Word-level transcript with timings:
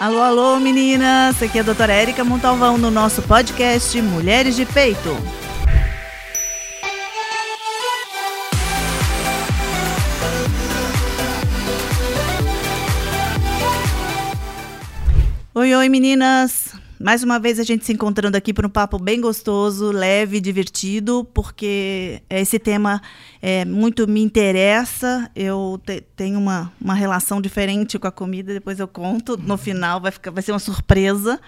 Alô, 0.00 0.22
alô, 0.22 0.58
meninas! 0.58 1.42
Aqui 1.42 1.58
é 1.58 1.60
a 1.60 1.62
doutora 1.62 1.92
Érica 1.92 2.24
Montalvão 2.24 2.78
no 2.78 2.90
nosso 2.90 3.20
podcast 3.20 4.00
Mulheres 4.00 4.56
de 4.56 4.64
Peito. 4.64 5.14
Oi, 15.54 15.74
oi, 15.74 15.88
meninas! 15.90 16.59
Mais 17.02 17.22
uma 17.22 17.38
vez 17.38 17.58
a 17.58 17.62
gente 17.62 17.86
se 17.86 17.94
encontrando 17.94 18.36
aqui 18.36 18.52
para 18.52 18.66
um 18.66 18.70
papo 18.70 18.98
bem 18.98 19.22
gostoso, 19.22 19.90
leve, 19.90 20.38
divertido, 20.38 21.26
porque 21.32 22.20
esse 22.28 22.58
tema 22.58 23.00
é, 23.40 23.64
muito 23.64 24.06
me 24.06 24.20
interessa. 24.22 25.30
Eu 25.34 25.80
te, 25.82 26.02
tenho 26.14 26.38
uma, 26.38 26.70
uma 26.78 26.92
relação 26.92 27.40
diferente 27.40 27.98
com 27.98 28.06
a 28.06 28.12
comida, 28.12 28.52
depois 28.52 28.78
eu 28.78 28.86
conto. 28.86 29.38
No 29.38 29.56
final 29.56 29.98
vai, 29.98 30.12
ficar, 30.12 30.30
vai 30.30 30.42
ser 30.42 30.52
uma 30.52 30.58
surpresa. 30.58 31.40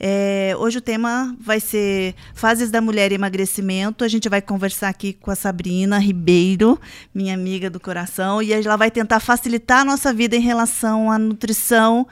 É, 0.00 0.54
hoje 0.58 0.78
o 0.78 0.80
tema 0.80 1.36
vai 1.38 1.60
ser 1.60 2.14
Fases 2.32 2.70
da 2.70 2.80
Mulher 2.80 3.12
e 3.12 3.16
Emagrecimento. 3.16 4.04
A 4.04 4.08
gente 4.08 4.26
vai 4.26 4.40
conversar 4.40 4.88
aqui 4.88 5.12
com 5.12 5.30
a 5.30 5.34
Sabrina 5.34 5.98
Ribeiro, 5.98 6.80
minha 7.14 7.34
amiga 7.34 7.68
do 7.68 7.78
coração, 7.78 8.40
e 8.40 8.54
ela 8.54 8.76
vai 8.76 8.90
tentar 8.90 9.20
facilitar 9.20 9.80
a 9.80 9.84
nossa 9.84 10.14
vida 10.14 10.34
em 10.34 10.40
relação 10.40 11.10
à 11.10 11.18
nutrição 11.18 12.06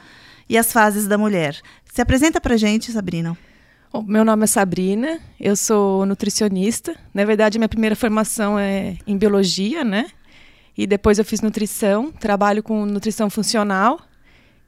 e 0.50 0.58
as 0.58 0.72
fases 0.72 1.06
da 1.06 1.16
mulher. 1.16 1.56
Se 1.92 2.00
apresenta 2.00 2.40
pra 2.40 2.56
gente, 2.56 2.92
Sabrina. 2.92 3.36
Bom, 3.92 4.02
meu 4.02 4.24
nome 4.24 4.44
é 4.44 4.46
Sabrina, 4.46 5.18
eu 5.40 5.56
sou 5.56 6.06
nutricionista. 6.06 6.94
Na 7.12 7.24
verdade, 7.24 7.58
minha 7.58 7.68
primeira 7.68 7.96
formação 7.96 8.56
é 8.56 8.96
em 9.04 9.18
biologia, 9.18 9.82
né? 9.82 10.06
E 10.78 10.86
depois 10.86 11.18
eu 11.18 11.24
fiz 11.24 11.40
nutrição, 11.40 12.12
trabalho 12.12 12.62
com 12.62 12.86
nutrição 12.86 13.28
funcional 13.28 14.00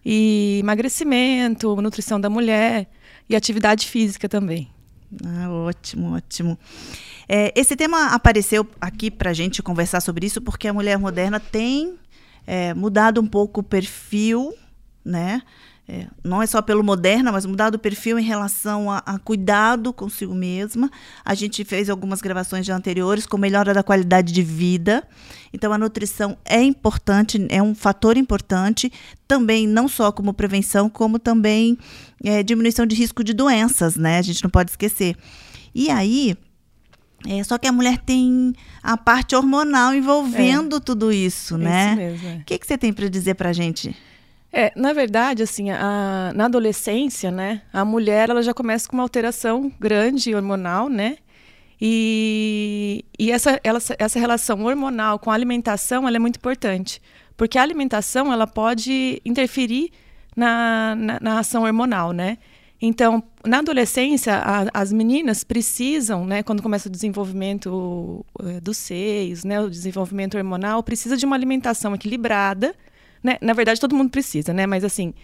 e 0.04 0.58
emagrecimento, 0.60 1.80
nutrição 1.80 2.20
da 2.20 2.28
mulher 2.28 2.88
e 3.28 3.36
atividade 3.36 3.86
física 3.86 4.28
também. 4.28 4.68
Ah, 5.24 5.48
ótimo, 5.48 6.16
ótimo. 6.16 6.58
É, 7.28 7.52
esse 7.54 7.76
tema 7.76 8.06
apareceu 8.06 8.66
aqui 8.80 9.12
para 9.12 9.30
a 9.30 9.34
gente 9.34 9.62
conversar 9.62 10.00
sobre 10.00 10.26
isso 10.26 10.40
porque 10.40 10.66
a 10.66 10.72
mulher 10.72 10.98
moderna 10.98 11.38
tem 11.38 11.94
é, 12.44 12.74
mudado 12.74 13.20
um 13.20 13.26
pouco 13.26 13.60
o 13.60 13.62
perfil, 13.64 14.52
né? 15.04 15.40
É, 15.94 16.06
não 16.24 16.40
é 16.40 16.46
só 16.46 16.62
pelo 16.62 16.82
Moderna, 16.82 17.30
mas 17.30 17.44
mudar 17.44 17.74
o 17.74 17.78
perfil 17.78 18.18
em 18.18 18.22
relação 18.22 18.90
a, 18.90 19.02
a, 19.04 19.18
cuidado 19.18 19.92
consigo 19.92 20.34
mesma. 20.34 20.90
A 21.22 21.34
gente 21.34 21.66
fez 21.66 21.90
algumas 21.90 22.22
gravações 22.22 22.64
já 22.64 22.74
anteriores 22.74 23.26
com 23.26 23.36
melhora 23.36 23.74
da 23.74 23.82
qualidade 23.82 24.32
de 24.32 24.42
vida. 24.42 25.06
Então, 25.52 25.70
a 25.70 25.76
nutrição 25.76 26.38
é 26.46 26.62
importante, 26.62 27.46
é 27.50 27.62
um 27.62 27.74
fator 27.74 28.16
importante, 28.16 28.90
também 29.28 29.66
não 29.66 29.86
só 29.86 30.10
como 30.10 30.32
prevenção, 30.32 30.88
como 30.88 31.18
também 31.18 31.76
é, 32.24 32.42
diminuição 32.42 32.86
de 32.86 32.96
risco 32.96 33.22
de 33.22 33.34
doenças, 33.34 33.94
né? 33.94 34.16
A 34.16 34.22
gente 34.22 34.42
não 34.42 34.50
pode 34.50 34.70
esquecer. 34.70 35.14
E 35.74 35.90
aí, 35.90 36.34
é, 37.28 37.44
só 37.44 37.58
que 37.58 37.68
a 37.68 37.72
mulher 37.72 37.98
tem 37.98 38.54
a 38.82 38.96
parte 38.96 39.36
hormonal 39.36 39.94
envolvendo 39.94 40.76
é, 40.76 40.80
tudo 40.80 41.12
isso, 41.12 41.58
né? 41.58 41.88
Isso 41.90 41.96
mesmo. 41.96 42.28
É. 42.28 42.36
O 42.36 42.44
que, 42.46 42.58
que 42.58 42.66
você 42.66 42.78
tem 42.78 42.94
para 42.94 43.10
dizer 43.10 43.34
para 43.34 43.50
a 43.50 43.52
gente? 43.52 43.94
É, 44.52 44.70
na 44.76 44.92
verdade, 44.92 45.42
assim, 45.42 45.70
a, 45.70 46.30
na 46.34 46.44
adolescência, 46.44 47.30
né, 47.30 47.62
a 47.72 47.84
mulher 47.84 48.28
ela 48.28 48.42
já 48.42 48.52
começa 48.52 48.86
com 48.86 48.96
uma 48.96 49.02
alteração 49.02 49.72
grande 49.80 50.34
hormonal, 50.34 50.90
né? 50.90 51.16
E, 51.80 53.04
e 53.18 53.32
essa, 53.32 53.58
ela, 53.64 53.80
essa 53.98 54.18
relação 54.20 54.62
hormonal 54.64 55.18
com 55.18 55.30
a 55.30 55.34
alimentação 55.34 56.06
ela 56.06 56.16
é 56.16 56.20
muito 56.20 56.36
importante, 56.36 57.00
porque 57.36 57.58
a 57.58 57.62
alimentação 57.62 58.32
ela 58.32 58.46
pode 58.46 59.20
interferir 59.24 59.90
na, 60.36 60.94
na, 60.94 61.18
na 61.20 61.38
ação 61.38 61.64
hormonal, 61.64 62.12
né? 62.12 62.38
Então, 62.80 63.22
na 63.46 63.60
adolescência, 63.60 64.34
a, 64.34 64.66
as 64.74 64.92
meninas 64.92 65.44
precisam, 65.44 66.26
né, 66.26 66.42
quando 66.42 66.62
começa 66.62 66.88
o 66.88 66.92
desenvolvimento 66.92 68.26
é, 68.40 68.60
dos 68.60 68.76
seios, 68.76 69.44
né, 69.44 69.60
o 69.60 69.70
desenvolvimento 69.70 70.36
hormonal, 70.36 70.82
precisa 70.82 71.16
de 71.16 71.24
uma 71.24 71.36
alimentação 71.36 71.94
equilibrada, 71.94 72.74
né? 73.22 73.38
Na 73.40 73.52
verdade, 73.52 73.80
todo 73.80 73.94
mundo 73.94 74.10
precisa, 74.10 74.52
né? 74.52 74.66
Mas 74.66 74.84
assim, 74.84 75.14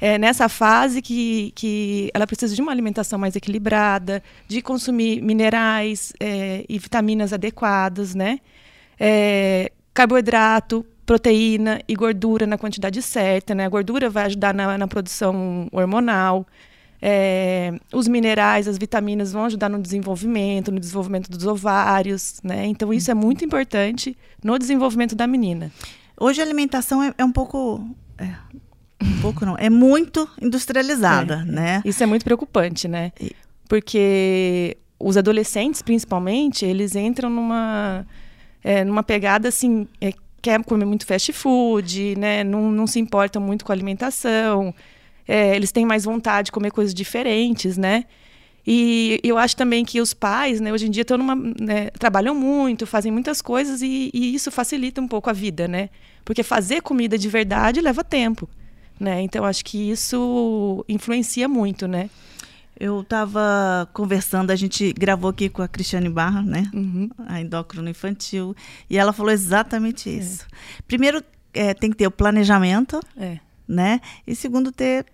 é 0.00 0.18
nessa 0.18 0.48
fase 0.48 1.00
que, 1.00 1.52
que 1.54 2.10
ela 2.12 2.26
precisa 2.26 2.54
de 2.54 2.60
uma 2.60 2.70
alimentação 2.70 3.18
mais 3.18 3.34
equilibrada, 3.34 4.22
de 4.46 4.60
consumir 4.60 5.22
minerais 5.22 6.12
é, 6.20 6.64
e 6.68 6.78
vitaminas 6.78 7.32
adequadas, 7.32 8.14
né? 8.14 8.40
É, 8.98 9.72
carboidrato, 9.94 10.84
proteína 11.06 11.80
e 11.88 11.94
gordura 11.94 12.46
na 12.46 12.58
quantidade 12.58 13.00
certa, 13.00 13.54
né? 13.54 13.64
A 13.64 13.68
gordura 13.68 14.10
vai 14.10 14.24
ajudar 14.26 14.52
na, 14.52 14.76
na 14.76 14.86
produção 14.86 15.68
hormonal. 15.72 16.46
É, 17.00 17.72
os 17.92 18.08
minerais, 18.08 18.66
as 18.66 18.76
vitaminas 18.76 19.32
vão 19.32 19.44
ajudar 19.44 19.68
no 19.68 19.80
desenvolvimento, 19.80 20.72
no 20.72 20.80
desenvolvimento 20.80 21.30
dos 21.30 21.46
ovários, 21.46 22.40
né? 22.42 22.66
Então 22.66 22.92
isso 22.92 23.10
é 23.10 23.14
muito 23.14 23.44
importante 23.44 24.16
no 24.42 24.58
desenvolvimento 24.58 25.14
da 25.14 25.26
menina. 25.26 25.70
Hoje 26.18 26.40
a 26.40 26.44
alimentação 26.44 27.02
é, 27.02 27.14
é 27.18 27.24
um 27.24 27.32
pouco. 27.32 27.88
É, 28.18 28.34
um 29.02 29.20
pouco 29.20 29.44
não, 29.44 29.56
é 29.58 29.68
muito 29.68 30.28
industrializada, 30.40 31.44
é, 31.46 31.52
né? 31.52 31.82
Isso 31.84 32.02
é 32.02 32.06
muito 32.06 32.24
preocupante, 32.24 32.88
né? 32.88 33.12
Porque 33.68 34.78
os 34.98 35.16
adolescentes, 35.16 35.82
principalmente, 35.82 36.64
eles 36.64 36.96
entram 36.96 37.28
numa, 37.28 38.06
é, 38.64 38.84
numa 38.84 39.02
pegada 39.02 39.48
assim, 39.48 39.86
é, 40.00 40.12
quer 40.40 40.62
comer 40.64 40.86
muito 40.86 41.04
fast 41.04 41.32
food, 41.32 42.16
né? 42.16 42.42
Não, 42.42 42.70
não 42.70 42.86
se 42.86 42.98
importam 42.98 43.42
muito 43.42 43.64
com 43.64 43.72
a 43.72 43.74
alimentação. 43.74 44.74
É, 45.28 45.54
eles 45.54 45.72
têm 45.72 45.84
mais 45.84 46.04
vontade 46.04 46.46
de 46.46 46.52
comer 46.52 46.70
coisas 46.70 46.94
diferentes, 46.94 47.76
né? 47.76 48.04
E 48.66 49.20
eu 49.22 49.38
acho 49.38 49.56
também 49.56 49.84
que 49.84 50.00
os 50.00 50.12
pais, 50.12 50.60
né, 50.60 50.72
hoje 50.72 50.86
em 50.86 50.90
dia 50.90 51.02
estão 51.02 51.16
numa, 51.16 51.36
né, 51.36 51.90
trabalham 51.90 52.34
muito, 52.34 52.84
fazem 52.84 53.12
muitas 53.12 53.40
coisas 53.40 53.80
e, 53.80 54.10
e, 54.12 54.34
isso 54.34 54.50
facilita 54.50 55.00
um 55.00 55.06
pouco 55.06 55.30
a 55.30 55.32
vida, 55.32 55.68
né? 55.68 55.88
Porque 56.24 56.42
fazer 56.42 56.82
comida 56.82 57.16
de 57.16 57.28
verdade 57.28 57.80
leva 57.80 58.02
tempo, 58.02 58.48
né? 58.98 59.22
Então 59.22 59.44
acho 59.44 59.64
que 59.64 59.90
isso 59.90 60.84
influencia 60.88 61.48
muito, 61.48 61.86
né? 61.86 62.10
Eu 62.78 63.02
estava 63.02 63.88
conversando, 63.92 64.50
a 64.50 64.56
gente 64.56 64.92
gravou 64.92 65.30
aqui 65.30 65.48
com 65.48 65.62
a 65.62 65.68
Cristiane 65.68 66.08
Barra, 66.08 66.42
né? 66.42 66.68
Uhum. 66.74 67.08
A 67.26 67.40
endócrino 67.40 67.88
infantil, 67.88 68.54
e 68.90 68.98
ela 68.98 69.12
falou 69.12 69.30
exatamente 69.30 70.10
é. 70.10 70.12
isso. 70.12 70.42
É. 70.42 70.82
Primeiro, 70.88 71.22
é, 71.54 71.72
tem 71.72 71.88
que 71.88 71.96
ter 71.96 72.06
o 72.08 72.10
planejamento, 72.10 73.00
é. 73.16 73.38
né? 73.66 74.00
E 74.26 74.34
segundo, 74.34 74.72
ter, 74.72 75.06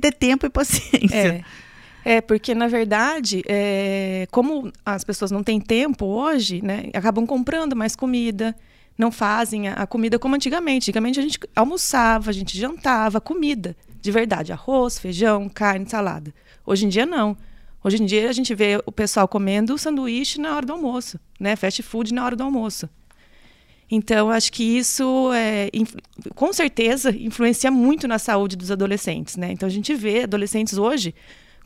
ter 0.00 0.12
tempo 0.12 0.46
e 0.46 0.48
paciência. 0.48 1.16
É. 1.16 1.44
É, 2.04 2.20
porque 2.20 2.54
na 2.54 2.66
verdade, 2.66 3.42
é, 3.46 4.26
como 4.30 4.72
as 4.84 5.04
pessoas 5.04 5.30
não 5.30 5.42
têm 5.42 5.60
tempo 5.60 6.06
hoje, 6.06 6.62
né, 6.62 6.90
acabam 6.94 7.26
comprando 7.26 7.76
mais 7.76 7.94
comida, 7.94 8.56
não 8.96 9.10
fazem 9.10 9.68
a, 9.68 9.74
a, 9.74 9.86
comida 9.86 10.18
como 10.18 10.34
antigamente. 10.34 10.90
Antigamente 10.90 11.18
a 11.18 11.22
gente 11.22 11.38
almoçava, 11.54 12.30
a 12.30 12.32
gente 12.32 12.56
jantava 12.56 13.20
comida, 13.20 13.76
de 14.00 14.10
verdade, 14.10 14.52
arroz, 14.52 14.98
feijão, 14.98 15.48
carne, 15.48 15.88
salada. 15.88 16.32
Hoje 16.66 16.86
em 16.86 16.88
dia 16.88 17.06
não. 17.06 17.36
Hoje 17.82 18.02
em 18.02 18.06
dia 18.06 18.28
a 18.28 18.32
gente 18.32 18.54
vê 18.54 18.80
o 18.84 18.92
pessoal 18.92 19.26
comendo 19.26 19.76
sanduíche 19.78 20.40
na 20.40 20.54
hora 20.54 20.66
do 20.66 20.72
almoço, 20.72 21.18
né, 21.38 21.56
fast 21.56 21.82
food 21.82 22.12
na 22.12 22.24
hora 22.24 22.36
do 22.36 22.44
almoço. 22.44 22.88
Então, 23.90 24.30
acho 24.30 24.52
que 24.52 24.62
isso, 24.62 25.32
é, 25.34 25.68
com 26.36 26.52
certeza, 26.52 27.10
influencia 27.10 27.72
muito 27.72 28.06
na 28.06 28.20
saúde 28.20 28.54
dos 28.54 28.70
adolescentes. 28.70 29.36
Né? 29.36 29.50
Então, 29.50 29.66
a 29.66 29.70
gente 29.70 29.92
vê 29.96 30.22
adolescentes 30.22 30.78
hoje 30.78 31.12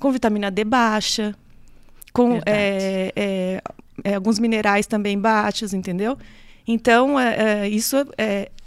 com 0.04 0.12
vitamina 0.12 0.50
D 0.50 0.64
baixa, 0.64 1.34
com 2.12 2.34
é, 2.44 3.10
é, 3.16 3.62
é, 4.04 4.14
alguns 4.14 4.38
minerais 4.38 4.86
também 4.86 5.18
baixos, 5.18 5.72
entendeu? 5.72 6.18
Então, 6.68 7.18
é, 7.18 7.62
é, 7.62 7.68
isso 7.70 7.96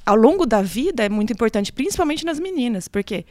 ao 0.03 0.15
longo 0.15 0.47
da 0.47 0.63
vida 0.63 1.05
é 1.05 1.09
muito 1.09 1.31
importante, 1.31 1.71
principalmente 1.71 2.25
nas 2.25 2.39
meninas, 2.39 2.87
porque 2.87 3.23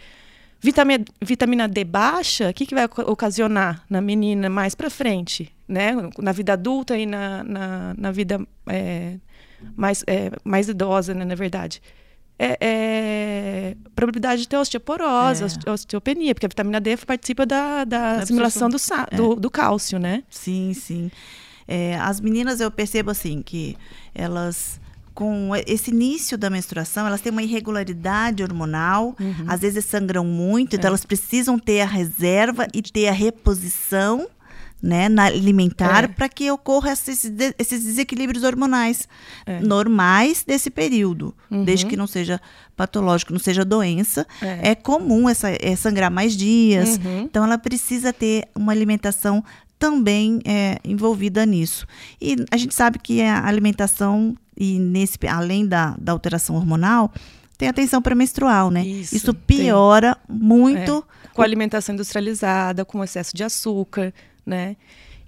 vitamina, 0.60 1.04
vitamina 1.20 1.66
D 1.66 1.82
baixa, 1.82 2.50
o 2.50 2.54
que, 2.54 2.64
que 2.64 2.76
vai 2.76 2.84
ocasionar 2.84 3.84
na 3.90 4.00
menina 4.00 4.48
mais 4.48 4.76
para 4.76 4.88
frente, 4.88 5.52
né? 5.66 5.90
Na 6.16 6.30
vida 6.30 6.52
adulta 6.52 6.96
e 6.96 7.06
na, 7.06 7.42
na, 7.42 7.94
na 7.98 8.12
vida 8.12 8.38
mais, 9.76 10.04
mais 10.44 10.68
idosa, 10.68 11.12
né, 11.12 11.24
na 11.24 11.34
verdade 11.34 11.82
é, 12.38 12.58
é, 12.60 13.76
probabilidade 13.94 14.42
de 14.42 14.48
ter 14.48 14.56
osteoporose, 14.56 15.42
é. 15.42 15.70
osteopenia, 15.70 16.34
porque 16.34 16.46
a 16.46 16.48
vitamina 16.48 16.80
D 16.80 16.96
participa 16.98 17.46
da, 17.46 17.84
da 17.84 18.12
assimilação 18.16 18.68
do, 18.68 18.76
do, 18.76 19.32
é. 19.32 19.36
do, 19.36 19.50
cálcio, 19.50 19.98
né? 19.98 20.22
Sim, 20.28 20.74
sim. 20.74 21.10
É, 21.66 21.96
as 21.96 22.20
meninas, 22.20 22.60
eu 22.60 22.70
percebo 22.70 23.10
assim, 23.10 23.42
que 23.42 23.76
elas 24.14 24.80
com 25.14 25.52
esse 25.66 25.90
início 25.90 26.36
da 26.36 26.50
menstruação, 26.50 27.06
elas 27.06 27.22
têm 27.22 27.32
uma 27.32 27.42
irregularidade 27.42 28.42
hormonal, 28.42 29.16
uhum. 29.18 29.46
às 29.48 29.62
vezes 29.62 29.86
sangram 29.86 30.26
muito, 30.26 30.76
então 30.76 30.88
é. 30.88 30.90
elas 30.90 31.06
precisam 31.06 31.58
ter 31.58 31.80
a 31.80 31.86
reserva 31.86 32.66
e 32.74 32.82
ter 32.82 33.08
a 33.08 33.12
reposição 33.12 34.28
né, 34.82 35.08
na 35.08 35.24
alimentar 35.24 36.04
É. 36.04 36.06
para 36.08 36.28
que 36.28 36.50
ocorra 36.50 36.92
esses, 36.92 37.24
esses 37.58 37.84
desequilíbrios 37.84 38.44
hormonais 38.44 39.08
É. 39.46 39.60
normais 39.60 40.44
desse 40.46 40.70
período, 40.70 41.34
Uhum. 41.50 41.64
desde 41.64 41.86
que 41.86 41.96
não 41.96 42.06
seja 42.06 42.40
patológico, 42.76 43.32
não 43.32 43.40
seja 43.40 43.64
doença. 43.64 44.26
É. 44.42 44.70
É, 44.70 44.74
comum 44.74 45.28
essa, 45.28 45.48
é 45.50 45.74
sangrar 45.76 46.10
mais 46.10 46.36
dias, 46.36 46.98
Uhum. 46.98 47.22
então 47.22 47.44
ela 47.44 47.56
precisa 47.58 48.12
ter 48.12 48.44
uma 48.54 48.70
alimentação 48.72 49.42
também 49.78 50.40
é, 50.44 50.78
envolvida 50.84 51.44
nisso. 51.44 51.86
E 52.20 52.36
a 52.50 52.56
gente 52.56 52.74
sabe 52.74 52.98
que 52.98 53.20
a 53.22 53.46
alimentação 53.46 54.34
e 54.56 54.78
nesse 54.78 55.18
além 55.28 55.66
da, 55.66 55.94
da 55.98 56.12
alteração 56.12 56.56
hormonal 56.56 57.12
tem 57.58 57.68
a 57.68 57.72
tensão 57.72 58.00
pré-menstrual, 58.02 58.70
né? 58.70 58.86
Isso, 58.86 59.32
tem. 59.34 59.58
piora 59.58 60.16
muito 60.28 61.04
com 61.34 61.42
alimentação 61.42 61.94
industrializada, 61.94 62.84
com 62.84 63.02
excesso 63.04 63.36
de 63.36 63.44
açúcar, 63.44 64.12
né? 64.46 64.76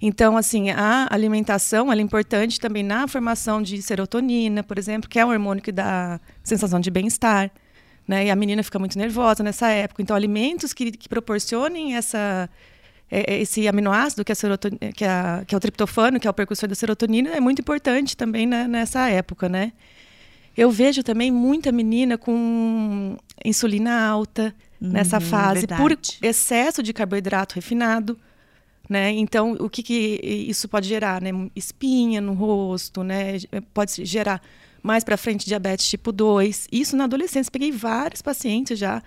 Então, 0.01 0.37
assim, 0.37 0.69
a 0.69 1.07
alimentação 1.11 1.91
é 1.91 1.95
importante 1.99 2.57
também 2.59 2.83
na 2.83 3.05
formação 3.07 3.61
de 3.61 3.81
serotonina, 3.81 4.63
por 4.63 4.77
exemplo, 4.77 5.09
que 5.09 5.19
é 5.19 5.25
um 5.25 5.29
hormônio 5.29 5.61
que 5.61 5.73
dá 5.73 6.19
sensação 6.41 6.79
de 6.79 6.89
bem-estar, 6.89 7.51
né? 8.07 8.25
E 8.27 8.31
a 8.31 8.35
menina 8.35 8.63
fica 8.63 8.79
muito 8.79 8.97
nervosa 8.97 9.43
nessa 9.43 9.69
época. 9.69 10.01
Então, 10.01 10.15
alimentos 10.15 10.71
que, 10.73 10.91
que 10.91 11.09
proporcionem 11.09 11.95
essa 11.97 12.49
é- 13.11 13.33
é 13.35 13.41
esse 13.41 13.67
aminoácido 13.67 14.23
que 14.23 14.31
é, 14.31 14.35
que, 14.95 15.03
é 15.03 15.43
que 15.45 15.53
é 15.53 15.57
o 15.57 15.59
triptofano, 15.59 16.19
que 16.19 16.27
é 16.27 16.29
o 16.29 16.33
precursor 16.33 16.69
da 16.69 16.75
serotonina, 16.75 17.31
é 17.31 17.39
muito 17.41 17.59
importante 17.59 18.15
também 18.15 18.45
né, 18.45 18.67
nessa 18.67 19.09
época, 19.09 19.49
né? 19.49 19.73
Eu 20.55 20.71
vejo 20.71 21.03
também 21.03 21.29
muita 21.31 21.71
menina 21.71 22.17
com 22.17 23.17
insulina 23.43 23.99
alta 24.07 24.53
nessa 24.79 25.17
Uhum, 25.17 25.21
fase 25.21 25.67
por 25.67 25.89
verdade. 25.89 26.17
excesso 26.21 26.81
de 26.83 26.93
carboidrato 26.93 27.55
refinado, 27.55 28.17
né? 28.89 29.11
Então, 29.11 29.51
o 29.59 29.69
que, 29.69 29.83
que 29.83 30.19
isso 30.23 30.67
pode 30.67 30.87
gerar, 30.89 31.21
né? 31.21 31.29
Espinha 31.55 32.19
no 32.19 32.33
rosto, 32.33 33.03
né? 33.03 33.33
Pode 33.73 34.03
gerar 34.03 34.41
mais 34.81 35.03
para 35.03 35.15
frente 35.15 35.45
diabetes 35.45 35.87
tipo 35.87 36.11
2. 36.11 36.67
Isso 36.71 36.97
na 36.97 37.03
adolescência. 37.03 37.51
Peguei 37.51 37.71
vários 37.71 38.21
pacientes 38.21 38.79
já, 38.79 39.03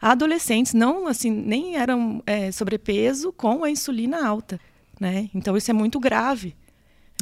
adolescentes, 0.00 0.72
não 0.72 1.06
assim, 1.06 1.30
nem 1.30 1.76
eram 1.76 2.22
é, 2.26 2.50
sobrepeso 2.52 3.32
com 3.32 3.62
a 3.64 3.70
insulina 3.70 4.26
alta, 4.26 4.58
né? 5.00 5.28
Então, 5.34 5.56
isso 5.56 5.70
é 5.70 5.74
muito 5.74 5.98
grave, 6.00 6.54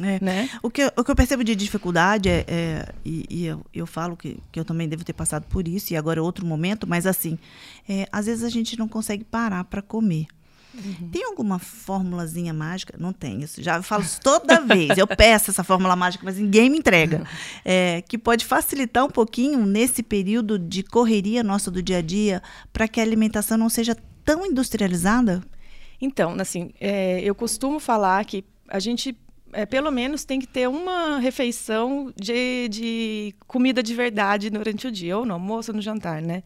É. 0.01 0.19
né? 0.23 0.49
O 0.61 0.69
que, 0.69 0.83
eu- 0.83 0.91
o 0.97 1.03
que 1.03 1.11
eu 1.11 1.15
percebo 1.15 1.43
de 1.43 1.55
dificuldade 1.55 2.29
é, 2.29 2.45
é- 2.47 2.89
e, 3.03 3.25
e 3.29 3.45
eu, 3.45 3.65
eu 3.73 3.87
falo 3.87 4.15
que, 4.15 4.37
que 4.51 4.59
eu 4.59 4.65
também 4.65 4.87
devo 4.87 5.03
ter 5.03 5.13
passado 5.13 5.45
por 5.49 5.67
isso, 5.67 5.93
e 5.93 5.97
agora 5.97 6.19
é 6.19 6.21
outro 6.21 6.45
momento, 6.45 6.85
mas 6.85 7.05
assim, 7.05 7.37
é, 7.89 8.07
às 8.11 8.25
vezes 8.25 8.43
a 8.43 8.49
gente 8.49 8.77
não 8.77 8.87
consegue 8.87 9.23
parar 9.23 9.63
para 9.65 9.81
comer. 9.81 10.27
Tem 11.11 11.23
alguma 11.25 11.59
formulazinha 11.59 12.53
mágica? 12.53 12.95
Não 12.99 13.13
tem 13.13 13.41
isso. 13.41 13.61
Já 13.61 13.81
falo 13.81 14.03
isso 14.03 14.19
toda 14.21 14.59
vez. 14.65 14.97
Eu 14.97 15.07
peço 15.07 15.51
essa 15.51 15.63
fórmula 15.63 15.95
mágica, 15.95 16.23
mas 16.25 16.37
ninguém 16.37 16.69
me 16.69 16.77
entrega. 16.77 17.25
É, 17.67 18.03
que 18.07 18.17
pode 18.17 18.45
facilitar 18.45 19.03
um 19.05 19.09
pouquinho 19.09 19.65
nesse 19.65 20.03
período 20.03 20.59
de 20.59 20.83
correria 20.83 21.43
nossa 21.43 21.71
do 21.71 21.81
dia 21.81 21.97
a 21.97 22.01
dia, 22.01 22.41
para 22.71 22.87
que 22.87 22.99
a 22.99 23.03
alimentação 23.03 23.57
não 23.57 23.69
seja 23.69 23.95
tão 24.23 24.45
industrializada? 24.45 25.41
Então, 25.99 26.35
assim, 26.39 26.71
é, 26.79 27.21
eu 27.21 27.33
costumo 27.33 27.79
falar 27.79 28.23
que 28.25 28.43
a 28.67 28.79
gente, 28.79 29.17
é, 29.53 29.65
pelo 29.65 29.91
menos, 29.91 30.25
tem 30.25 30.39
que 30.39 30.47
ter 30.47 30.67
uma 30.67 31.17
refeição 31.17 32.13
de, 32.15 32.67
de 32.69 33.35
comida 33.47 33.81
de 33.81 33.93
verdade 33.93 34.49
durante 34.49 34.87
o 34.87 34.91
dia, 34.91 35.17
ou 35.17 35.25
no 35.25 35.33
almoço 35.33 35.71
ou 35.71 35.75
no 35.75 35.81
jantar, 35.81 36.21
né? 36.21 36.43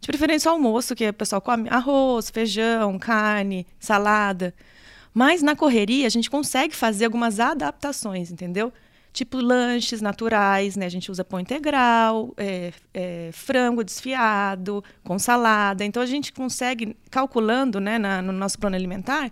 De 0.00 0.06
preferência 0.06 0.50
o 0.50 0.54
almoço, 0.54 0.94
que 0.94 1.08
o 1.08 1.12
pessoal 1.12 1.40
come 1.42 1.68
arroz, 1.68 2.30
feijão, 2.30 2.98
carne, 2.98 3.66
salada. 3.78 4.54
Mas 5.12 5.42
na 5.42 5.54
correria 5.54 6.06
a 6.06 6.10
gente 6.10 6.30
consegue 6.30 6.74
fazer 6.74 7.04
algumas 7.04 7.38
adaptações, 7.40 8.30
entendeu? 8.30 8.72
Tipo 9.12 9.38
lanches 9.38 10.00
naturais, 10.00 10.76
né? 10.76 10.86
A 10.86 10.88
gente 10.88 11.10
usa 11.10 11.24
pão 11.24 11.40
integral, 11.40 12.32
é, 12.36 12.72
é, 12.94 13.30
frango 13.32 13.82
desfiado, 13.84 14.82
com 15.04 15.18
salada. 15.18 15.84
Então 15.84 16.02
a 16.02 16.06
gente 16.06 16.32
consegue, 16.32 16.96
calculando 17.10 17.80
né, 17.80 17.98
na- 17.98 18.22
no 18.22 18.32
nosso 18.32 18.58
plano 18.58 18.76
alimentar, 18.76 19.30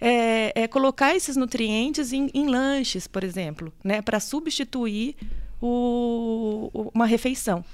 é, 0.00 0.52
é 0.62 0.66
colocar 0.66 1.14
esses 1.14 1.36
nutrientes 1.36 2.12
em, 2.12 2.30
em 2.34 2.46
lanches, 2.48 3.06
por 3.06 3.22
exemplo, 3.22 3.72
né? 3.84 4.00
Para 4.02 4.18
substituir 4.18 5.14
o- 5.60 6.90
uma 6.94 7.06
refeição, 7.06 7.64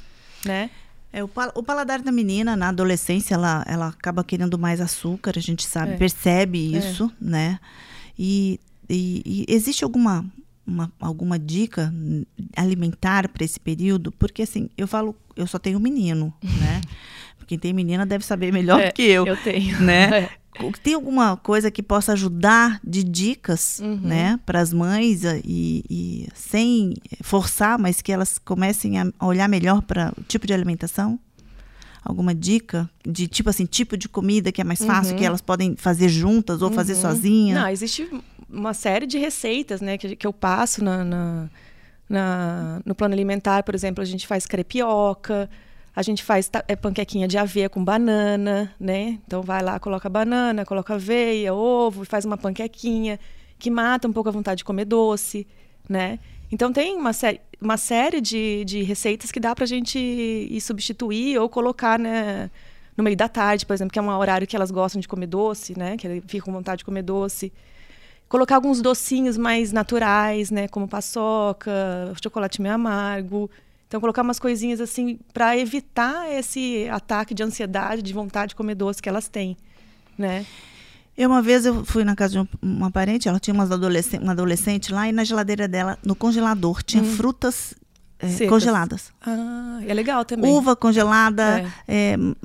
né? 0.44 0.68
É, 1.12 1.24
o, 1.24 1.28
pal- 1.28 1.52
o 1.54 1.62
paladar 1.62 2.00
da 2.02 2.12
menina, 2.12 2.54
na 2.56 2.68
adolescência, 2.68 3.34
ela, 3.34 3.64
ela 3.66 3.88
acaba 3.88 4.22
querendo 4.22 4.58
mais 4.58 4.80
açúcar, 4.80 5.32
a 5.36 5.40
gente 5.40 5.66
sabe, 5.66 5.92
É. 5.92 5.96
percebe 5.96 6.76
isso, 6.76 7.10
né? 7.20 7.58
E, 8.18 8.60
e- 8.88 9.44
e 9.48 9.52
existe 9.52 9.82
alguma, 9.82 10.24
uma- 10.66 10.92
alguma 11.00 11.38
dica 11.38 11.92
alimentar 12.56 13.28
para 13.28 13.44
esse 13.44 13.58
período? 13.58 14.12
Porque, 14.12 14.42
assim, 14.42 14.70
eu 14.78 14.86
falo, 14.86 15.16
eu 15.34 15.46
só 15.46 15.58
tenho 15.58 15.80
menino, 15.80 16.32
né? 16.42 16.80
Quem 17.48 17.58
tem 17.58 17.72
menina 17.72 18.06
deve 18.06 18.24
saber 18.24 18.52
melhor 18.52 18.78
É, 18.80 18.92
que 18.92 19.02
eu, 19.02 19.26
Eu 19.26 19.36
tenho. 19.36 19.80
né? 19.80 20.28
Tem 20.82 20.94
alguma 20.94 21.36
coisa 21.36 21.70
que 21.70 21.82
possa 21.82 22.12
ajudar 22.12 22.80
de 22.84 23.02
dicas, 23.04 23.80
Uhum. 23.80 23.96
né, 24.02 24.38
para 24.44 24.60
as 24.60 24.72
mães 24.72 25.22
e, 25.24 25.84
e 25.90 26.28
sem 26.34 26.94
forçar, 27.22 27.78
mas 27.78 28.00
que 28.02 28.12
elas 28.12 28.38
comecem 28.38 28.98
a 28.98 29.10
olhar 29.26 29.48
melhor 29.48 29.82
para 29.82 30.12
o 30.18 30.22
tipo 30.22 30.46
de 30.46 30.52
alimentação? 30.52 31.18
Alguma 32.04 32.34
dica 32.34 32.88
de 33.06 33.26
tipo 33.28 33.50
assim, 33.50 33.66
tipo 33.66 33.96
de 33.96 34.08
comida 34.08 34.50
que 34.50 34.60
é 34.60 34.64
mais 34.64 34.82
fácil, 34.82 35.12
Uhum. 35.12 35.18
que 35.18 35.24
elas 35.24 35.40
podem 35.42 35.76
fazer 35.76 36.08
juntas 36.08 36.62
ou 36.62 36.70
fazer 36.70 36.94
sozinha? 36.94 37.60
Não, 37.60 37.68
existe 37.68 38.08
uma 38.48 38.72
série 38.74 39.06
de 39.06 39.18
receitas, 39.18 39.80
né, 39.80 39.96
que, 39.98 40.16
que 40.16 40.26
eu 40.26 40.32
passo 40.32 40.82
na, 40.82 41.04
na- 41.04 41.50
na- 42.08 42.80
no 42.84 42.94
plano 42.94 43.14
alimentar, 43.14 43.62
por 43.62 43.74
exemplo, 43.74 44.02
a 44.02 44.04
gente 44.06 44.26
faz 44.26 44.46
crepioca, 44.46 45.48
a 45.94 46.02
gente 46.02 46.22
faz 46.22 46.50
é, 46.68 46.76
panquequinha 46.76 47.26
de 47.26 47.36
aveia 47.36 47.68
com 47.68 47.84
banana, 47.84 48.74
né? 48.78 49.18
Então 49.26 49.42
vai 49.42 49.62
lá, 49.62 49.78
coloca 49.78 50.08
banana, 50.08 50.64
coloca 50.64 50.94
aveia, 50.94 51.52
ovo, 51.52 52.04
faz 52.04 52.24
uma 52.24 52.36
panquequinha 52.36 53.18
que 53.58 53.70
mata 53.70 54.08
um 54.08 54.12
pouco 54.12 54.28
a 54.28 54.32
vontade 54.32 54.58
de 54.58 54.64
comer 54.64 54.84
doce, 54.84 55.46
né? 55.88 56.18
Então 56.50 56.72
tem 56.72 56.96
uma, 56.96 57.12
sé 57.12 57.40
uma 57.60 57.76
série 57.76 58.20
de, 58.20 58.64
de 58.64 58.82
receitas 58.82 59.30
que 59.30 59.40
dá 59.40 59.54
pra 59.54 59.66
gente 59.66 59.98
ir 59.98 60.60
substituir 60.60 61.38
ou 61.38 61.48
colocar, 61.48 61.98
né? 61.98 62.50
No 62.96 63.04
meio 63.04 63.16
da 63.16 63.28
tarde, 63.28 63.66
por 63.66 63.74
exemplo, 63.74 63.92
que 63.92 63.98
é 63.98 64.02
um 64.02 64.10
horário 64.10 64.46
que 64.46 64.56
elas 64.56 64.70
gostam 64.70 65.00
de 65.00 65.08
comer 65.08 65.26
doce, 65.26 65.78
né? 65.78 65.96
Que 65.96 66.22
ficam 66.26 66.46
com 66.46 66.52
vontade 66.52 66.78
de 66.78 66.84
comer 66.84 67.02
doce 67.02 67.52
colocar 68.30 68.54
alguns 68.54 68.80
docinhos 68.80 69.36
mais 69.36 69.72
naturais, 69.72 70.52
né, 70.52 70.68
como 70.68 70.86
paçoca, 70.86 71.72
chocolate 72.22 72.62
meio 72.62 72.76
amargo. 72.76 73.50
Então 73.90 74.00
colocar 74.00 74.22
umas 74.22 74.38
coisinhas 74.38 74.80
assim 74.80 75.18
para 75.34 75.58
evitar 75.58 76.30
esse 76.30 76.88
ataque 76.88 77.34
de 77.34 77.42
ansiedade, 77.42 78.02
de 78.02 78.12
vontade 78.12 78.50
de 78.50 78.54
comer 78.54 78.76
doce 78.76 79.02
que 79.02 79.08
elas 79.08 79.26
têm, 79.26 79.56
né? 80.16 80.46
Eu 81.18 81.28
uma 81.28 81.42
vez 81.42 81.66
eu 81.66 81.84
fui 81.84 82.04
na 82.04 82.14
casa 82.14 82.34
de 82.34 82.38
um- 82.38 82.46
uma 82.62 82.88
parente, 82.88 83.28
ela 83.28 83.40
tinha 83.40 83.60
adolescente, 83.60 84.22
uma 84.22 84.30
adolescente 84.30 84.92
lá 84.92 85.08
e 85.08 85.12
na 85.12 85.24
geladeira 85.24 85.66
dela, 85.66 85.98
no 86.04 86.14
congelador, 86.14 86.84
tinha 86.84 87.02
frutas 87.02 87.74
eh, 88.20 88.28
Secas. 88.28 88.48
congeladas. 88.48 89.12
Ah, 89.26 89.80
é 89.84 89.92
legal 89.92 90.24
também. 90.24 90.52
Uva 90.52 90.76
congelada, 90.76 91.64
eh, 91.88 92.12
m- 92.12 92.36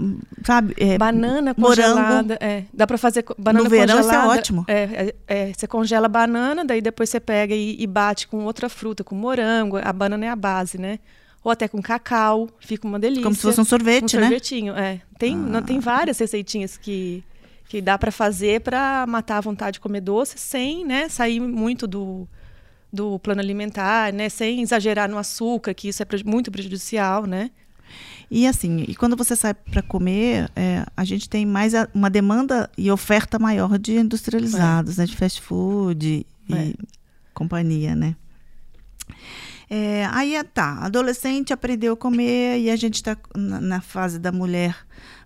sabe? 0.44 0.74
eh, 0.80 0.98
Banana 0.98 1.54
morango. 1.56 1.92
congelada, 1.94 2.38
é. 2.42 2.64
Dá 2.74 2.88
para 2.88 2.98
fazer 2.98 3.24
banana 3.38 3.64
No 3.66 3.70
verão, 3.70 4.00
isso 4.00 4.10
é 4.12 4.26
ótimo. 4.26 4.66
É, 4.68 5.14
é, 5.28 5.50
é, 5.50 5.54
você 5.54 5.68
congela 5.68 6.08
a 6.08 6.10
banana, 6.10 6.66
daí 6.66 6.82
depois 6.82 7.08
você 7.10 7.20
pega 7.20 7.54
e, 7.54 7.76
e 7.80 7.86
bate 7.86 8.28
com 8.28 8.46
outra 8.46 8.68
fruta, 8.68 9.04
com 9.04 9.14
morango. 9.14 9.78
A 9.78 9.94
banana 9.94 10.26
é 10.26 10.30
a 10.30 10.36
base, 10.36 10.80
né? 10.80 10.98
Ou 11.46 11.52
até 11.52 11.68
com 11.68 11.80
cacau, 11.80 12.50
fica 12.60 12.88
uma 12.88 12.98
delícia. 13.00 13.24
Como 13.24 13.36
se 13.36 13.42
fosse 13.44 13.62
um 13.62 13.64
sorvete, 13.64 14.18
um 14.18 14.20
né? 14.20 14.26
sorvetinho, 14.26 14.74
é. 14.76 15.00
Tem, 15.20 15.38
não, 15.38 15.62
tem 15.62 15.80
várias 15.80 16.18
receitinhas 16.18 16.76
que, 16.76 17.24
que 17.70 17.80
dá 17.82 18.00
para 18.00 18.12
fazer 18.12 18.62
para 18.62 19.06
matar 19.08 19.38
a 19.38 19.42
vontade 19.42 19.76
de 19.76 19.80
comer 19.80 20.02
doce 20.02 20.40
sem, 20.40 20.84
né, 20.84 21.08
sair 21.08 21.40
muito 21.40 21.86
do, 21.86 22.28
do 22.92 23.20
plano 23.20 23.40
alimentar, 23.42 24.12
né, 24.12 24.28
sem 24.28 24.60
exagerar 24.64 25.08
no 25.08 25.20
açúcar, 25.20 25.74
que 25.76 25.88
isso 25.88 26.02
é 26.02 26.08
muito 26.26 26.52
prejudicial, 26.52 27.28
né? 27.28 27.52
E 28.32 28.48
assim, 28.48 28.84
e 28.88 28.96
quando 28.96 29.16
você 29.16 29.36
sai 29.36 29.54
para 29.54 29.84
comer, 29.84 30.50
é, 30.56 30.84
a 30.98 31.04
gente 31.06 31.30
tem 31.30 31.46
mais 31.46 31.76
a- 31.76 31.88
uma 31.94 32.10
demanda 32.10 32.68
e 32.76 32.90
oferta 32.90 33.38
maior 33.38 33.78
de 33.78 33.96
industrializados, 33.98 34.98
né, 34.98 35.06
de 35.06 35.16
fast 35.16 35.40
food 35.42 36.26
e 36.50 36.54
É. 36.56 36.74
companhia, 37.36 37.96
né? 37.96 38.16
É, 39.78 40.08
aí 40.14 40.42
tá, 40.54 40.78
adolescente 40.82 41.52
aprendeu 41.52 41.94
a 41.94 41.98
comer 41.98 42.60
e 42.60 42.70
a 42.72 42.76
gente 42.78 42.96
está 42.96 43.18
na, 43.36 43.60
na 43.60 43.82
fase 43.82 44.18
da 44.18 44.32
mulher 44.32 44.74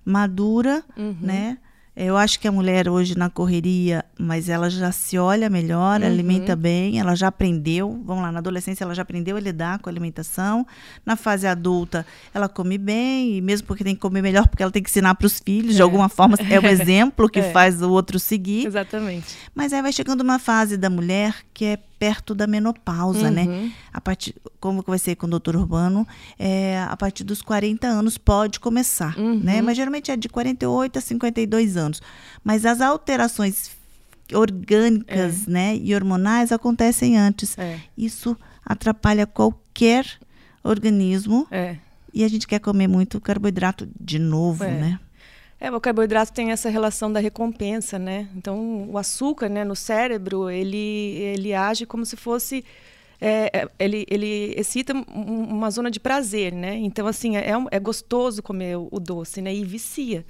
madura, 0.03 0.83
Uhum. 0.97 1.15
né? 1.21 1.57
Eu 1.95 2.15
acho 2.15 2.39
que 2.39 2.47
a 2.47 2.51
mulher 2.51 2.87
hoje 2.87 3.17
na 3.17 3.29
correria, 3.29 4.05
mas 4.17 4.47
ela 4.47 4.69
já 4.69 4.89
se 4.89 5.17
olha 5.17 5.49
melhor, 5.49 5.99
Uhum. 5.99 6.07
alimenta 6.07 6.55
bem, 6.55 6.97
ela 6.97 7.13
já 7.13 7.27
aprendeu. 7.27 8.01
Vamos 8.05 8.23
lá, 8.23 8.31
na 8.31 8.39
adolescência 8.39 8.85
ela 8.85 8.95
já 8.95 9.01
aprendeu 9.01 9.35
a 9.35 9.39
lidar 9.39 9.79
com 9.79 9.89
a 9.89 9.91
alimentação. 9.91 10.65
Na 11.05 11.17
fase 11.17 11.45
adulta, 11.45 12.05
ela 12.33 12.47
come 12.47 12.77
bem, 12.77 13.35
e 13.35 13.41
mesmo 13.41 13.67
porque 13.67 13.83
tem 13.83 13.93
que 13.95 13.99
comer 14.01 14.21
melhor, 14.21 14.47
porque 14.47 14.63
ela 14.63 14.71
tem 14.71 14.81
que 14.81 14.89
ensinar 14.89 15.13
para 15.15 15.27
os 15.27 15.39
filhos, 15.39 15.75
de 15.75 15.81
É. 15.81 15.83
alguma 15.83 16.07
forma 16.07 16.37
é 16.49 16.59
um 16.59 16.65
exemplo 16.89 17.29
que 17.29 17.39
É. 17.41 17.51
faz 17.51 17.81
o 17.81 17.89
outro 17.91 18.17
seguir. 18.17 18.65
Exatamente. 18.65 19.35
Mas 19.53 19.73
aí 19.73 19.81
vai 19.81 19.91
chegando 19.91 20.21
uma 20.21 20.39
fase 20.39 20.77
da 20.77 20.89
mulher 20.89 21.35
que 21.53 21.65
é 21.65 21.79
perto 21.99 22.33
da 22.33 22.47
menopausa, 22.47 23.29
né? 23.29 23.43
Uhum. 23.43 23.71
A 23.93 23.99
partir, 23.99 24.33
como 24.59 24.81
vai 24.87 24.97
ser 24.97 25.15
com 25.15 25.27
o 25.27 25.29
doutor 25.29 25.55
Urbano, 25.57 26.07
é, 26.39 26.81
a 26.89 26.95
partir 26.95 27.25
dos 27.25 27.41
40 27.41 27.85
anos 27.85 28.17
pode 28.17 28.59
começar, 28.59 29.17
Uhum. 29.19 29.39
né? 29.43 29.61
Mas 29.61 29.75
geralmente 29.75 30.09
é 30.09 30.15
de 30.15 30.29
48 30.29 30.97
a 30.97 31.01
52 31.01 31.75
anos. 31.75 32.01
Mas 32.43 32.65
as 32.65 32.79
alterações 32.79 33.71
orgânicas, 34.33 35.45
né, 35.47 35.75
e 35.75 35.93
hormonais 35.93 36.51
acontecem 36.51 37.17
antes. 37.17 37.57
É. 37.57 37.79
Isso 37.97 38.37
atrapalha 38.65 39.25
qualquer 39.27 40.05
organismo 40.63 41.47
É. 41.51 41.77
e 42.13 42.23
a 42.23 42.27
gente 42.27 42.47
quer 42.47 42.59
comer 42.59 42.87
muito 42.87 43.19
carboidrato 43.19 43.87
de 43.99 44.19
novo, 44.19 44.63
É. 44.63 44.71
né? 44.71 44.99
É, 45.59 45.69
o 45.71 45.79
carboidrato 45.81 46.31
tem 46.31 46.51
essa 46.51 46.69
relação 46.69 47.11
da 47.11 47.19
recompensa, 47.19 47.99
né? 47.99 48.29
Então, 48.35 48.89
o 48.89 48.97
açúcar, 48.97 49.49
né, 49.49 49.63
no 49.65 49.75
cérebro, 49.75 50.49
ele, 50.49 50.77
ele 50.77 51.53
age 51.53 51.85
como 51.85 52.05
se 52.05 52.15
fosse 52.15 52.63
é, 53.21 53.51
é, 53.53 53.69
ele, 53.77 54.05
ele 54.09 54.53
excita 54.57 54.93
um- 54.93 55.43
uma 55.43 55.69
zona 55.69 55.91
de 55.91 55.99
prazer, 55.99 56.53
né? 56.53 56.77
Então, 56.77 57.05
assim, 57.05 57.35
é, 57.35 57.57
um- 57.57 57.65
é 57.69 57.77
gostoso 57.77 58.41
comer 58.41 58.77
o, 58.77 58.97
doce, 58.97 59.41
né? 59.41 59.53
E 59.53 59.61
vicia, 59.65 60.25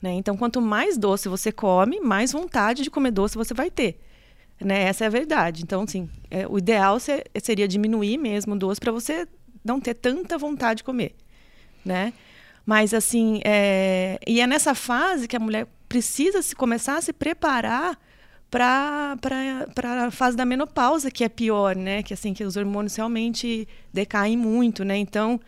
né? 0.00 0.12
Então, 0.14 0.34
quanto 0.38 0.58
mais 0.58 0.96
doce 0.96 1.28
você 1.28 1.52
come, 1.52 2.00
mais 2.00 2.32
vontade 2.32 2.82
de 2.82 2.90
comer 2.90 3.10
doce 3.10 3.36
você 3.36 3.52
vai 3.52 3.70
ter, 3.70 4.00
né? 4.58 4.84
Essa 4.84 5.04
é 5.04 5.06
a 5.08 5.10
verdade. 5.10 5.62
Então, 5.62 5.82
assim, 5.82 6.08
é, 6.30 6.46
o 6.48 6.56
ideal 6.56 6.98
se- 6.98 7.22
seria 7.42 7.68
diminuir 7.68 8.16
mesmo 8.16 8.54
o 8.54 8.58
doce 8.58 8.80
para 8.80 8.90
você 8.90 9.28
não 9.62 9.78
ter 9.78 9.92
tanta 9.92 10.38
vontade 10.38 10.78
de 10.78 10.84
comer, 10.84 11.14
né? 11.84 12.14
Mas, 12.70 12.94
assim, 12.94 13.40
é... 13.44 14.16
e 14.24 14.40
é 14.40 14.46
nessa 14.46 14.76
fase 14.76 15.26
que 15.26 15.34
a 15.34 15.40
mulher 15.40 15.66
precisa 15.88 16.40
se 16.40 16.54
começar 16.54 16.98
a 16.98 17.00
se 17.00 17.12
preparar 17.12 17.98
para 18.48 19.16
a 20.06 20.10
fase 20.12 20.36
da 20.36 20.44
menopausa, 20.44 21.10
que 21.10 21.24
é 21.24 21.28
pior, 21.28 21.74
né? 21.74 22.00
Que, 22.04 22.14
assim, 22.14 22.32
que 22.32 22.44
os 22.44 22.56
hormônios 22.56 22.94
realmente 22.94 23.66
decaem 23.92 24.36
muito, 24.36 24.84
né? 24.84 24.96
Então, 24.96 25.40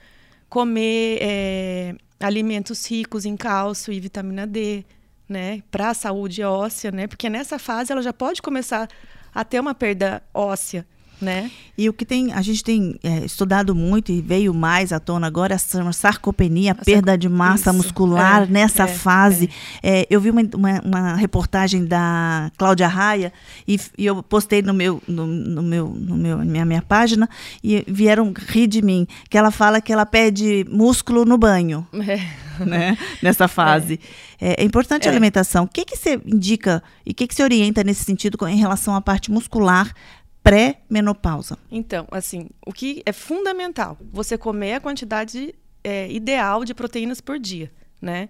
comer 0.49 1.19
é, 1.23 1.95
alimentos 2.19 2.85
ricos 2.91 3.25
em 3.25 3.37
cálcio 3.37 3.93
e 3.93 4.01
vitamina 4.01 4.45
D, 4.45 4.85
né? 5.29 5.63
Para 5.71 5.91
a 5.91 5.95
saúde 5.95 6.43
óssea, 6.43 6.91
né? 6.91 7.07
Porque 7.07 7.31
nessa 7.31 7.57
fase 7.57 7.93
ela 7.93 8.03
já 8.03 8.13
pode 8.13 8.43
começar 8.43 8.89
a 9.33 9.45
ter 9.45 9.61
uma 9.61 9.77
perda 9.77 10.21
óssea, 10.35 10.85
né? 11.23 11.51
E 11.79 11.89
o 11.89 11.93
que 11.93 12.05
tem, 12.05 12.33
a 12.33 12.43
gente 12.43 12.63
tem 12.63 12.99
é, 13.03 13.25
estudado 13.25 13.75
muito 13.75 14.13
e 14.13 14.21
veio 14.21 14.53
mais 14.53 14.93
à 14.93 15.01
tona 15.01 15.27
agora, 15.27 15.55
a 15.55 15.93
sarcopenia, 15.93 16.73
a 16.73 16.75
perda 16.75 17.17
de 17.17 17.29
massa 17.29 17.71
isso, 17.71 17.79
muscular 17.79 18.43
é, 18.43 18.47
nessa 18.47 18.85
é, 18.85 18.89
fase. 18.89 19.49
É, 19.83 20.07
eu 20.11 20.21
vi 20.21 20.31
uma, 20.31 20.43
uma, 20.55 20.81
uma 20.85 21.15
reportagem 21.15 21.85
da 21.87 22.51
Cláudia 22.59 22.89
Raia 22.89 23.33
e, 23.67 23.81
e 23.97 24.05
eu 24.05 24.23
postei 24.23 24.61
no 24.61 24.75
meu, 24.75 25.03
no, 25.09 25.27
no 25.27 25.63
meu, 25.63 25.89
no 25.89 26.17
meu, 26.17 26.39
na 26.39 26.45
minha, 26.45 26.65
minha 26.67 26.83
página 26.83 27.29
e 27.65 27.83
vieram 27.89 28.35
rir 28.49 28.67
de 28.67 28.83
mim, 28.83 29.07
que 29.31 29.39
ela 29.39 29.51
fala 29.51 29.81
que 29.81 29.93
ela 29.93 30.05
perde 30.05 30.67
músculo 30.69 31.25
no 31.25 31.39
banho. 31.39 31.87
É. 32.07 32.65
Né? 32.65 32.99
Nessa 33.23 33.49
fase. 33.49 33.99
É, 34.39 34.63
é 34.63 34.65
importante 34.65 35.09
a 35.09 35.11
É. 35.11 35.15
alimentação. 35.15 35.65
O 35.65 35.69
que, 35.69 35.85
que 35.85 35.97
você 35.97 36.21
indica 36.27 36.83
e 37.07 37.13
o 37.13 37.15
que, 37.15 37.27
que 37.27 37.35
você 37.35 37.43
orienta 37.43 37.83
nesse 37.83 38.05
sentido 38.05 38.37
em 38.47 38.57
relação 38.57 38.95
à 38.95 39.01
parte 39.01 39.31
muscular 39.31 39.95
pré-menopausa? 40.43 41.59
Então, 41.71 42.07
assim, 42.11 42.49
o 42.67 42.73
que 42.73 43.03
é 43.07 43.13
fundamental, 43.13 43.97
você 44.13 44.37
comer 44.37 44.75
a 44.75 44.81
quantidade 44.81 45.55
é, 45.85 46.11
ideal 46.11 46.65
de 46.65 46.75
proteínas 46.75 47.21
por 47.21 47.39
dia, 47.39 47.71
né? 48.01 48.29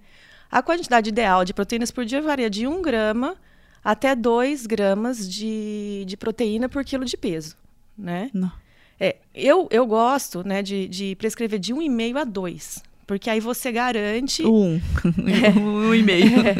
A 0.50 0.62
quantidade 0.62 1.09
ideal 1.09 1.45
de 1.45 1.54
proteínas 1.54 1.90
por 1.90 2.04
dia 2.04 2.21
varia 2.21 2.50
de 2.50 2.66
1 2.66 2.83
grama 2.83 3.37
até 3.83 4.14
2 4.14 4.66
gramas 4.66 5.28
de, 5.28 6.04
de 6.07 6.16
proteína 6.16 6.69
por 6.69 6.85
quilo 6.85 7.04
de 7.04 7.16
peso, 7.16 7.57
né? 7.97 8.31
Não. 8.35 8.52
É, 9.00 9.16
eu, 9.35 9.66
eu 9.71 9.85
gosto 9.87 10.47
né, 10.47 10.62
de, 10.62 10.87
de 10.87 11.16
prescrever 11.16 11.59
de 11.59 11.75
1,5 11.75 12.16
a 12.21 12.25
2, 12.25 12.83
porque 13.06 13.28
aí 13.28 13.40
você 13.40 13.71
garante... 13.73 14.44
Um. 14.44 14.80
um 15.61 15.94
e 15.94 16.02
meio. 16.02 16.32
É. 16.42 16.54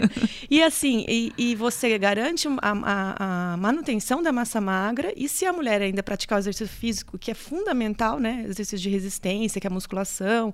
E 0.51 0.63
assim, 0.63 1.05
e, 1.09 1.33
e 1.39 1.55
você 1.55 1.97
garante 1.99 2.47
a, 2.47 2.53
a- 2.61 3.53
a 3.53 3.57
manutenção 3.57 4.23
da 4.23 4.31
massa 4.33 4.61
magra, 4.61 5.13
e 5.17 5.29
se 5.29 5.47
a 5.47 5.53
mulher 5.53 5.81
ainda 5.81 6.03
praticar 6.03 6.37
o 6.37 6.41
exercício 6.41 6.69
físico, 6.69 7.19
que 7.19 7.31
é 7.31 7.35
fundamental, 7.35 8.19
né? 8.19 8.43
Exercício 8.45 8.79
de 8.79 8.91
resistência, 8.91 9.61
que 9.61 9.67
é 9.67 9.71
a 9.71 9.73
musculação, 9.73 10.53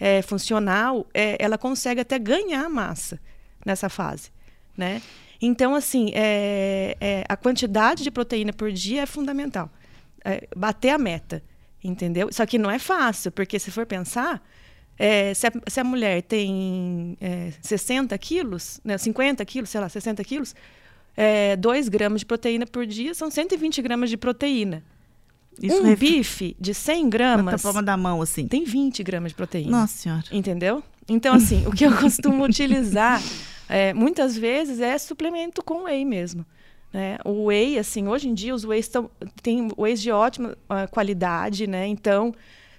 é, 0.00 0.22
funcional, 0.22 1.06
é, 1.14 1.36
ela 1.38 1.56
consegue 1.56 2.00
até 2.00 2.18
ganhar 2.18 2.68
massa 2.68 3.20
nessa 3.64 3.88
fase, 3.88 4.30
né? 4.76 5.00
Então, 5.40 5.74
assim, 5.74 6.10
é, 6.14 6.96
é, 7.00 7.24
a 7.28 7.36
quantidade 7.36 8.02
de 8.02 8.10
proteína 8.10 8.52
por 8.52 8.72
dia 8.72 9.02
é 9.02 9.06
fundamental. 9.06 9.70
É, 10.24 10.48
bater 10.56 10.90
a 10.90 10.98
meta, 10.98 11.42
entendeu? 11.82 12.28
Só 12.32 12.44
que 12.44 12.58
não 12.58 12.68
é 12.70 12.78
fácil, 12.78 13.30
porque 13.30 13.56
se 13.58 13.70
for 13.70 13.86
pensar, 13.86 14.42
é, 14.98 15.32
se, 15.34 15.46
a, 15.46 15.52
se 15.66 15.80
a 15.80 15.84
mulher 15.84 16.22
tem 16.22 17.16
é, 17.20 17.52
60 17.62 18.16
quilos, 18.18 18.80
né, 18.84 18.98
50 18.98 19.44
quilos, 19.44 19.70
sei 19.70 19.80
lá, 19.80 19.88
60 19.88 20.22
quilos, 20.24 20.54
2 21.58 21.88
gramas 21.88 22.20
de 22.20 22.26
proteína 22.26 22.66
por 22.66 22.86
dia 22.86 23.12
são 23.12 23.30
120 23.30 23.82
gramas 23.82 24.08
de 24.10 24.16
proteína. 24.16 24.84
Isso 25.60 25.80
um 25.80 25.82
ref- 25.82 25.98
bife 25.98 26.56
de 26.60 26.72
100 26.72 27.02
na 27.04 27.10
gramas 27.10 27.62
palma 27.62 27.82
da 27.82 27.96
mão, 27.96 28.22
assim. 28.22 28.46
tem 28.46 28.62
20 28.64 29.02
gramas 29.02 29.32
de 29.32 29.34
proteína. 29.36 29.70
Nossa 29.80 29.98
senhora. 29.98 30.22
Entendeu? 30.30 30.82
Então, 31.08 31.34
assim, 31.34 31.66
o 31.66 31.72
que 31.72 31.84
eu 31.84 31.96
costumo 31.96 32.44
utilizar 32.44 33.20
é, 33.68 33.92
muitas 33.92 34.36
vezes 34.36 34.78
é 34.78 34.96
suplemento 34.96 35.62
com 35.64 35.84
whey 35.84 36.04
mesmo. 36.04 36.46
Né? 36.92 37.18
O 37.24 37.46
whey, 37.46 37.78
assim, 37.78 38.06
hoje 38.06 38.28
em 38.28 38.34
dia 38.34 38.54
os 38.54 38.64
whey 38.64 38.78
estão, 38.78 39.10
tem 39.42 39.68
whey 39.76 39.94
de 39.94 40.10
ótima 40.12 40.56
ah, 40.68 40.86
qualidade, 40.86 41.66
né? 41.66 41.86
Então, 41.86 42.32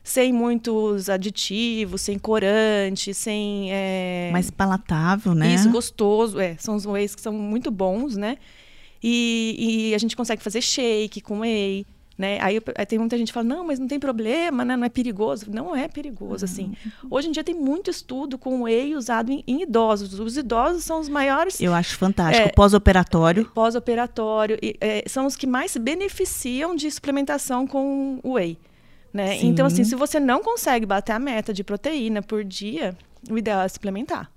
sem 0.10 0.34
muitos 0.34 1.08
aditivos, 1.08 2.02
sem 2.02 2.18
corante, 2.18 3.14
sem. 3.14 3.72
é, 3.72 4.30
Mais 4.32 4.50
palatável, 4.50 5.36
né? 5.36 5.54
isso, 5.54 5.70
gostoso. 5.70 6.40
É, 6.40 6.56
são 6.58 6.76
os 6.76 6.86
whey's 6.86 7.14
que 7.14 7.22
são 7.22 7.32
muito 7.32 7.70
bons, 7.70 8.18
né? 8.18 8.38
E, 9.04 9.90
e 9.92 9.96
a 9.96 9.98
gente 10.00 10.16
consegue 10.16 10.42
fazer 10.42 10.62
shake 10.62 11.22
com 11.22 11.42
whey, 11.42 11.86
né? 12.18 12.40
Aí, 12.42 12.60
aí 12.76 12.86
tem 12.88 12.98
muita 12.98 13.20
gente 13.20 13.28
que 13.28 13.34
fala, 13.34 13.46
não, 13.46 13.64
mas 13.64 13.78
não 13.78 13.88
tem 13.88 14.00
problema, 14.00 14.66
né? 14.66 14.76
Não 14.76 14.84
é 14.84 14.90
perigoso. 14.90 15.46
Não 15.48 15.76
é 15.76 15.88
perigoso, 15.88 16.44
assim. 16.44 16.74
Hoje 17.08 17.30
em 17.30 17.32
dia 17.32 17.44
tem 17.44 17.54
muito 17.54 17.92
estudo 17.92 18.36
com 18.36 18.64
whey 18.64 18.96
usado 18.96 19.32
em, 19.32 19.44
em 19.48 19.62
idosos. 19.62 20.20
Os 20.20 20.38
idosos 20.38 20.84
são 20.84 21.00
os 21.00 21.08
maiores 21.08 21.62
Eu 21.62 21.72
acho 21.72 21.96
fantástico. 21.98 22.48
É. 22.48 22.52
Pós-operatório. 22.52 23.46
pós-operatório, 23.54 24.58
e, 24.60 24.76
é, 24.82 25.04
são 25.08 25.28
os 25.28 25.36
que 25.36 25.46
mais 25.46 25.70
se 25.70 25.78
beneficiam 25.78 26.76
de 26.76 26.90
suplementação 26.90 27.68
com 27.68 28.20
whey. 28.26 28.58
Né? 29.14 29.38
Sim. 29.38 29.48
Então, 29.48 29.66
assim, 29.66 29.84
se 29.84 29.96
você 29.96 30.20
não 30.20 30.42
consegue 30.44 30.86
bater 30.86 31.14
a 31.14 31.20
meta 31.20 31.54
de 31.54 31.64
proteína 31.64 32.22
por 32.22 32.44
dia, 32.44 32.96
o 33.30 33.38
ideal 33.38 33.62
é 33.62 33.68
suplementar. 33.68 34.32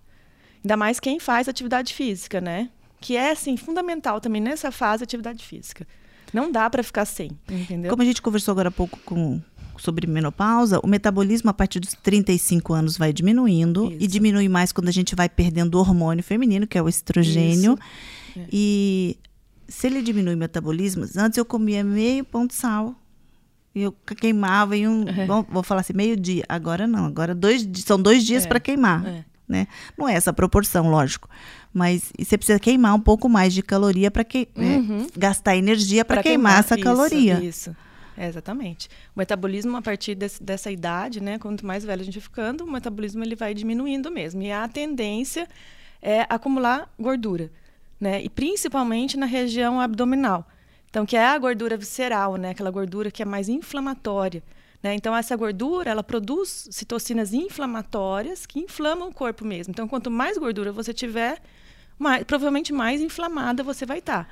Ainda 0.64 0.76
mais 0.76 1.00
quem 1.00 1.18
faz 1.18 1.48
atividade 1.48 1.92
física, 1.92 2.40
né? 2.40 2.70
Que 3.00 3.16
é, 3.16 3.32
assim, 3.32 3.56
fundamental 3.56 4.20
também 4.20 4.40
nessa 4.40 4.70
fase 4.70 5.02
atividade 5.02 5.44
física. 5.44 5.86
Não 6.32 6.50
dá 6.50 6.70
para 6.70 6.82
ficar 6.82 7.04
sem, 7.04 7.30
entendeu? 7.50 7.90
Como 7.90 8.02
a 8.02 8.04
gente 8.06 8.22
conversou 8.22 8.52
agora 8.52 8.68
há 8.68 8.72
pouco 8.72 8.98
com, 9.04 9.40
sobre 9.76 10.06
menopausa, 10.06 10.80
o 10.82 10.86
metabolismo 10.86 11.50
a 11.50 11.52
partir 11.52 11.80
dos 11.80 11.94
35 11.94 12.72
anos 12.72 12.96
vai 12.96 13.12
diminuindo 13.12 13.90
e 13.92 13.96
Isso. 13.96 14.08
diminui 14.08 14.48
mais 14.48 14.72
quando 14.72 14.88
a 14.88 14.92
gente 14.92 15.14
vai 15.14 15.28
perdendo 15.28 15.74
o 15.74 15.78
hormônio 15.78 16.24
feminino, 16.24 16.66
que 16.66 16.78
é 16.78 16.82
o 16.82 16.88
estrogênio. 16.88 17.76
É. 18.36 18.46
E 18.50 19.18
se 19.68 19.86
ele 19.88 20.00
diminui 20.00 20.34
o 20.34 20.38
metabolismo, 20.38 21.04
antes 21.16 21.36
eu 21.36 21.44
comia 21.44 21.84
meio 21.84 22.24
pão 22.24 22.46
de 22.46 22.54
sal. 22.54 22.94
E 23.74 23.82
eu 23.82 23.92
queimava 23.92 24.76
em 24.76 24.86
um. 24.86 25.08
É. 25.08 25.26
Vou, 25.26 25.46
vou 25.48 25.62
falar 25.62 25.80
assim, 25.80 25.92
meio 25.94 26.16
dia. 26.16 26.44
Agora 26.48 26.86
não. 26.86 27.06
Agora 27.06 27.34
dois, 27.34 27.66
são 27.86 28.00
dois 28.00 28.24
dias 28.24 28.44
É, 28.44 28.48
para 28.48 28.60
queimar. 28.60 29.06
é. 29.06 29.24
Né? 29.48 29.66
Não 29.98 30.08
é 30.08 30.14
essa 30.14 30.32
proporção, 30.32 30.88
lógico. 30.88 31.28
Mas 31.74 32.10
você 32.18 32.38
precisa 32.38 32.58
queimar 32.58 32.94
um 32.94 33.00
pouco 33.00 33.28
mais 33.28 33.52
de 33.52 33.62
caloria 33.62 34.10
para 34.10 34.24
que, 34.24 34.48
né, 34.56 34.76
Uhum. 34.78 35.06
gastar 35.16 35.56
energia 35.56 36.04
para 36.04 36.16
Pra 36.16 36.22
queimar, 36.22 36.58
essa 36.60 36.74
isso, 36.74 36.84
caloria. 36.84 37.42
Isso. 37.42 37.76
É, 38.16 38.28
exatamente. 38.28 38.88
O 39.14 39.18
metabolismo, 39.18 39.76
a 39.76 39.82
partir 39.82 40.14
desse- 40.14 40.42
dessa 40.42 40.70
idade, 40.70 41.20
né, 41.22 41.38
quanto 41.38 41.66
mais 41.66 41.84
velho 41.84 42.00
a 42.00 42.04
gente 42.04 42.20
ficando, 42.20 42.64
o 42.64 42.70
metabolismo 42.70 43.22
ele 43.24 43.34
vai 43.34 43.52
diminuindo 43.52 44.10
mesmo. 44.10 44.42
E 44.42 44.50
a 44.52 44.66
tendência 44.68 45.46
é 46.00 46.24
acumular 46.30 46.90
gordura, 46.98 47.50
né? 48.00 48.22
E 48.22 48.28
principalmente 48.30 49.16
na 49.18 49.26
região 49.26 49.80
abdominal. 49.80 50.46
Então, 50.92 51.06
que 51.06 51.16
é 51.16 51.24
a 51.24 51.38
gordura 51.38 51.74
visceral, 51.74 52.36
né? 52.36 52.50
Aquela 52.50 52.70
gordura 52.70 53.10
que 53.10 53.22
é 53.22 53.24
mais 53.24 53.48
inflamatória. 53.48 54.42
Né? 54.82 54.94
Então, 54.94 55.16
essa 55.16 55.34
gordura, 55.34 55.90
ela 55.90 56.02
produz 56.02 56.68
citocinas 56.70 57.32
inflamatórias 57.32 58.44
que 58.44 58.60
inflamam 58.60 59.08
o 59.08 59.14
corpo 59.14 59.42
mesmo. 59.42 59.70
Então, 59.70 59.88
quanto 59.88 60.10
mais 60.10 60.36
gordura 60.36 60.70
você 60.70 60.92
tiver, 60.92 61.40
mais, 61.98 62.24
provavelmente 62.24 62.74
mais 62.74 63.00
inflamada 63.00 63.62
você 63.62 63.86
vai 63.86 64.00
estar. 64.00 64.24
Tá, 64.24 64.30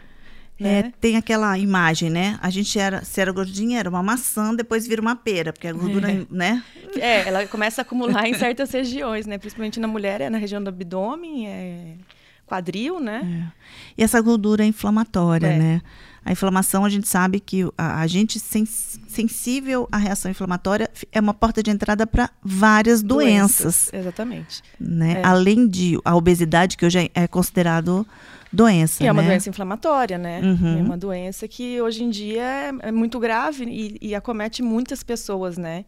né? 0.60 0.78
É, 0.80 0.92
tem 1.00 1.16
aquela 1.16 1.56
imagem, 1.56 2.10
né? 2.10 2.38
A 2.42 2.50
gente 2.50 2.78
era, 2.78 3.02
se 3.06 3.22
era 3.22 3.32
gordinha, 3.32 3.80
era 3.80 3.88
uma 3.88 4.02
maçã, 4.02 4.54
depois 4.54 4.86
vira 4.86 5.00
uma 5.00 5.16
pera, 5.16 5.54
porque 5.54 5.66
a 5.66 5.72
gordura, 5.72 6.12
é. 6.12 6.26
né? 6.30 6.62
É, 6.98 7.26
ela 7.26 7.46
começa 7.46 7.80
a 7.80 7.82
acumular 7.82 8.28
em 8.28 8.34
certas 8.34 8.70
regiões, 8.70 9.24
né? 9.24 9.38
Principalmente 9.38 9.80
na 9.80 9.88
mulher, 9.88 10.20
é 10.20 10.28
na 10.28 10.36
região 10.36 10.62
do 10.62 10.68
abdômen, 10.68 11.48
é 11.48 11.94
quadril, 12.50 12.98
né? 12.98 13.52
É. 13.56 13.60
E 13.98 14.02
essa 14.02 14.20
gordura 14.20 14.64
é 14.64 14.66
inflamatória, 14.66 15.46
é. 15.46 15.58
né? 15.58 15.82
A 16.24 16.32
inflamação, 16.32 16.84
a 16.84 16.88
gente 16.88 17.08
sabe 17.08 17.40
que 17.40 17.62
a, 17.78 18.00
a 18.00 18.06
gente 18.06 18.38
sens, 18.38 19.00
sensível 19.08 19.88
à 19.90 19.96
reação 19.96 20.30
inflamatória 20.30 20.90
é 21.10 21.20
uma 21.20 21.32
porta 21.32 21.62
de 21.62 21.70
entrada 21.70 22.06
para 22.06 22.28
várias 22.42 23.02
doenças. 23.02 23.62
doenças. 23.62 23.94
Exatamente. 23.94 24.62
Né? 24.78 25.20
É. 25.20 25.24
Além 25.24 25.66
de 25.66 25.98
a 26.04 26.14
obesidade, 26.14 26.76
que 26.76 26.84
hoje 26.84 27.10
é 27.14 27.26
considerado 27.26 28.06
doença. 28.52 29.02
E 29.02 29.06
é 29.06 29.12
uma 29.12 29.22
né? 29.22 29.28
doença 29.28 29.48
inflamatória, 29.48 30.18
né? 30.18 30.40
Uhum. 30.42 30.78
É 30.78 30.82
uma 30.82 30.98
doença 30.98 31.48
que 31.48 31.80
hoje 31.80 32.04
em 32.04 32.10
dia 32.10 32.42
é, 32.42 32.72
é 32.88 32.92
muito 32.92 33.18
grave 33.18 33.64
e, 33.64 33.96
e, 34.00 34.14
acomete 34.14 34.62
muitas 34.62 35.02
pessoas, 35.02 35.56
né? 35.56 35.84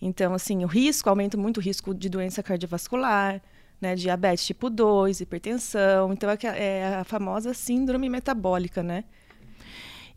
Então, 0.00 0.34
assim, 0.34 0.64
o 0.64 0.66
risco, 0.66 1.08
aumenta 1.08 1.36
muito 1.36 1.58
o 1.58 1.60
risco 1.60 1.94
de 1.94 2.08
doença 2.08 2.42
cardiovascular, 2.42 3.40
né? 3.82 3.96
Diabetes 3.96 4.46
tipo 4.46 4.70
2, 4.70 5.20
hipertensão. 5.20 6.12
Então, 6.12 6.30
é, 6.30 6.38
é 6.44 6.96
a 7.00 7.04
famosa 7.04 7.52
síndrome 7.52 8.08
metabólica, 8.08 8.82
né? 8.82 9.04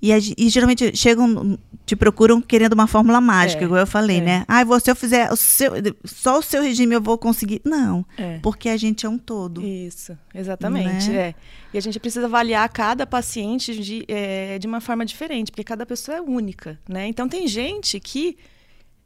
E, 0.02 0.12
e, 0.38 0.50
geralmente 0.50 0.96
chegam, 0.96 1.58
te 1.86 1.96
procuram 1.96 2.40
querendo 2.42 2.74
uma 2.74 2.86
fórmula 2.86 3.20
mágica, 3.20 3.64
é, 3.64 3.66
igual 3.66 3.80
eu 3.80 3.88
falei, 3.88 4.18
é. 4.18 4.22
né? 4.22 4.46
Ah, 4.48 4.64
se 4.80 4.92
eu 4.92 4.96
fizer 4.96 5.32
o 5.32 5.36
seu, 5.36 5.72
só 6.04 6.38
o 6.38 6.42
seu 6.42 6.62
regime 6.62 6.94
eu 6.94 7.02
vou 7.02 7.18
conseguir. 7.18 7.62
Não, 7.64 8.06
é. 8.18 8.38
porque 8.40 8.70
a 8.70 8.78
gente 8.78 9.06
é 9.06 9.10
um 9.10 9.18
todo. 9.18 9.66
Isso, 9.66 10.16
exatamente. 10.34 11.10
Né? 11.10 11.18
É. 11.18 11.36
E 11.74 11.78
a 11.78 11.82
gente 11.82 12.00
precisa 12.00 12.28
avaliar 12.28 12.68
cada 12.70 13.08
paciente 13.08 13.80
de, 13.80 14.06
é, 14.08 14.60
de 14.60 14.68
uma 14.68 14.80
forma 14.80 15.06
diferente, 15.06 15.52
porque 15.52 15.64
cada 15.64 15.86
pessoa 15.86 16.18
é 16.18 16.22
única, 16.22 16.80
né? 16.88 17.08
Então 17.08 17.28
tem 17.28 17.48
gente 17.48 18.00
que 18.00 18.38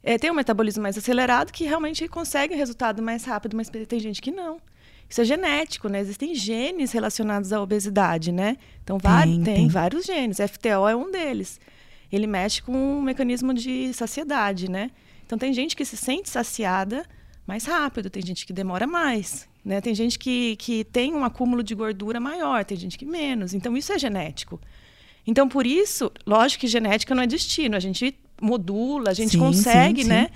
é, 0.04 0.18
tem 0.18 0.32
um 0.32 0.36
metabolismo 0.36 0.84
mais 0.84 0.98
acelerado 0.98 1.52
que 1.52 1.66
realmente 1.66 2.08
consegue 2.08 2.56
resultado 2.56 3.02
mais 3.02 3.26
rápido, 3.26 3.56
mas 3.58 3.70
tem 3.70 4.00
gente 4.00 4.22
que 4.22 4.32
não. 4.32 4.62
Isso 5.10 5.22
é 5.22 5.26
genético, 5.26 5.90
né? 5.90 6.00
Existem 6.00 6.36
genes 6.36 6.92
relacionados 6.92 7.52
à 7.52 7.62
obesidade, 7.62 8.32
né? 8.32 8.58
Então, 8.84 9.00
tem, 9.00 9.44
tem, 9.44 9.56
tem 9.56 9.68
vários 9.68 10.06
genes. 10.06 10.38
FTO 10.38 10.88
é 10.88 10.96
um 10.96 11.12
deles. 11.12 11.60
Ele 12.12 12.28
mexe 12.28 12.62
com 12.62 12.72
um 12.72 13.02
mecanismo 13.02 13.54
de 13.54 13.92
saciedade, 13.94 14.70
né? 14.70 14.92
Então, 15.26 15.38
tem 15.38 15.52
gente 15.52 15.76
que 15.76 15.84
se 15.84 15.98
sente 15.98 16.30
saciada 16.30 17.06
mais 17.46 17.66
rápido, 17.66 18.10
tem 18.10 18.24
gente 18.24 18.46
que 18.46 18.54
demora 18.54 18.86
mais, 18.86 19.50
né? 19.66 19.82
Tem 19.82 19.96
gente 19.96 20.20
que, 20.20 20.56
que 20.58 20.84
tem 20.84 21.16
um 21.16 21.24
acúmulo 21.24 21.64
de 21.64 21.74
gordura 21.74 22.20
maior, 22.20 22.64
tem 22.64 22.78
gente 22.78 22.98
que 22.98 23.06
menos. 23.06 23.56
Então, 23.56 23.76
isso 23.76 23.92
é 23.92 23.98
genético. 23.98 24.62
Então, 25.26 25.50
por 25.50 25.66
isso, 25.66 26.12
lógico 26.26 26.62
que 26.62 26.68
genética 26.68 27.16
não 27.16 27.24
é 27.24 27.28
destino. 27.28 27.76
A 27.76 27.80
gente 27.80 28.16
modula, 28.42 29.12
a 29.12 29.14
gente 29.14 29.32
sim, 29.32 29.40
consegue, 29.40 30.04
sim, 30.04 30.10
né? 30.10 30.30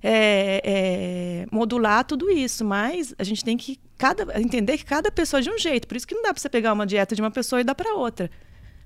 É, 0.00 0.62
é, 0.64 1.46
modular 1.50 2.04
tudo 2.04 2.30
isso, 2.30 2.64
mas 2.64 3.14
a 3.18 3.24
gente 3.24 3.44
tem 3.44 3.56
que 3.56 3.78
cada, 3.96 4.40
entender 4.40 4.78
que 4.78 4.84
cada 4.84 5.10
pessoa 5.10 5.40
é 5.40 5.42
de 5.42 5.50
um 5.50 5.58
jeito. 5.58 5.88
Por 5.88 5.96
isso 5.96 6.06
que 6.06 6.14
não 6.14 6.22
dá 6.22 6.32
para 6.32 6.40
você 6.40 6.48
pegar 6.48 6.72
uma 6.72 6.86
dieta 6.86 7.14
de 7.14 7.20
uma 7.20 7.30
pessoa 7.30 7.60
e 7.60 7.64
dar 7.64 7.74
para 7.74 7.94
outra. 7.94 8.30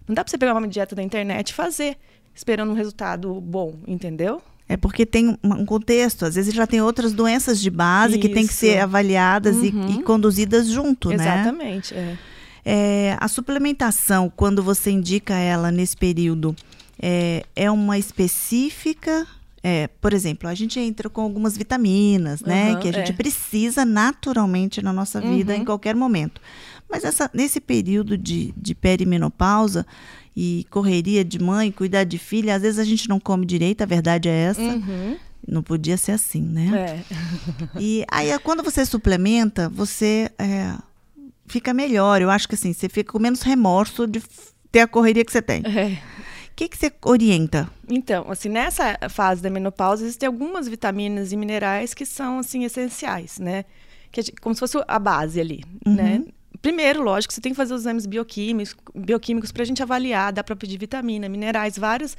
Não 0.08 0.14
dá 0.14 0.24
para 0.24 0.30
você 0.30 0.38
pegar 0.38 0.54
uma 0.54 0.66
dieta 0.66 0.94
da 0.94 1.02
internet 1.02 1.50
e 1.50 1.54
fazer, 1.54 1.96
esperando 2.34 2.70
um 2.70 2.74
resultado 2.74 3.40
bom, 3.40 3.74
entendeu? 3.86 4.42
É 4.68 4.76
porque 4.76 5.04
tem 5.04 5.38
um 5.44 5.66
contexto, 5.66 6.24
às 6.24 6.34
vezes 6.34 6.54
já 6.54 6.66
tem 6.66 6.80
outras 6.80 7.12
doenças 7.12 7.60
de 7.60 7.68
base 7.68 8.14
Isso. 8.14 8.22
que 8.22 8.28
tem 8.28 8.46
que 8.46 8.54
ser 8.54 8.78
avaliadas 8.78 9.56
uhum. 9.56 9.88
e, 9.88 9.98
e, 9.98 10.02
conduzidas 10.02 10.66
junto, 10.66 11.12
Exatamente, 11.12 11.94
né? 11.94 12.00
Exatamente. 12.00 12.18
É. 12.64 13.10
é. 13.10 13.16
a 13.20 13.28
suplementação, 13.28 14.32
quando 14.34 14.62
você 14.62 14.90
indica 14.90 15.34
ela 15.34 15.70
nesse 15.70 15.96
período, 15.96 16.56
é, 17.02 17.44
é 17.56 17.70
uma 17.70 17.98
específica 17.98 19.26
é, 19.64 19.86
por 20.00 20.12
exemplo, 20.12 20.48
a 20.48 20.54
gente 20.54 20.80
entra 20.80 21.08
com 21.08 21.20
algumas 21.20 21.56
vitaminas, 21.56 22.40
né? 22.40 22.72
Uhum, 22.72 22.80
que 22.80 22.88
a 22.88 22.92
gente 22.92 23.12
é. 23.12 23.14
precisa 23.14 23.84
naturalmente 23.84 24.82
na 24.82 24.92
nossa 24.92 25.20
vida 25.20 25.54
uhum. 25.54 25.60
em 25.60 25.64
qualquer 25.64 25.94
momento. 25.94 26.40
Mas 26.90 27.04
essa, 27.04 27.30
nesse 27.32 27.60
período 27.60 28.18
de, 28.18 28.52
de 28.56 28.74
perimenopausa 28.74 29.86
e 30.36 30.66
correria 30.68 31.24
de 31.24 31.38
mãe, 31.38 31.70
cuidar 31.70 32.02
de 32.02 32.18
filha, 32.18 32.56
às 32.56 32.62
vezes 32.62 32.80
a 32.80 32.84
gente 32.84 33.08
não 33.08 33.20
come 33.20 33.46
direito, 33.46 33.82
a 33.82 33.86
verdade 33.86 34.28
é 34.28 34.32
essa. 34.32 34.60
Uhum. 34.60 35.16
Não 35.46 35.62
podia 35.62 35.96
ser 35.96 36.12
assim, 36.12 36.42
né? 36.42 37.04
É. 37.08 37.80
E 37.80 38.04
aí, 38.10 38.36
quando 38.40 38.64
você 38.64 38.84
suplementa, 38.84 39.68
você 39.68 40.30
é, 40.38 40.74
fica 41.46 41.72
melhor. 41.72 42.20
Eu 42.20 42.30
acho 42.30 42.48
que 42.48 42.54
assim, 42.56 42.72
você 42.72 42.88
fica 42.88 43.12
com 43.12 43.18
menos 43.20 43.42
remorso 43.42 44.06
de 44.08 44.22
ter 44.72 44.80
a 44.80 44.88
correria 44.88 45.24
que 45.24 45.30
você 45.30 45.42
tem. 45.42 45.62
É. 45.64 46.02
O 46.52 46.54
que, 46.54 46.68
que 46.68 46.76
você 46.76 46.92
orienta? 47.02 47.68
Então, 47.88 48.30
assim, 48.30 48.50
nessa 48.50 48.98
fase 49.08 49.42
da 49.42 49.48
menopausa, 49.48 50.04
existem 50.04 50.26
algumas 50.26 50.68
vitaminas 50.68 51.32
e 51.32 51.36
minerais 51.36 51.94
que 51.94 52.04
são, 52.04 52.38
assim, 52.38 52.64
essenciais, 52.64 53.38
né? 53.38 53.64
Que 54.10 54.30
como 54.40 54.54
se 54.54 54.60
fosse 54.60 54.78
a 54.86 54.98
base 54.98 55.40
ali, 55.40 55.64
uhum. 55.84 55.94
né? 55.94 56.24
Primeiro, 56.60 57.02
lógico, 57.02 57.32
você 57.32 57.40
tem 57.40 57.52
que 57.52 57.56
fazer 57.56 57.72
os 57.72 57.80
exames 57.80 58.04
bioquímicos, 58.04 58.76
bioquímicos 58.94 59.50
para 59.50 59.62
a 59.62 59.66
gente 59.66 59.82
avaliar, 59.82 60.32
dá 60.32 60.44
para 60.44 60.54
pedir 60.54 60.78
vitamina, 60.78 61.28
minerais, 61.28 61.78
várias 61.78 62.16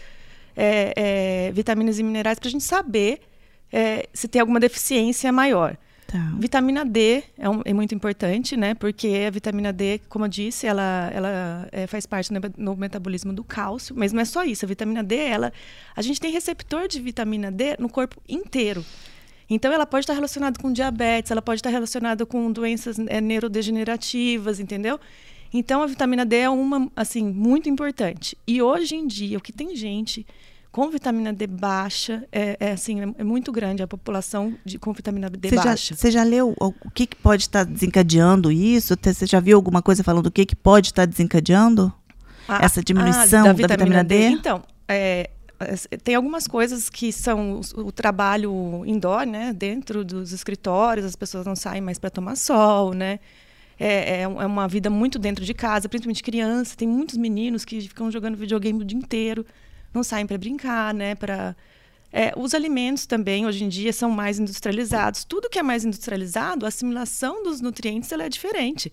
é, 0.57 0.93
é, 0.95 1.51
vitaminas 1.51 1.99
e 1.99 2.03
minerais 2.03 2.39
para 2.39 2.47
a 2.47 2.51
gente 2.51 2.63
saber 2.63 3.21
é, 3.71 4.09
se 4.13 4.27
tem 4.27 4.41
alguma 4.41 4.59
deficiência 4.59 5.31
maior. 5.31 5.77
Tá. 6.13 6.31
Vitamina 6.37 6.85
D 6.85 7.23
é, 7.35 7.49
um, 7.49 7.63
é, 7.65 7.73
muito 7.73 7.95
importante, 7.95 8.55
né? 8.55 8.75
Porque 8.75 9.25
a 9.27 9.31
vitamina 9.31 9.73
D, 9.73 9.99
como 10.07 10.25
eu 10.25 10.29
disse, 10.29 10.67
ela, 10.67 11.09
ela 11.11 11.67
é, 11.71 11.87
faz 11.87 12.05
parte 12.05 12.31
no, 12.31 12.39
no, 12.55 12.75
metabolismo 12.75 13.33
do 13.33 13.43
cálcio, 13.43 13.95
mas 13.97 14.13
não 14.13 14.21
é 14.21 14.25
só 14.25 14.43
isso. 14.43 14.63
A 14.63 14.67
vitamina 14.67 15.01
D, 15.01 15.15
ela, 15.15 15.51
a 15.95 16.03
gente 16.03 16.21
tem 16.21 16.31
receptor 16.31 16.87
de 16.87 17.01
vitamina 17.01 17.51
D 17.51 17.77
no 17.79 17.89
corpo 17.89 18.21
inteiro. 18.29 18.85
Então, 19.49 19.73
ela 19.73 19.87
pode 19.87 20.03
estar 20.03 20.13
relacionada 20.13 20.59
com 20.61 20.71
diabetes, 20.71 21.31
ela 21.31 21.41
pode 21.41 21.61
estar 21.61 21.71
relacionada 21.71 22.27
com 22.27 22.51
doenças 22.51 22.99
é, 23.07 23.19
neurodegenerativas, 23.19 24.59
entendeu? 24.59 24.99
Então, 25.51 25.81
a 25.81 25.87
vitamina 25.87 26.23
D 26.23 26.35
é 26.35 26.49
uma, 26.49 26.91
assim, 26.95 27.27
muito 27.27 27.67
importante. 27.67 28.37
E 28.45 28.61
hoje 28.61 28.95
em 28.95 29.07
dia, 29.07 29.39
o 29.39 29.41
que 29.41 29.51
tem 29.51 29.75
gente 29.75 30.27
com 30.73 30.89
vitamina 30.89 31.31
D 31.31 31.45
baixa, 31.45 32.27
é, 32.31 32.57
é 32.59 32.71
assim, 32.71 32.99
é, 32.99 33.13
é, 33.19 33.23
muito 33.23 33.51
grande 33.51 33.83
a 33.83 33.87
população 33.87 34.55
de, 34.65 34.79
com 34.79 34.91
vitamina 34.91 35.29
D 35.29 35.49
você 35.49 35.55
baixa. 35.55 35.93
Já, 35.93 35.95
você 35.95 36.11
já 36.11 36.23
leu 36.23 36.55
o, 36.59 36.73
o 36.83 36.89
que, 36.89 37.05
que, 37.05 37.15
pode 37.15 37.43
estar 37.43 37.63
desencadeando 37.63 38.51
isso? 38.51 38.95
Você 38.99 39.27
já 39.27 39.39
viu 39.39 39.55
alguma 39.55 39.83
coisa 39.83 40.03
falando 40.03 40.25
o 40.25 40.31
que, 40.31 40.47
que 40.47 40.55
pode 40.55 40.87
estar 40.87 41.05
desencadeando 41.05 41.93
ah, 42.47 42.65
essa 42.65 42.81
diminuição 42.81 43.41
ah, 43.41 43.47
da, 43.49 43.53
vitamina 43.53 43.77
da, 43.77 43.85
vitamina 43.85 44.03
D? 44.03 44.17
D? 44.17 44.25
Então, 44.35 44.63
é, 44.87 45.29
tem 46.03 46.15
algumas 46.15 46.47
coisas 46.47 46.89
que 46.89 47.13
são 47.13 47.61
o, 47.75 47.81
o, 47.81 47.91
trabalho 47.91 48.83
indoor, 48.87 49.27
né? 49.27 49.53
Dentro 49.53 50.03
dos 50.03 50.33
escritórios, 50.33 51.05
as 51.05 51.15
pessoas 51.15 51.45
não 51.45 51.55
saem 51.55 51.81
mais 51.81 51.99
para 51.99 52.09
tomar 52.09 52.35
sol, 52.35 52.95
né? 52.95 53.19
É, 53.79 54.21
é, 54.21 54.21
é, 54.21 54.27
uma 54.27 54.67
vida 54.67 54.89
muito 54.89 55.19
dentro 55.19 55.45
de 55.45 55.53
casa, 55.53 55.87
principalmente 55.87 56.23
criança. 56.23 56.75
Tem 56.75 56.87
muitos 56.87 57.15
meninos 57.15 57.63
que 57.63 57.79
ficam 57.81 58.09
jogando 58.09 58.35
videogame 58.35 58.81
o 58.81 58.85
dia 58.85 58.97
inteiro 58.97 59.45
não 59.93 60.03
saem 60.03 60.25
para 60.25 60.37
brincar, 60.37 60.93
né? 60.93 61.15
Para 61.15 61.55
é, 62.11 62.31
os 62.37 62.53
alimentos 62.53 63.05
também 63.05 63.45
hoje 63.45 63.63
em 63.63 63.69
dia 63.69 63.91
são 63.91 64.11
mais 64.11 64.39
industrializados. 64.39 65.23
Tudo 65.23 65.49
que 65.49 65.59
é 65.59 65.63
mais 65.63 65.83
industrializado, 65.83 66.65
a 66.65 66.67
assimilação 66.67 67.43
dos 67.43 67.59
nutrientes 67.59 68.11
ela 68.11 68.23
é 68.23 68.29
diferente. 68.29 68.91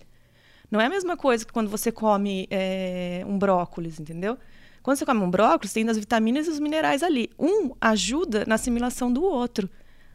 Não 0.69 0.79
é 0.79 0.85
a 0.85 0.89
mesma 0.89 1.17
coisa 1.17 1.45
que 1.45 1.51
quando 1.51 1.69
você 1.69 1.91
come 1.91 2.47
é, 2.49 3.23
um 3.27 3.37
brócolis, 3.37 3.99
entendeu? 3.99 4.37
Quando 4.81 4.97
você 4.97 5.05
come 5.05 5.21
um 5.21 5.29
brócolis, 5.29 5.73
tem 5.73 5.87
as 5.87 5.97
vitaminas 5.97 6.47
e 6.47 6.49
os 6.49 6.59
minerais 6.59 7.03
ali. 7.03 7.29
Um 7.37 7.71
ajuda 7.79 8.45
na 8.47 8.55
assimilação 8.55 9.11
do 9.11 9.23
outro. 9.23 9.69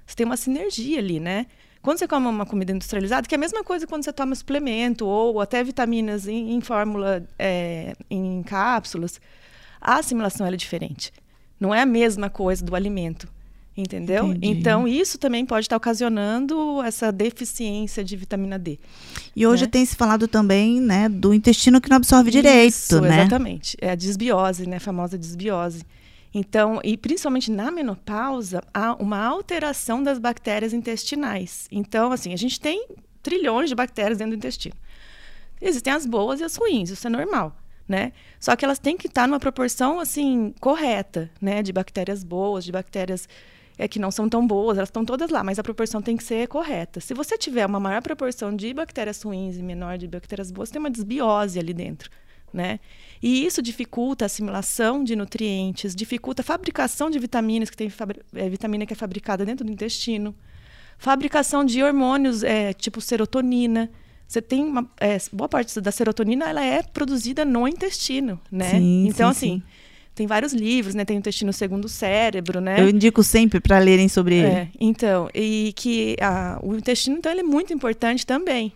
Você 0.05 0.17
tem 0.17 0.27
uma 0.27 0.37
sinergia 0.37 0.99
ali, 0.99 1.21
né? 1.21 1.47
Quando 1.83 1.99
você 1.99 2.09
come 2.09 2.27
uma 2.27 2.45
comida 2.45 2.73
industrializada, 2.73 3.29
que 3.29 3.35
é 3.35 3.39
a 3.39 3.41
mesma 3.41 3.63
coisa 3.63 3.87
quando 3.87 4.03
você 4.03 4.13
toma 4.13 4.35
suplemento 4.35 5.07
ou 5.07 5.41
até 5.41 5.63
vitaminas 5.63 6.27
em, 6.27 6.53
em 6.53 6.61
fórmula, 6.61 7.25
é, 7.39 7.95
em 8.11 8.43
cápsulas, 8.43 9.21
a 9.81 9.97
assimilação 9.99 10.47
é 10.47 10.57
diferente. 10.57 11.13
Não 11.59 11.75
é 11.75 11.83
a 11.83 11.87
mesma 11.87 12.29
coisa 12.29 12.65
do 12.65 12.75
alimento. 12.75 13.29
Entendeu? 13.77 14.29
Entendi. 14.29 14.47
Então, 14.47 14.89
isso 14.89 15.19
também 15.19 15.45
pode 15.45 15.67
estar 15.67 15.77
ocasionando 15.77 16.83
essa 16.83 17.13
deficiência 17.13 18.03
de 18.03 18.17
vitamina 18.17 18.59
D. 18.59 18.79
E 19.35 19.47
hoje 19.47 19.65
né? 19.65 19.71
tem 19.71 19.85
se 19.85 19.95
falado 19.95 20.27
também, 20.27 20.81
né, 20.81 21.11
do 21.11 21.35
intestino 21.35 21.79
que 21.79 21.91
não 21.91 21.99
absorve 21.99 22.31
isso, 22.31 22.39
direito, 22.39 23.01
né? 23.03 23.21
Exatamente. 23.21 23.77
É 23.79 23.91
a 23.91 23.95
desbiose, 23.95 24.67
né? 24.67 24.77
A 24.77 24.81
famosa 24.81 25.19
desbiose. 25.19 25.85
Então, 26.33 26.81
e 26.83 26.97
principalmente 26.97 27.51
na 27.51 27.71
menopausa, 27.71 28.63
há 28.73 28.95
uma 28.95 29.23
alteração 29.23 30.03
das 30.03 30.19
bactérias 30.19 30.73
intestinais. 30.73 31.69
Então, 31.71 32.13
assim, 32.13 32.33
a 32.33 32.37
gente 32.37 32.59
tem 32.59 32.87
trilhões 33.23 33.69
de 33.69 33.75
bactérias 33.75 34.17
dentro 34.17 34.33
do 34.33 34.37
intestino. 34.39 34.75
Existem 35.61 35.93
as 35.93 36.07
boas 36.07 36.41
e 36.41 36.45
as 36.45 36.57
ruins, 36.57 36.89
isso 36.89 37.07
é 37.07 37.11
normal 37.11 37.55
né? 37.89 38.13
Só 38.41 38.57
que 38.57 38.65
elas 38.65 38.79
têm 38.79 38.97
que 38.97 39.07
estar 39.07 39.27
numa 39.27 39.41
proporção 39.41 40.01
assim 40.01 40.55
correta, 40.61 41.31
né? 41.41 41.63
De 41.63 41.73
bactérias 41.73 42.25
boas, 42.25 42.65
de 42.65 42.73
bactérias 42.73 43.29
é 43.79 43.87
que 43.87 43.99
não 43.99 44.11
são 44.11 44.29
tão 44.29 44.47
boas, 44.47 44.79
elas 44.79 44.89
estão 44.89 45.05
todas 45.05 45.31
lá, 45.31 45.45
mas 45.45 45.59
a 45.59 45.63
proporção 45.63 46.01
tem 46.01 46.17
que 46.17 46.25
ser 46.25 46.49
correta. 46.49 47.01
Se 47.01 47.13
você 47.13 47.37
tiver 47.37 47.67
uma 47.67 47.79
maior 47.79 48.01
proporção 48.03 48.55
de 48.55 48.73
bactérias 48.73 49.23
ruins 49.23 49.59
e 49.59 49.63
menor 49.63 49.99
de 49.99 50.09
bactérias 50.09 50.51
boas, 50.51 50.71
tem 50.71 50.81
uma 50.81 50.91
desbiose 50.91 51.59
ali 51.59 51.75
dentro, 51.75 52.11
né? 52.53 52.81
E 53.23 53.45
isso 53.45 53.61
dificulta 53.61 54.25
a 54.25 54.27
assimilação 54.27 55.05
de 55.05 55.15
nutrientes, 55.15 55.95
dificulta 55.95 56.41
a 56.41 56.45
fabricação 56.45 57.11
de 57.11 57.19
vitaminas, 57.19 57.69
que 57.69 57.77
tem 57.77 57.93
é, 58.35 58.49
vitamina 58.49 58.87
que 58.87 58.95
é 58.95 58.97
fabricada 58.97 59.45
dentro 59.45 59.65
do 59.65 59.71
intestino, 59.71 60.35
fabricação 60.97 61.65
de 61.65 61.83
hormônios 61.83 62.43
é, 62.43 62.73
tipo 62.73 63.01
serotonina. 63.01 63.91
Você 64.29 64.43
tem 64.43 64.65
uma 64.65 64.89
é, 65.01 65.17
boa 65.33 65.49
parte 65.49 65.81
da 65.81 65.93
serotonina, 65.93 66.49
ela 66.49 66.65
é 66.65 66.83
produzida 66.83 67.45
no 67.45 67.67
intestino, 67.69 68.41
né? 68.51 68.71
Sim, 68.71 69.07
então 69.09 69.33
sim, 69.33 69.37
assim, 69.39 69.59
sim. 69.59 69.63
tem 70.15 70.27
vários 70.27 70.53
livros, 70.53 70.95
né? 70.95 71.05
Tem 71.05 71.17
o 71.17 71.19
intestino 71.21 71.53
segundo 71.53 71.85
o 71.85 71.89
cérebro, 71.89 72.61
né? 72.61 72.81
Eu 72.81 72.89
indico 72.89 73.23
sempre 73.23 73.61
para 73.61 73.79
lerem 73.79 74.09
sobre 74.09 74.37
ele. 74.37 74.47
É, 74.49 74.69
então, 74.81 75.29
e 75.35 75.73
que 75.77 76.17
a, 76.21 76.59
o 76.63 76.75
intestino, 76.75 77.17
então, 77.17 77.31
ele 77.31 77.43
é 77.43 77.45
muito 77.45 77.73
importante 77.73 78.27
também, 78.27 78.73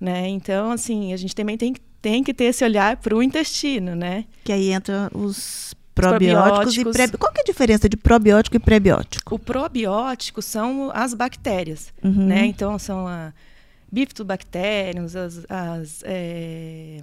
né? 0.00 0.26
Então, 0.28 0.70
assim, 0.70 1.12
a 1.12 1.16
gente 1.18 1.34
também 1.34 1.58
tem, 1.58 1.74
tem 2.00 2.24
que 2.24 2.32
ter 2.32 2.44
esse 2.44 2.64
olhar 2.64 2.96
para 2.96 3.14
o 3.14 3.22
intestino, 3.22 3.94
né? 3.94 4.24
Que 4.42 4.52
aí 4.52 4.70
entra 4.70 5.10
os 5.14 5.74
probióticos, 5.94 6.74
probióticos. 6.74 6.94
e 6.94 7.08
pré... 7.08 7.18
Qual 7.18 7.30
que 7.32 7.40
é 7.40 7.42
a 7.42 7.44
diferença 7.44 7.88
de 7.88 7.96
probiótico 7.96 8.56
e 8.56 8.58
prebiótico? 8.58 9.34
O 9.34 9.38
probiótico 9.38 10.40
são 10.42 10.90
as 10.94 11.12
bactérias, 11.14 11.92
Uhum. 12.02 12.26
né? 12.26 12.46
Então, 12.46 12.78
são 12.78 13.06
a 13.06 13.32
bifidobactériums, 13.94 15.16
as... 15.16 15.46
as 15.48 16.02
é, 16.04 17.00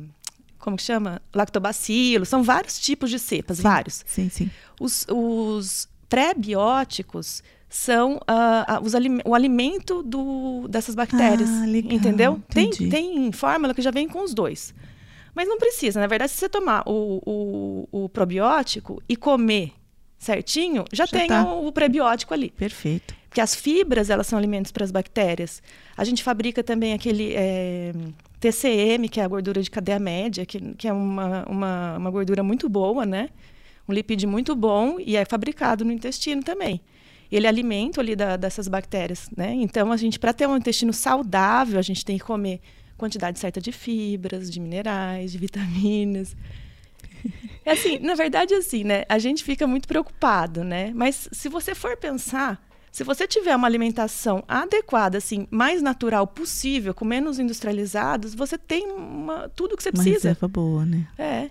como 0.60 0.78
que 0.78 0.84
chama? 0.84 1.22
Lactobacilos, 1.34 2.30
são 2.30 2.44
vários 2.44 2.80
tipos 2.80 3.10
de 3.10 3.18
cepas, 3.18 3.58
Sim. 3.58 3.64
vários. 3.64 4.04
Sim, 4.06 4.30
sim. 4.30 4.52
Os, 4.80 5.08
os 5.10 5.90
pré-bióticos 6.08 7.42
são 7.68 8.20
ah, 8.28 8.80
os 8.84 8.94
o 9.26 9.34
alimento 9.34 10.04
do, 10.04 10.68
dessas 10.68 10.94
bactérias. 10.94 11.50
Ah, 11.50 11.66
legal, 11.66 11.94
entendeu? 11.94 12.44
Tem, 12.50 12.70
tem 12.70 13.32
fórmula 13.32 13.74
que 13.74 13.82
já 13.82 13.90
vem 13.90 14.08
com 14.08 14.24
os 14.24 14.34
dois. 14.34 14.74
Mas 15.34 15.48
não 15.48 15.58
precisa. 15.58 16.00
Na 16.00 16.08
verdade, 16.08 16.32
se 16.32 16.38
você 16.38 16.50
tomar 16.50 16.84
o, 16.86 17.22
o, 17.26 18.04
o 18.04 18.10
probiótico 18.10 19.02
e 19.08 19.16
comer 19.16 19.72
certinho, 20.20 20.86
já, 20.92 21.06
Já 21.06 21.18
tem 21.18 21.28
tá. 21.28 21.44
o, 21.44 21.68
o 21.68 21.72
prebiótico 21.72 22.34
ali. 22.34 22.52
Perfeito. 22.52 23.16
Porque 23.32 23.40
as 23.40 23.56
fibras, 23.56 24.10
elas 24.10 24.28
são 24.28 24.38
alimentos 24.38 24.74
para 24.74 24.84
as 24.84 24.92
bactérias. 24.92 25.64
A 25.96 26.04
gente 26.04 26.22
fabrica 26.22 26.62
também 26.62 26.92
aquele 26.92 27.32
eh, 27.34 27.94
TCM, 28.42 29.08
que 29.08 29.22
é 29.22 29.24
a 29.24 29.28
gordura 29.30 29.62
de 29.64 29.72
cadeia 29.72 29.98
média, 30.00 30.46
que, 30.46 30.60
que 30.76 30.86
é 30.86 30.92
uma, 30.92 31.46
uma, 31.48 31.98
uma 31.98 32.12
gordura 32.12 32.44
muito 32.44 32.68
boa, 32.68 33.06
né? 33.06 33.30
Um 33.88 33.94
lipídio 33.94 34.28
muito 34.28 34.54
bom 34.54 34.98
e 35.00 35.16
é 35.16 35.24
fabricado 35.24 35.86
no 35.86 35.94
intestino 35.94 36.44
também. 36.44 36.82
Ele 37.32 37.46
é 37.46 37.50
alimento 37.50 38.02
ali 38.02 38.18
da- 38.18 38.36
dessas 38.36 38.68
bactérias, 38.68 39.30
né? 39.38 39.54
Então, 39.54 39.94
a 39.94 39.96
gente, 39.96 40.20
para 40.20 40.34
ter 40.34 40.46
um 40.46 40.58
intestino 40.58 40.92
saudável, 40.92 41.80
a 41.80 41.82
gente 41.82 42.04
tem 42.04 42.18
que 42.18 42.26
comer 42.26 42.60
quantidade 42.98 43.40
certa 43.40 43.62
de 43.62 43.72
fibras, 43.72 44.52
de 44.52 44.60
minerais, 44.60 45.32
de 45.32 45.38
vitaminas. 45.38 46.36
É 47.64 47.72
assim, 47.72 47.98
na 48.00 48.14
verdade, 48.14 48.54
é 48.54 48.58
assim, 48.58 48.84
né? 48.84 49.06
A 49.08 49.18
gente 49.20 49.42
fica 49.42 49.66
muito 49.66 49.88
preocupado, 49.88 50.66
né? 50.66 50.92
Mas 50.94 51.30
se 51.32 51.48
você 51.48 51.74
for 51.74 51.96
pensar, 51.96 52.62
se 52.92 53.04
você 53.04 53.26
tiver 53.28 53.56
uma 53.56 53.68
alimentação 53.68 54.44
adequada, 54.48 55.18
assim, 55.18 55.48
mais 55.50 55.82
natural 55.82 56.28
possível, 56.28 56.94
com 56.94 57.06
menos 57.06 57.40
industrializados, 57.40 58.36
você 58.36 58.58
tem 58.58 58.88
uma, 58.92 59.50
tudo 59.56 59.78
que 59.78 59.84
você 59.84 59.90
Uma 59.90 60.04
precisa. 60.04 60.30
reserva 60.30 60.48
boa, 60.48 60.86
né? 60.86 61.08
É. 61.18 61.50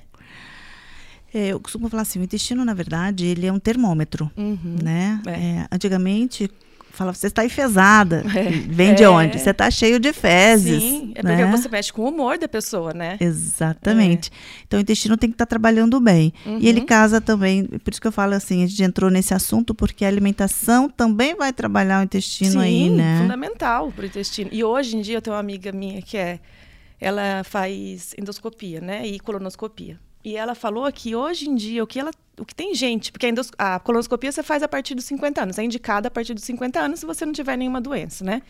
É, 1.33 1.49
eu 1.49 1.61
costumo 1.61 1.89
falar 1.89 2.03
assim, 2.03 2.19
o 2.19 2.25
intestino, 2.25 2.65
na 2.65 2.75
verdade, 2.75 3.25
ele 3.25 3.47
é 3.47 3.53
um 3.53 3.59
termômetro, 3.61 4.29
Uhum. 4.37 4.77
né? 4.83 5.23
É. 5.27 5.31
É, 5.31 5.67
antigamente, 5.71 6.51
falava, 7.01 7.17
você 7.17 7.27
está 7.27 7.45
enfesada. 7.45 8.25
É. 8.37 8.43
Vem 8.51 8.95
de 8.95 9.03
É. 9.03 9.09
onde? 9.09 9.39
Você 9.39 9.51
está 9.51 9.71
cheio 9.71 9.99
de 9.99 10.13
fezes. 10.13 10.83
Sim, 10.83 11.13
é 11.15 11.23
né? 11.23 11.37
porque 11.45 11.57
você 11.59 11.69
mexe 11.69 11.93
com 11.93 12.03
o 12.03 12.09
humor 12.09 12.39
da 12.39 12.47
pessoa, 12.49 12.93
né? 12.95 13.17
Exatamente. 13.21 14.31
Então 14.67 14.79
o 14.79 14.83
intestino 14.83 15.17
tem 15.17 15.29
que 15.31 15.35
estar 15.35 15.47
trabalhando 15.47 16.01
bem. 16.01 16.33
E 16.59 16.69
ele 16.69 16.81
Uhum. 16.81 16.87
casa 16.87 17.21
também, 17.21 17.65
por 17.65 17.91
isso 17.93 18.01
que 18.01 18.07
eu 18.07 18.13
falo 18.13 18.35
assim, 18.35 18.63
a 18.63 18.67
gente 18.67 18.83
entrou 18.83 19.11
nesse 19.11 19.35
assunto 19.35 19.75
porque 19.75 20.05
a 20.05 20.09
alimentação 20.09 20.89
também 20.89 21.35
vai 21.35 21.53
trabalhar 21.53 22.01
o 22.01 22.05
intestino 22.05 22.53
Sim, 22.53 22.59
aí, 22.61 22.91
né? 22.91 23.19
fundamental 23.23 23.91
para 23.93 24.03
o 24.03 24.07
intestino. 24.07 24.51
E 24.53 24.63
hoje 24.65 24.97
em 24.97 25.01
dia 25.01 25.17
eu 25.19 25.23
tenho 25.23 25.35
uma 25.35 25.41
amiga 25.41 25.73
minha 25.73 26.01
que 26.03 26.17
é, 26.17 26.39
ela 27.01 27.43
faz 27.45 28.15
endoscopia, 28.19 28.81
né, 28.81 29.07
e 29.07 29.19
colonoscopia. 29.21 29.99
E 30.25 30.37
ela 30.37 30.55
falou 30.55 30.91
que 30.93 31.15
hoje 31.15 31.49
em 31.49 31.55
dia 31.55 31.83
o 31.83 31.87
que 31.87 31.99
ela, 31.99 32.11
o 32.39 32.45
que 32.45 32.55
tem 32.55 32.75
gente, 32.75 33.11
porque 33.11 33.27
a, 33.27 33.29
endos- 33.31 33.51
a 33.59 33.79
colonoscopia 33.81 34.31
você 34.31 34.43
faz 34.43 34.63
a 34.63 34.69
partir 34.69 34.95
dos 34.95 35.05
50 35.07 35.43
anos, 35.43 35.59
é 35.59 35.65
indicada 35.65 36.09
a 36.09 36.11
partir 36.11 36.35
dos 36.35 36.45
50 36.45 36.79
anos 36.79 37.01
se 37.01 37.07
você 37.07 37.25
não 37.25 37.33
tiver 37.33 37.57
nenhuma 37.57 37.81
doença, 37.81 38.25
né? 38.25 38.43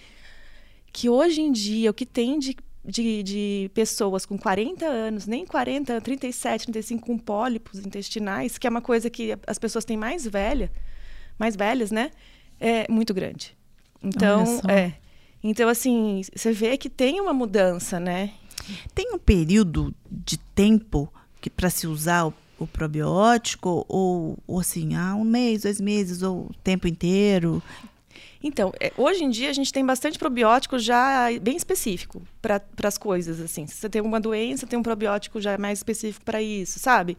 Que 0.92 1.08
hoje 1.08 1.40
em 1.40 1.52
dia 1.52 1.90
o 1.90 1.94
que 1.94 2.04
tem 2.04 2.38
de, 2.40 2.56
de, 2.84 3.22
de 3.22 3.70
pessoas 3.72 4.26
com 4.26 4.36
40 4.36 4.84
anos, 4.84 5.26
nem 5.26 5.46
40, 5.46 6.00
37, 6.00 6.64
35 6.66 7.06
com 7.06 7.16
pólipos 7.16 7.78
intestinais, 7.78 8.58
que 8.58 8.66
é 8.66 8.70
uma 8.70 8.82
coisa 8.82 9.08
que 9.08 9.36
as 9.46 9.58
pessoas 9.58 9.84
têm 9.84 9.96
mais 9.96 10.26
velha, 10.26 10.70
mais 11.38 11.54
velhas, 11.54 11.92
né? 11.92 12.10
É 12.58 12.90
muito 12.90 13.14
grande. 13.14 13.56
Então, 14.02 14.44
é. 14.68 14.92
Então, 15.42 15.68
assim, 15.68 16.20
você 16.34 16.52
vê 16.52 16.76
que 16.76 16.90
tem 16.90 17.20
uma 17.20 17.32
mudança, 17.32 18.00
né? 18.00 18.32
Tem 18.94 19.12
um 19.14 19.18
período 19.18 19.94
de 20.10 20.36
tempo 20.36 21.10
que 21.40 21.50
para 21.50 21.70
se 21.70 21.86
usar 21.86 22.26
o, 22.26 22.34
o 22.58 22.66
probiótico 22.66 23.84
ou, 23.88 24.38
ou 24.46 24.60
assim, 24.60 24.94
ah, 24.94 25.14
um 25.14 25.24
mês, 25.24 25.62
dois 25.62 25.80
meses 25.80 26.22
ou 26.22 26.46
o 26.50 26.54
tempo 26.62 26.86
inteiro? 26.86 27.62
Então, 28.42 28.72
é, 28.80 28.90
hoje 28.96 29.22
em 29.22 29.28
dia 29.28 29.50
a 29.50 29.52
gente 29.52 29.72
tem 29.72 29.84
bastante 29.84 30.18
probiótico 30.18 30.78
já 30.78 31.26
bem 31.40 31.56
específico 31.56 32.22
para 32.40 32.62
as 32.84 32.96
coisas, 32.96 33.40
assim. 33.40 33.66
Se 33.66 33.74
você 33.74 33.88
tem 33.88 34.00
uma 34.00 34.18
doença, 34.18 34.66
tem 34.66 34.78
um 34.78 34.82
probiótico 34.82 35.40
já 35.40 35.58
mais 35.58 35.78
específico 35.80 36.24
para 36.24 36.40
isso, 36.40 36.78
sabe? 36.78 37.18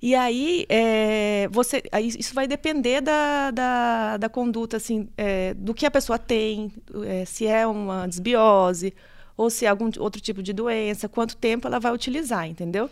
E 0.00 0.14
aí, 0.14 0.64
é, 0.68 1.48
você, 1.50 1.82
isso 2.16 2.32
vai 2.32 2.46
depender 2.46 3.00
da, 3.00 3.50
da, 3.50 4.16
da 4.16 4.28
conduta, 4.28 4.76
assim, 4.76 5.08
é, 5.16 5.54
do 5.54 5.74
que 5.74 5.84
a 5.84 5.90
pessoa 5.90 6.16
tem, 6.16 6.72
é, 7.04 7.24
se 7.24 7.48
é 7.48 7.66
uma 7.66 8.06
desbiose 8.06 8.94
ou 9.36 9.50
se 9.50 9.66
é 9.66 9.68
algum 9.68 9.90
outro 9.98 10.20
tipo 10.20 10.40
de 10.40 10.52
doença, 10.52 11.08
quanto 11.08 11.36
tempo 11.36 11.66
ela 11.66 11.80
vai 11.80 11.92
utilizar, 11.92 12.46
entendeu? 12.48 12.88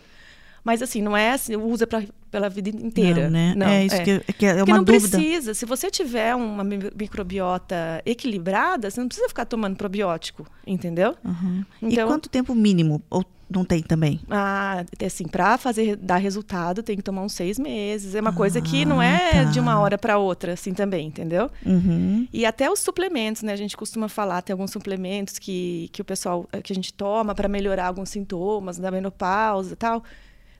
Mas 0.67 0.81
assim, 0.81 1.01
não 1.01 1.15
é 1.15 1.31
assim, 1.31 1.55
usa 1.55 1.87
pra, 1.87 2.03
pela 2.29 2.49
vida 2.49 2.69
inteira. 2.69 3.29
Não, 3.29 3.55
né? 3.55 3.81
é 3.81 3.85
isso 3.85 4.03
que, 4.03 4.19
que 4.33 4.45
é 4.45 4.55
Porque 4.57 4.69
uma 4.71 4.77
não 4.79 4.83
dúvida. 4.83 5.17
precisa. 5.17 5.53
Se 5.53 5.65
você 5.65 5.89
tiver 5.89 6.35
uma 6.35 6.61
mi- 6.61 6.91
microbiota 6.93 8.01
equilibrada, 8.05 8.91
você 8.91 8.99
não 8.99 9.07
precisa 9.07 9.29
ficar 9.29 9.45
tomando 9.45 9.77
probiótico, 9.77 10.45
entendeu? 10.65 11.15
Uhum. 11.23 11.63
Então- 11.81 12.05
E 12.05 12.09
quanto 12.11 12.27
tempo 12.29 12.53
mínimo? 12.53 13.01
Ou 13.09 13.23
não 13.49 13.63
tem 13.63 13.81
também? 13.81 14.19
Ah, 14.29 14.83
assim, 15.05 15.25
para 15.25 15.57
fazer 15.57 15.95
dar 15.95 16.17
resultado 16.17 16.83
tem 16.83 16.97
que 16.97 17.01
tomar 17.01 17.21
uns 17.21 17.31
seis 17.31 17.57
meses. 17.57 18.13
É 18.13 18.19
uma 18.19 18.33
coisa 18.33 18.59
que 18.59 18.83
não 18.83 18.99
Ah, 18.99 19.05
é 19.05 19.31
tá. 19.31 19.43
de 19.45 19.59
uma 19.61 19.79
hora 19.79 19.97
para 19.97 20.17
outra, 20.17 20.51
assim 20.51 20.73
também, 20.73 21.07
entendeu? 21.07 21.49
Uhum. 21.65 22.27
E 22.33 22.45
até 22.45 22.69
os 22.69 22.79
suplementos, 22.81 23.43
né? 23.43 23.53
A 23.53 23.57
gente 23.57 23.77
costuma 23.77 24.09
falar, 24.09 24.41
tem 24.41 24.51
alguns 24.53 24.71
suplementos 24.71 25.39
que, 25.39 25.89
que 25.93 26.01
o 26.01 26.05
pessoal 26.05 26.45
eh, 26.51 26.61
que 26.61 26.73
a 26.73 26.75
gente 26.75 26.93
toma 26.93 27.33
para 27.33 27.47
melhorar 27.47 27.87
alguns 27.87 28.09
sintomas 28.09 28.77
da 28.77 28.91
menopausa 28.91 29.71
e 29.71 29.77
tal. 29.77 30.03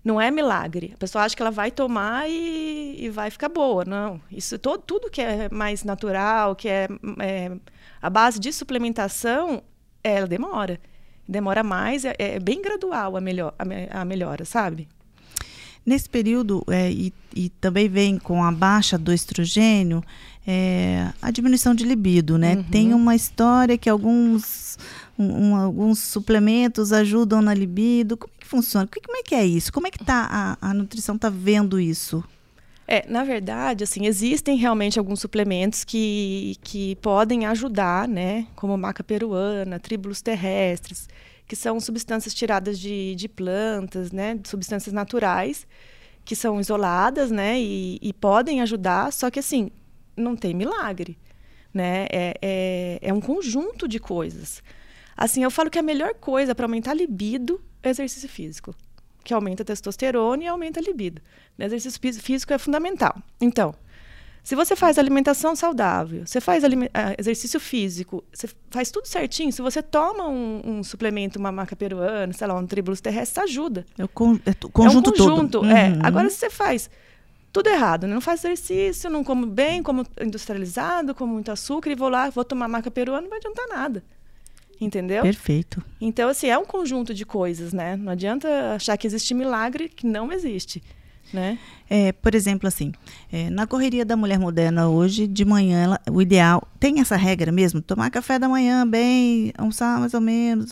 Não 0.03 0.21
é 0.21 0.31
milagre. 0.31 0.91
A 0.93 0.97
pessoa 0.97 1.23
acha 1.25 1.35
que 1.35 1.41
ela 1.41 1.51
vai 1.51 1.69
tomar 1.71 2.29
e, 2.29 2.95
e 2.99 3.09
vai 3.09 3.29
ficar 3.29 3.49
boa. 3.49 3.83
Não. 3.83 4.21
Isso 4.31 4.57
todo, 4.57 4.81
tudo 4.81 5.09
que 5.09 5.21
é 5.21 5.49
mais 5.51 5.83
natural, 5.83 6.55
que 6.55 6.69
é, 6.69 6.87
é 7.19 7.51
a 8.01 8.09
base 8.09 8.39
de 8.39 8.51
suplementação, 8.53 9.61
ela 10.03 10.27
demora. 10.27 10.79
Demora 11.27 11.61
mais, 11.61 12.05
é, 12.05 12.15
é 12.17 12.39
bem 12.39 12.61
gradual 12.61 13.17
a, 13.17 13.21
melhor, 13.21 13.53
a, 13.59 14.01
a 14.01 14.05
melhora, 14.05 14.45
sabe? 14.45 14.87
Nesse 15.85 16.09
período, 16.09 16.63
é, 16.69 16.91
e, 16.91 17.13
e 17.35 17.49
também 17.49 17.87
vem 17.89 18.17
com 18.17 18.43
a 18.43 18.51
baixa 18.51 18.97
do 18.97 19.11
estrogênio, 19.13 20.03
é, 20.45 21.11
a 21.21 21.31
diminuição 21.31 21.73
de 21.75 21.85
libido, 21.85 22.37
né? 22.37 22.55
Uhum. 22.55 22.63
Tem 22.63 22.93
uma 22.93 23.15
história 23.15 23.77
que 23.77 23.89
alguns, 23.89 24.77
um- 25.17 25.55
alguns 25.55 25.99
suplementos 25.99 26.91
ajudam 26.93 27.41
na 27.41 27.53
libido. 27.53 28.17
Como 28.17 28.31
é 28.36 28.36
que 28.47 28.49
funciona? 28.49 28.87
Como 28.87 29.17
é 29.17 29.23
que 29.23 29.35
é 29.35 29.45
isso? 29.45 29.71
Como 29.71 29.85
é 29.85 29.91
que 29.91 29.99
tá 30.03 30.57
a, 30.61 30.69
a 30.69 30.73
nutrição 30.73 31.17
tá 31.17 31.29
vendo 31.29 31.79
isso? 31.79 32.23
É, 32.87 33.05
na 33.09 33.25
verdade, 33.25 33.83
assim, 33.83 34.05
existem 34.05 34.55
realmente 34.55 34.97
alguns 34.97 35.19
suplementos 35.19 35.83
que, 35.83 36.55
que 36.61 36.95
podem 36.97 37.45
ajudar, 37.45 38.07
né? 38.07 38.47
Como 38.55 38.77
maca 38.77 39.03
peruana, 39.03 39.77
tríbulos 39.77 40.21
terrestres, 40.21 41.09
que 41.45 41.55
são 41.55 41.81
substâncias 41.81 42.33
tiradas 42.33 42.79
de, 42.79 43.13
de 43.15 43.27
plantas, 43.27 44.13
né? 44.13 44.39
Substâncias 44.45 44.93
naturais, 44.93 45.67
que 46.23 46.33
são 46.33 46.61
isoladas, 46.61 47.29
né? 47.29 47.59
E, 47.59 47.99
e 48.01 48.13
podem 48.13 48.61
ajudar, 48.61 49.11
só 49.11 49.29
que 49.29 49.39
assim, 49.39 49.69
não 50.15 50.37
tem 50.37 50.53
milagre, 50.53 51.17
né? 51.73 52.07
É, 52.09 52.37
é, 52.41 52.99
é 53.01 53.13
um 53.13 53.19
conjunto 53.19 53.85
de 53.85 53.99
coisas. 53.99 54.63
Assim, 55.17 55.43
eu 55.43 55.49
falo 55.51 55.69
que 55.71 55.79
a 55.79 55.83
melhor 55.83 56.13
coisa 56.13 56.53
para 56.53 56.65
aumentar 56.65 56.91
a 56.91 56.93
libido 56.93 57.59
é 57.81 57.89
exercício 57.89 58.29
físico 58.29 58.75
que 59.23 59.33
aumenta 59.33 59.61
a 59.63 59.65
testosterona 59.65 60.43
e 60.43 60.47
aumenta 60.47 60.79
a 60.79 60.83
libido. 60.83 61.21
O 61.59 61.63
exercício 61.63 61.99
fí- 61.99 62.13
físico 62.13 62.53
é 62.53 62.57
fundamental. 62.57 63.13
Então, 63.41 63.75
Se 64.41 64.55
você 64.55 64.77
faz 64.77 64.97
alimentação 64.97 65.53
saudável, 65.57 66.25
você 66.25 66.39
faz 66.39 66.63
ah, 66.63 66.69
exercício 67.17 67.59
físico, 67.59 68.23
você 68.31 68.47
faz 68.71 68.89
tudo 68.89 69.05
certinho, 69.05 69.51
se 69.51 69.61
você 69.61 69.83
toma 69.83 70.25
um, 70.29 70.61
um 70.63 70.83
suplemento, 70.85 71.37
uma 71.37 71.51
maca 71.51 71.75
peruana, 71.75 72.31
sei 72.31 72.47
lá, 72.47 72.53
um 72.57 72.65
tribulus 72.65 73.01
terrestre, 73.01 73.43
ajuda. 73.43 73.85
É 73.97 74.05
o 74.05 74.07
con 74.07 74.39
é 74.45 74.53
conjunto, 74.71 75.09
é 75.09 75.13
um 75.13 75.17
conjunto 75.17 75.51
todo. 75.59 75.69
É. 75.69 75.89
Uhum. 75.89 75.99
Agora, 76.01 76.29
se 76.29 76.37
você 76.37 76.49
faz 76.49 76.89
tudo 77.51 77.67
errado, 77.67 78.07
né? 78.07 78.13
não 78.13 78.21
faz 78.21 78.45
exercício, 78.45 79.09
não 79.09 79.21
como 79.21 79.45
bem, 79.45 79.83
como 79.83 80.05
industrializado, 80.21 81.13
como 81.13 81.33
muito 81.33 81.51
açúcar, 81.51 81.89
e 81.91 81.95
vou 81.95 82.07
lá, 82.07 82.29
vou 82.29 82.45
tomar 82.45 82.69
maca 82.69 82.89
peruana, 82.89 83.23
não 83.23 83.29
vai 83.29 83.39
adiantar 83.39 83.67
nada. 83.67 84.01
Entendeu? 84.79 85.23
Perfeito. 85.23 85.83
Então, 85.99 86.29
assim, 86.29 86.47
é 86.47 86.57
um 86.57 86.65
conjunto 86.65 87.13
de 87.13 87.25
coisas, 87.25 87.73
né? 87.73 87.95
Não 87.95 88.11
adianta 88.11 88.75
achar 88.75 88.95
que 88.97 89.07
existe 89.07 89.33
milagre 89.33 89.89
que 89.89 90.05
não 90.05 90.31
existe. 90.31 90.83
Né? 91.33 91.59
É, 91.89 92.13
por 92.13 92.33
exemplo, 92.33 92.67
assim, 92.69 92.93
é, 93.31 93.49
na 93.49 93.67
correria 93.67 94.05
da 94.05 94.15
mulher 94.15 94.39
moderna 94.39 94.87
hoje, 94.87 95.27
de 95.27 95.43
manhã, 95.43 95.83
ela, 95.83 96.01
o 96.09 96.21
ideal, 96.21 96.65
tem 96.79 97.01
essa 97.01 97.17
regra 97.17 97.51
mesmo? 97.51 97.81
Tomar 97.81 98.09
café 98.09 98.39
da 98.39 98.47
manhã 98.47 98.87
bem, 98.87 99.51
almoçar 99.57 99.99
mais 99.99 100.13
ou 100.13 100.21
menos, 100.21 100.71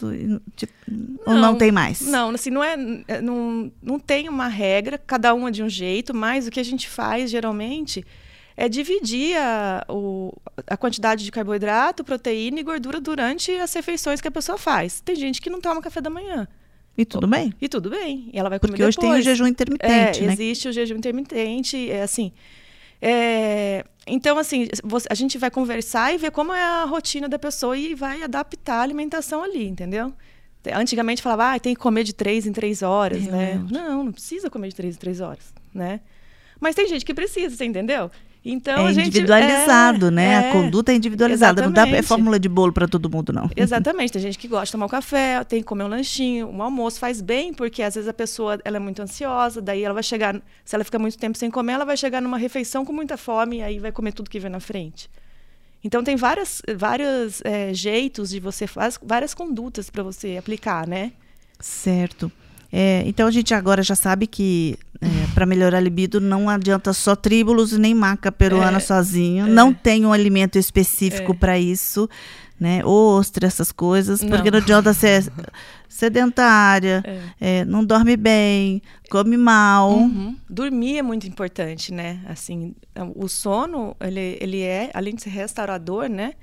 tipo, 0.55 0.73
não, 0.87 1.33
ou 1.33 1.35
não 1.35 1.57
tem 1.57 1.73
mais? 1.73 2.01
Não, 2.01 2.29
assim, 2.29 2.49
não 2.49 2.63
é, 2.63 2.77
é, 3.07 3.21
não, 3.21 3.69
não 3.83 3.99
tem 3.99 4.29
uma 4.29 4.47
regra, 4.47 4.97
cada 4.97 5.33
uma 5.33 5.51
de 5.51 5.61
um 5.61 5.67
jeito, 5.67 6.13
mas 6.13 6.47
o 6.47 6.51
que 6.51 6.59
a 6.59 6.65
gente 6.65 6.87
faz, 6.87 7.29
geralmente, 7.29 8.05
é 8.57 8.69
dividir 8.69 9.37
a, 9.37 9.85
o, 9.89 10.33
a 10.67 10.77
quantidade 10.77 11.23
de 11.25 11.31
carboidrato, 11.31 12.03
proteína 12.03 12.59
e 12.59 12.63
gordura 12.63 13.01
durante 13.01 13.51
as 13.51 13.73
refeições 13.73 14.21
que 14.21 14.27
a 14.27 14.31
pessoa 14.31 14.57
faz. 14.57 15.01
Tem 15.01 15.15
gente 15.15 15.41
que 15.41 15.49
não 15.49 15.59
toma 15.59 15.81
café 15.81 16.01
da 16.01 16.09
manhã. 16.09 16.47
E 16.97 17.03
tudo 17.03 17.27
bem? 17.27 17.53
E 17.59 17.67
tudo 17.67 17.89
bem. 17.89 18.29
E 18.31 18.39
ela 18.39 18.49
vai 18.49 18.57
comer 18.57 18.71
Porque 18.71 18.83
hoje 18.83 18.95
depois. 18.95 19.11
tem 19.11 19.19
o 19.19 19.23
jejum 19.23 19.47
intermitente, 19.47 20.23
é, 20.23 20.27
né? 20.27 20.33
Existe 20.33 20.69
o 20.69 20.71
jejum 20.71 20.95
intermitente, 20.95 21.91
é 21.91 22.01
assim. 22.01 22.31
É, 23.01 23.83
então, 24.07 24.37
assim, 24.37 24.67
a 25.09 25.13
gente 25.13 25.37
vai 25.37 25.51
conversar 25.51 26.13
e 26.13 26.17
ver 26.17 26.31
como 26.31 26.53
é 26.53 26.63
a 26.63 26.85
rotina 26.85 27.27
da 27.27 27.37
pessoa 27.37 27.77
e 27.77 27.93
vai 27.93 28.23
adaptar 28.23 28.77
a 28.77 28.81
alimentação 28.81 29.43
ali, 29.43 29.67
entendeu? 29.67 30.13
Antigamente 30.73 31.21
falava, 31.21 31.53
ah, 31.53 31.59
tem 31.59 31.75
que 31.75 31.79
comer 31.81 32.03
de 32.03 32.13
três 32.13 32.47
em 32.47 32.53
três 32.53 32.81
horas, 32.81 33.27
né? 33.27 33.61
Não, 33.69 34.05
não 34.05 34.11
precisa 34.11 34.49
comer 34.49 34.69
de 34.69 34.75
três 34.75 34.95
em 34.95 34.99
três 34.99 35.19
horas, 35.19 35.53
né? 35.73 35.99
Mas 36.59 36.73
tem 36.73 36.87
gente 36.87 37.05
que 37.05 37.13
precisa, 37.13 37.55
você 37.55 37.65
entendeu? 37.65 38.09
Então, 38.47 38.87
é 38.87 38.91
individualizado, 38.91 40.11
né? 40.11 40.33
É, 40.33 40.37
a 40.37 40.51
conduta 40.51 40.91
é 40.91 40.95
individualizada. 40.95 41.61
Exatamente. 41.61 41.85
Não 41.85 41.91
dá 41.91 41.97
é 41.97 42.01
fórmula 42.03 42.39
de 42.39 42.47
bolo 42.47 42.71
para 42.71 42.87
todo 42.87 43.09
mundo, 43.09 43.33
não. 43.33 43.49
Exatamente. 43.55 44.13
Tem 44.13 44.21
gente 44.21 44.37
que 44.37 44.47
gosta 44.47 44.67
de 44.67 44.71
tomar 44.73 44.85
um 44.85 44.89
café, 44.89 45.43
tem 45.43 45.61
que 45.61 45.65
comer 45.65 45.83
um 45.83 45.87
lanchinho, 45.87 46.47
um 46.47 46.61
almoço 46.61 46.99
faz 46.99 47.21
bem, 47.21 47.51
porque 47.51 47.81
às 47.81 47.95
vezes 47.95 48.07
a 48.07 48.13
pessoa 48.13 48.59
ela 48.63 48.77
é 48.77 48.79
muito 48.79 49.01
ansiosa, 49.01 49.59
daí 49.59 49.83
ela 49.83 49.95
vai 49.95 50.03
chegar, 50.03 50.39
se 50.63 50.75
ela 50.75 50.83
fica 50.83 50.99
muito 50.99 51.17
tempo 51.17 51.35
sem 51.35 51.49
comer, 51.49 51.73
ela 51.73 51.85
vai 51.85 51.97
chegar 51.97 52.21
numa 52.21 52.37
refeição 52.37 52.85
com 52.85 52.93
muita 52.93 53.17
fome 53.17 53.57
e 53.57 53.63
aí 53.63 53.79
vai 53.79 53.91
comer 53.91 54.11
tudo 54.11 54.29
que 54.29 54.39
vem 54.39 54.51
na 54.51 54.59
frente. 54.59 55.09
Então 55.83 56.03
tem 56.03 56.15
várias, 56.15 56.61
vários 56.77 57.41
é, 57.43 57.73
jeitos 57.73 58.29
de 58.29 58.39
você 58.39 58.67
fazer, 58.67 58.99
várias 59.01 59.33
condutas 59.33 59.89
para 59.89 60.03
você 60.03 60.37
aplicar, 60.37 60.87
né? 60.87 61.13
Certo. 61.59 62.31
É, 62.77 63.03
então 63.05 63.25
a 63.25 63.31
gente 63.31 63.53
agora 63.53 63.81
já 63.81 63.95
sabe 63.95 64.27
que 64.27 64.77
é, 64.99 65.07
para 65.33 65.45
melhorar 65.45 65.77
a 65.77 65.79
libido 65.79 66.19
não 66.19 66.49
adianta 66.49 66.91
só 66.91 67.15
tríbulos 67.15 67.71
nem 67.71 67.95
maca 67.95 68.33
peruana 68.33 68.79
é, 68.79 68.81
sozinho. 68.81 69.47
É. 69.47 69.49
Não 69.49 69.73
tem 69.73 70.05
um 70.05 70.11
alimento 70.11 70.59
específico 70.59 71.31
é. 71.31 71.35
para 71.35 71.57
isso, 71.57 72.09
né? 72.59 72.83
Ostra, 72.83 73.47
essas 73.47 73.71
coisas, 73.71 74.21
não. 74.21 74.27
porque 74.27 74.51
não 74.51 74.59
adianta 74.59 74.93
ser 74.93 75.23
sedentária, 75.87 77.01
é. 77.39 77.63
não 77.63 77.81
dorme 77.85 78.17
bem, 78.17 78.81
come 79.09 79.37
mal. 79.37 79.93
Uhum. 79.93 80.35
Dormir 80.49 80.97
é 80.97 81.01
muito 81.01 81.25
importante, 81.25 81.93
né? 81.93 82.19
Assim, 82.27 82.75
o 83.15 83.29
sono 83.29 83.95
ele, 84.01 84.37
ele 84.41 84.61
é 84.61 84.91
além 84.93 85.15
de 85.15 85.21
ser 85.23 85.29
restaurador, 85.29 86.09
né? 86.09 86.33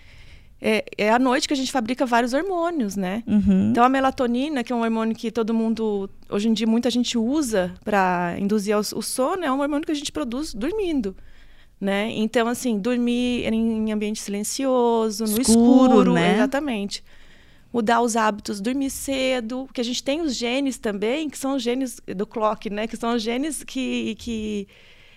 É, 0.64 0.84
é 0.96 1.10
à 1.10 1.18
noite 1.18 1.48
que 1.48 1.54
a 1.54 1.56
gente 1.56 1.72
fabrica 1.72 2.06
vários 2.06 2.32
hormônios, 2.32 2.94
né? 2.94 3.24
Uhum. 3.26 3.70
Então 3.70 3.82
a 3.82 3.88
melatonina, 3.88 4.62
que 4.62 4.72
é 4.72 4.76
um 4.76 4.82
hormônio 4.82 5.16
que 5.16 5.32
todo 5.32 5.52
mundo, 5.52 6.08
hoje 6.30 6.48
em 6.48 6.52
dia, 6.52 6.68
muita 6.68 6.88
gente 6.88 7.18
usa 7.18 7.74
para 7.84 8.36
induzir 8.38 8.76
o 8.78 9.02
sono, 9.02 9.44
é 9.44 9.50
um 9.50 9.60
hormônio 9.60 9.84
que 9.84 9.90
a 9.90 9.96
gente 9.96 10.12
produz 10.12 10.54
dormindo. 10.54 11.16
Né? 11.80 12.12
Então, 12.12 12.46
assim, 12.46 12.78
dormir 12.78 13.44
em 13.52 13.90
ambiente 13.90 14.20
silencioso, 14.20 15.24
no 15.24 15.40
escuro, 15.40 15.94
escuro 15.94 16.12
né? 16.12 16.34
exatamente. 16.34 17.02
Mudar 17.72 18.00
os 18.00 18.14
hábitos, 18.14 18.60
dormir 18.60 18.90
cedo, 18.90 19.64
porque 19.66 19.80
a 19.80 19.84
gente 19.84 20.00
tem 20.00 20.20
os 20.20 20.36
genes 20.36 20.78
também, 20.78 21.28
que 21.28 21.36
são 21.36 21.56
os 21.56 21.62
genes 21.62 22.00
do 22.06 22.24
clock, 22.24 22.70
né? 22.70 22.86
Que 22.86 22.96
são 22.96 23.16
os 23.16 23.22
genes 23.22 23.64
que, 23.64 24.14
que 24.14 24.68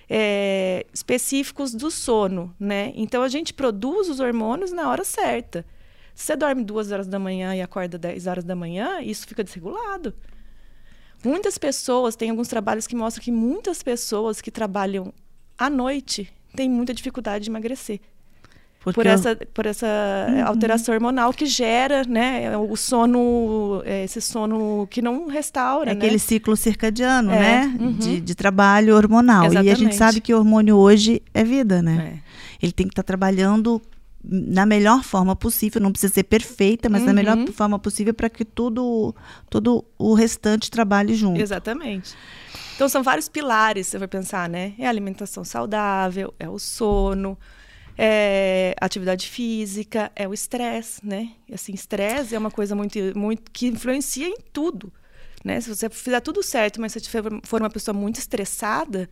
é, 0.10 0.86
específicos 0.94 1.74
do 1.74 1.90
sono, 1.90 2.54
né? 2.60 2.92
Então 2.96 3.24
a 3.24 3.28
gente 3.28 3.54
produz 3.54 4.10
os 4.10 4.20
hormônios 4.20 4.72
na 4.72 4.90
hora 4.90 5.04
certa. 5.04 5.66
Se 6.14 6.26
você 6.26 6.36
dorme 6.36 6.64
duas 6.64 6.92
horas 6.92 7.08
da 7.08 7.20
manhã 7.20 7.54
e 7.56 7.62
acorda 7.62 7.98
10 7.98 8.28
horas 8.28 8.44
da 8.44 8.56
manhã, 8.56 9.02
isso 9.02 9.28
fica 9.28 9.44
desregulado. 9.44 10.14
Muitas 11.24 11.58
pessoas, 11.58 12.16
tem 12.16 12.30
alguns 12.30 12.48
trabalhos 12.48 12.88
que 12.88 12.96
mostram 12.96 13.24
que 13.24 13.32
muitas 13.32 13.84
pessoas 13.84 14.40
que 14.40 14.52
trabalham 14.52 15.14
à 15.58 15.70
noite 15.70 16.32
têm 16.56 16.70
muita 16.70 16.94
dificuldade 16.94 17.46
de 17.46 17.50
emagrecer. 17.50 18.00
Porque 18.86 19.02
por 19.02 19.08
essa, 19.08 19.36
por 19.52 19.66
essa 19.66 19.88
uhum. 20.30 20.46
alteração 20.46 20.94
hormonal 20.94 21.34
que 21.34 21.48
gera, 21.48 22.04
né, 22.04 22.56
o 22.56 22.76
sono, 22.76 23.82
é, 23.84 24.04
esse 24.04 24.22
sono 24.22 24.88
que 24.92 25.02
não 25.02 25.28
restaura, 25.28 25.90
é 25.90 25.96
né? 25.96 26.00
aquele 26.00 26.20
ciclo 26.20 26.56
circadiano, 26.56 27.32
é. 27.32 27.40
né, 27.40 27.78
uhum. 27.80 27.94
de, 27.94 28.22
de, 28.22 28.36
trabalho 28.36 28.96
hormonal. 28.96 29.46
Exatamente. 29.46 29.68
E 29.68 29.72
a 29.72 29.76
gente 29.76 29.96
sabe 29.96 30.22
que 30.22 30.32
o 30.32 30.38
hormônio 30.38 30.78
hoje 30.78 31.20
é 31.34 31.44
vida, 31.44 31.82
né? 31.82 32.22
É. 32.22 32.66
Ele 32.66 32.72
tem 32.72 32.86
que 32.86 32.92
estar 32.92 33.02
tá 33.02 33.08
trabalhando 33.08 33.82
na 34.24 34.68
melhor 34.68 35.04
forma 35.04 35.36
possível, 35.36 35.82
não 35.82 35.92
precisa 35.92 36.14
ser 36.14 36.24
perfeita, 36.24 36.88
mas 36.88 37.02
uhum. 37.02 37.08
na 37.08 37.14
melhor 37.14 37.38
forma 37.54 37.80
possível 37.80 38.14
para 38.14 38.30
que 38.30 38.46
tudo, 38.46 39.16
todo 39.50 39.84
o 39.98 40.14
restante 40.14 40.70
trabalhe 40.70 41.16
junto. 41.16 41.42
Exatamente. 41.42 42.16
Então 42.76 42.88
são 42.88 43.02
vários 43.02 43.28
pilares, 43.28 43.88
você 43.88 43.98
vai 43.98 44.08
pensar, 44.08 44.48
né? 44.48 44.74
É 44.78 44.86
a 44.86 44.90
alimentação 44.90 45.44
saudável, 45.44 46.34
é 46.40 46.48
o 46.48 46.60
sono, 46.60 47.36
é 47.98 48.76
atividade 48.80 49.28
física, 49.28 50.12
é 50.16 50.28
o 50.28 50.34
estresse, 50.34 51.06
né? 51.06 51.30
Assim, 51.52 51.74
estresse 51.74 52.36
é 52.36 52.40
uma 52.40 52.52
coisa 52.52 52.76
muito, 52.76 52.98
muito 53.18 53.52
que 53.52 53.68
influencia 53.68 54.28
em 54.28 54.38
tudo, 54.52 54.92
né? 55.44 55.62
Se 55.62 55.74
você 55.74 55.90
fizer 55.90 56.20
tudo 56.20 56.44
certo, 56.44 56.82
mas 56.82 56.92
se 56.94 57.00
você 57.00 57.22
for 57.44 57.62
uma 57.62 57.70
pessoa 57.70 57.94
muito 57.94 58.20
estressada, 58.20 59.10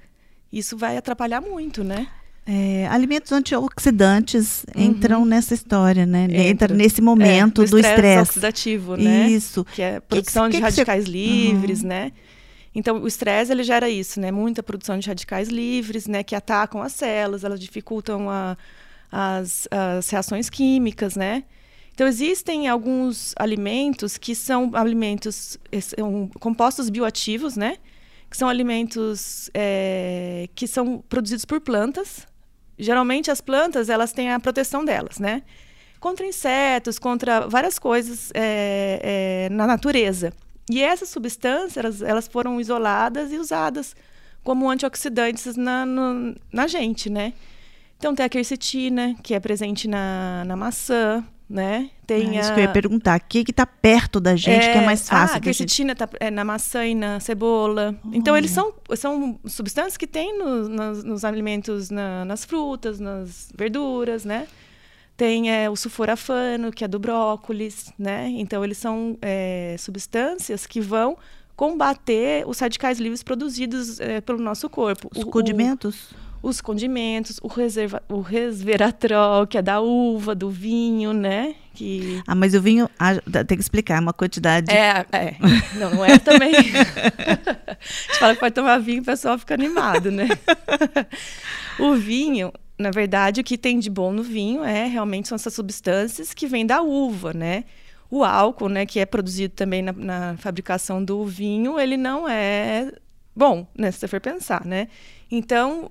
isso 0.51 0.77
vai 0.77 0.97
atrapalhar 0.97 1.41
muito, 1.41 1.83
né? 1.83 2.07
É, 2.45 2.85
alimentos 2.87 3.31
antioxidantes 3.31 4.65
uhum. 4.75 4.83
entram 4.83 5.25
nessa 5.25 5.53
história, 5.53 6.05
né? 6.05 6.25
Entra, 6.25 6.43
Entra 6.43 6.75
nesse 6.75 7.01
momento 7.01 7.63
é, 7.63 7.65
do 7.65 7.79
estresse 7.79 8.31
oxidativo, 8.31 8.97
né? 8.97 9.29
Isso. 9.29 9.63
Que 9.63 9.81
é 9.81 9.99
produção 10.01 10.45
que, 10.45 10.51
que, 10.51 10.57
de 10.57 10.63
radicais 10.63 11.05
você... 11.05 11.11
livres, 11.11 11.81
uhum. 11.81 11.87
né? 11.87 12.11
Então, 12.75 13.01
o 13.01 13.07
estresse 13.07 13.51
ele 13.51 13.63
gera 13.63 13.89
isso, 13.89 14.19
né? 14.19 14.31
Muita 14.31 14.63
produção 14.63 14.97
de 14.97 15.07
radicais 15.07 15.49
livres, 15.49 16.07
né? 16.07 16.23
Que 16.23 16.35
atacam 16.35 16.81
as 16.81 16.93
células, 16.93 17.43
elas 17.43 17.59
dificultam 17.59 18.29
a, 18.29 18.57
as, 19.11 19.67
as 19.69 20.09
reações 20.09 20.49
químicas, 20.49 21.15
né? 21.15 21.43
Então, 21.93 22.07
existem 22.07 22.67
alguns 22.67 23.35
alimentos 23.37 24.17
que 24.17 24.33
são 24.33 24.71
alimentos, 24.73 25.59
são 25.81 26.27
compostos 26.39 26.89
bioativos, 26.89 27.55
né? 27.55 27.77
Que 28.29 28.35
são 28.35 28.49
alimentos 28.49 29.51
é, 29.53 30.49
que 30.55 30.65
são 30.65 31.03
produzidos 31.07 31.45
por 31.45 31.61
plantas. 31.61 32.25
Geralmente, 32.79 33.29
as 33.29 33.39
plantas, 33.39 33.89
elas 33.89 34.11
têm 34.11 34.31
a 34.31 34.39
proteção 34.39 34.83
delas, 34.83 35.19
né? 35.19 35.43
Contra 35.99 36.25
insetos, 36.25 36.97
contra 36.97 37.47
várias 37.47 37.77
coisas 37.77 38.31
é, 38.33 39.47
é, 39.47 39.49
na 39.53 39.67
natureza. 39.67 40.33
E 40.69 40.81
essas 40.81 41.09
substâncias, 41.09 41.77
elas, 41.77 42.01
elas 42.01 42.27
foram 42.27 42.59
isoladas 42.59 43.31
e 43.31 43.37
usadas 43.37 43.95
como 44.43 44.69
antioxidantes 44.69 45.55
na, 45.55 45.85
no, 45.85 46.35
na 46.51 46.67
gente, 46.67 47.09
né? 47.09 47.33
Então 47.97 48.13
tem 48.13 48.25
a 48.25 48.29
quercetina, 48.29 49.15
que 49.23 49.33
é 49.33 49.39
presente 49.39 49.87
na, 49.87 50.43
na 50.45 50.55
maçã, 50.55 51.23
né? 51.49 51.89
Tem 52.05 52.37
é 52.37 52.41
isso 52.41 52.51
a... 52.51 52.53
que 52.53 52.59
eu 52.59 52.63
ia 52.63 52.71
perguntar. 52.71 53.19
O 53.19 53.23
que 53.23 53.45
está 53.49 53.65
perto 53.65 54.19
da 54.19 54.35
gente 54.35 54.65
é... 54.65 54.73
que 54.73 54.77
é 54.79 54.85
mais 54.85 55.07
fácil? 55.07 55.35
Ah, 55.35 55.37
a 55.37 55.41
quercetina 55.41 55.93
está 55.93 56.09
é, 56.19 56.31
na 56.31 56.43
maçã 56.43 56.85
e 56.85 56.95
na 56.95 57.19
cebola. 57.19 57.95
Então, 58.11 58.35
eles 58.35 58.51
são, 58.51 58.73
são 58.95 59.39
substâncias 59.45 59.95
que 59.95 60.07
tem 60.07 60.37
no, 60.37 60.67
nos, 60.67 61.03
nos, 61.03 61.23
alimentos, 61.23 61.89
na, 61.89 62.25
nas 62.25 62.43
frutas, 62.43 62.99
nas 62.99 63.49
verduras, 63.55 64.25
né? 64.25 64.47
Tem 65.23 65.49
é, 65.49 65.69
o 65.69 65.75
sulforafano, 65.77 66.69
que 66.69 66.83
é 66.83 66.87
do 66.87 66.99
brócolis, 66.99 67.93
né? 67.97 68.27
Então, 68.27 68.61
eles 68.61 68.77
são 68.77 69.17
é, 69.21 69.73
substâncias 69.79 70.67
que 70.67 70.81
vão 70.81 71.17
combater 71.55 72.43
os 72.45 72.59
radicais 72.59 72.99
livres 72.99 73.23
produzidos 73.23 74.01
é, 74.01 74.19
pelo 74.19 74.37
nosso 74.39 74.69
corpo. 74.69 75.09
Os 75.15 75.23
o, 75.23 75.27
condimentos? 75.27 76.11
O, 76.41 76.49
os 76.49 76.59
condimentos, 76.59 77.39
o, 77.41 77.47
reserva, 77.47 78.03
o 78.09 78.19
resveratrol, 78.19 79.47
que 79.47 79.57
é 79.57 79.61
da 79.61 79.79
uva, 79.79 80.35
do 80.35 80.49
vinho, 80.49 81.13
né? 81.13 81.55
Que... 81.73 82.21
Ah, 82.27 82.35
mas 82.35 82.53
o 82.53 82.61
vinho, 82.61 82.89
ah, 82.99 83.15
tem 83.45 83.57
que 83.57 83.63
explicar, 83.63 83.95
é 83.95 84.01
uma 84.01 84.11
quantidade... 84.11 84.69
É, 84.69 85.05
é. 85.13 85.37
Não, 85.75 85.89
não 85.89 86.03
é 86.03 86.19
também... 86.19 86.51
a 86.53 87.77
gente 87.79 88.19
fala 88.19 88.33
que 88.33 88.41
pode 88.41 88.55
tomar 88.55 88.77
vinho 88.79 88.97
e 88.97 88.99
o 88.99 89.05
pessoal 89.05 89.39
fica 89.39 89.53
animado, 89.53 90.11
né? 90.11 90.27
o 91.79 91.95
vinho, 91.95 92.51
na 92.77 92.91
verdade, 92.91 93.41
o 93.41 93.43
que 93.43 93.57
tem 93.57 93.79
de 93.79 93.89
bom 93.89 94.11
no 94.11 94.23
vinho 94.23 94.63
é 94.63 94.87
realmente 94.87 95.27
são 95.27 95.35
essas 95.35 95.53
substâncias 95.53 96.33
que 96.33 96.47
vêm 96.47 96.65
da 96.65 96.81
uva, 96.81 97.33
né? 97.33 97.65
O 98.09 98.23
álcool, 98.23 98.69
né, 98.69 98.85
que 98.85 98.99
é 98.99 99.05
produzido 99.05 99.53
também 99.55 99.81
na, 99.81 99.91
na 99.91 100.37
fabricação 100.37 101.03
do 101.03 101.25
vinho, 101.25 101.79
ele 101.79 101.97
não 101.97 102.29
é 102.29 102.91
bom, 103.35 103.67
né, 103.75 103.91
se 103.91 103.99
você 103.99 104.07
for 104.07 104.21
pensar, 104.21 104.65
né? 104.65 104.87
Então, 105.31 105.89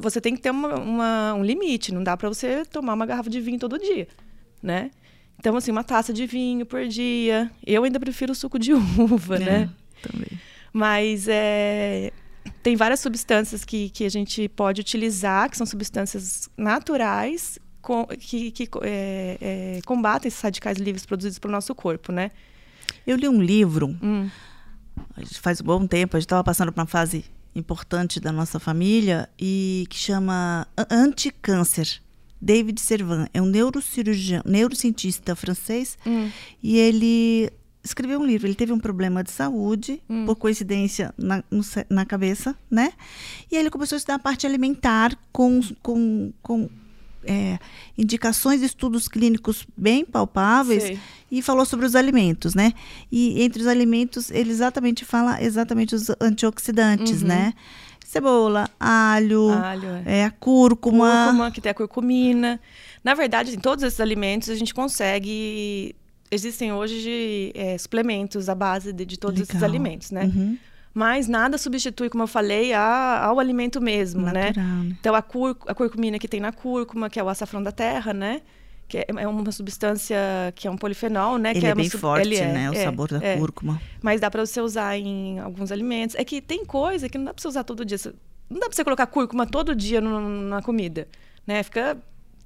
você 0.00 0.20
tem 0.20 0.34
que 0.34 0.40
ter 0.40 0.50
uma, 0.50 0.76
uma, 0.76 1.34
um 1.34 1.42
limite, 1.42 1.92
não 1.92 2.02
dá 2.02 2.16
para 2.16 2.28
você 2.28 2.64
tomar 2.64 2.94
uma 2.94 3.04
garrafa 3.04 3.28
de 3.28 3.40
vinho 3.40 3.58
todo 3.58 3.78
dia, 3.78 4.06
né? 4.62 4.90
Então, 5.38 5.56
assim, 5.56 5.72
uma 5.72 5.82
taça 5.82 6.12
de 6.12 6.24
vinho 6.24 6.64
por 6.64 6.86
dia. 6.86 7.50
Eu 7.66 7.82
ainda 7.82 7.98
prefiro 7.98 8.30
o 8.30 8.34
suco 8.34 8.60
de 8.60 8.72
uva, 8.96 9.36
é, 9.36 9.38
né? 9.40 9.70
Também. 10.00 10.28
Mas 10.72 11.26
é, 11.28 12.12
tem 12.62 12.76
várias 12.76 13.00
substâncias 13.00 13.64
que, 13.64 13.90
que 13.90 14.04
a 14.04 14.08
gente 14.08 14.48
pode 14.48 14.80
utilizar, 14.80 15.50
que 15.50 15.56
são 15.56 15.66
substâncias 15.66 16.48
naturais, 16.56 17.58
com, 17.80 18.06
que, 18.06 18.50
que 18.52 18.68
é, 18.82 19.38
é, 19.40 19.80
combatem 19.84 20.28
esses 20.28 20.40
radicais 20.40 20.78
livres 20.78 21.04
produzidos 21.04 21.38
pelo 21.38 21.52
nosso 21.52 21.74
corpo, 21.74 22.12
né? 22.12 22.30
Eu 23.06 23.16
li 23.16 23.28
um 23.28 23.42
livro, 23.42 23.88
Hum. 24.02 24.30
faz 25.40 25.60
um 25.60 25.64
bom 25.64 25.86
tempo, 25.86 26.16
a 26.16 26.20
gente 26.20 26.26
estava 26.26 26.44
passando 26.44 26.70
por 26.72 26.80
uma 26.80 26.86
fase 26.86 27.24
importante 27.54 28.20
da 28.20 28.30
nossa 28.32 28.58
família, 28.60 29.28
e 29.38 29.86
que 29.90 29.96
chama 29.96 30.66
Anticâncer. 30.90 32.00
David 32.40 32.80
Servan 32.80 33.26
é 33.32 33.40
um 33.42 33.46
neurocirurgião, 33.46 34.42
neurocientista 34.44 35.34
francês, 35.36 35.96
Hum. 36.06 36.30
e 36.62 36.78
ele 36.78 37.50
escreveu 37.84 38.20
um 38.20 38.24
livro. 38.26 38.46
Ele 38.46 38.54
teve 38.54 38.72
um 38.72 38.78
problema 38.78 39.22
de 39.24 39.30
saúde, 39.30 40.00
Hum. 40.08 40.24
por 40.26 40.36
coincidência, 40.36 41.12
na, 41.18 41.42
no 41.50 41.62
na 41.90 42.04
cabeça, 42.06 42.54
né? 42.70 42.92
E 43.50 43.56
aí 43.56 43.62
ele 43.62 43.70
começou 43.70 43.96
a 43.96 43.98
estudar 43.98 44.14
a 44.14 44.18
parte 44.18 44.46
alimentar 44.46 45.16
com, 45.32 45.60
com, 45.82 46.32
com 46.42 46.68
é, 47.24 47.58
indicações 47.96 48.60
de 48.60 48.66
estudos 48.66 49.06
clínicos 49.08 49.66
bem 49.76 50.04
palpáveis 50.04 50.82
Sei. 50.82 50.98
e 51.30 51.40
falou 51.42 51.64
sobre 51.64 51.86
os 51.86 51.94
alimentos, 51.94 52.54
né? 52.54 52.72
E 53.10 53.42
entre 53.42 53.62
os 53.62 53.68
alimentos, 53.68 54.30
ele 54.30 54.50
exatamente 54.50 55.04
fala 55.04 55.42
exatamente 55.42 55.94
os 55.94 56.08
antioxidantes, 56.20 57.22
Uhum. 57.22 57.28
né? 57.28 57.54
Cebola, 58.04 58.68
alho, 58.78 59.48
Alho, 59.50 59.88
é. 60.04 60.18
é, 60.18 60.24
a 60.26 60.30
cúrcuma. 60.30 61.24
Cúrcuma, 61.28 61.50
que 61.50 61.60
tem 61.62 61.70
a 61.70 61.74
curcumina. 61.74 62.60
Na 63.02 63.14
verdade, 63.14 63.54
em 63.56 63.58
todos 63.58 63.82
esses 63.82 64.00
alimentos 64.00 64.50
a 64.50 64.54
gente 64.54 64.74
consegue. 64.74 65.94
Existem 66.34 66.72
hoje 66.72 67.52
é, 67.54 67.76
suplementos 67.76 68.48
à 68.48 68.54
base 68.54 68.92
de, 68.92 69.04
de 69.04 69.18
todos 69.18 69.38
esses 69.40 69.54
Legal. 69.54 69.68
alimentos, 69.68 70.10
né? 70.10 70.24
Uhum. 70.24 70.56
Mas 70.94 71.28
nada 71.28 71.56
substitui, 71.58 72.08
como 72.08 72.22
eu 72.24 72.26
falei, 72.26 72.72
a- 72.72 73.24
ao 73.26 73.38
alimento 73.38 73.80
mesmo, 73.80 74.22
né? 74.22 74.46
Natural, 74.46 74.66
né? 74.66 74.96
Então, 74.98 75.14
a, 75.14 75.20
cur, 75.22 75.56
a 75.66 75.74
curcumina 75.74 76.18
que 76.18 76.26
tem 76.26 76.40
na 76.40 76.50
cúrcuma, 76.52 77.08
que 77.10 77.20
é 77.20 77.22
o 77.22 77.28
açafrão 77.28 77.62
da 77.62 77.70
terra, 77.70 78.12
né? 78.14 78.40
Que 78.88 78.98
é, 78.98 79.06
é 79.18 79.28
uma 79.28 79.52
substância 79.52 80.18
que 80.54 80.66
é 80.66 80.70
um 80.70 80.76
polifenol, 80.76 81.36
né? 81.38 81.50
Ele 81.50 81.60
que 81.60 81.66
é, 81.66 81.68
uma 81.70 81.76
bem 81.76 81.90
forte, 81.90 82.26
ele 82.28 82.36
é, 82.36 82.52
né? 82.52 82.70
O 82.70 82.74
é, 82.74 82.84
sabor 82.84 83.08
da 83.08 83.24
é. 83.26 83.36
cúrcuma. 83.36 83.80
Mas 84.02 84.20
dá 84.20 84.30
para 84.30 84.44
você 84.44 84.60
usar 84.60 84.96
em 84.98 85.38
alguns 85.38 85.70
alimentos. 85.70 86.14
É 86.16 86.24
que 86.24 86.40
tem 86.40 86.64
coisa 86.64 87.08
que 87.08 87.16
não 87.18 87.26
dá 87.26 87.34
para 87.34 87.42
você 87.42 87.48
usar 87.48 87.64
todo 87.64 87.84
dia. 87.84 87.98
Não 88.50 88.58
dá 88.58 88.66
para 88.66 88.76
você 88.76 88.84
colocar 88.84 89.06
cúrcuma 89.06 89.46
todo 89.46 89.74
dia 89.74 90.00
no- 90.00 90.20
na 90.48 90.60
comida, 90.62 91.08
né? 91.46 91.62
Fica 91.62 91.96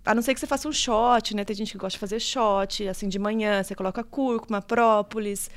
a 0.07 0.15
não 0.15 0.23
ser 0.23 0.33
que 0.33 0.41
você 0.41 0.47
faça 0.47 0.69
um 0.69 0.73
shot, 0.73 1.35
né? 1.35 1.45
Tem 1.45 1.55
gente 1.57 1.73
que 1.73 1.79
gosta 1.79 1.97
de 1.97 1.99
fazer 2.01 2.21
shot, 2.21 2.87
assim 2.89 3.09
de 3.09 3.19
manhã, 3.19 3.63
você 3.63 3.75
coloca 3.75 4.03
cúrcuma, 4.05 4.63
própolis, 4.63 5.51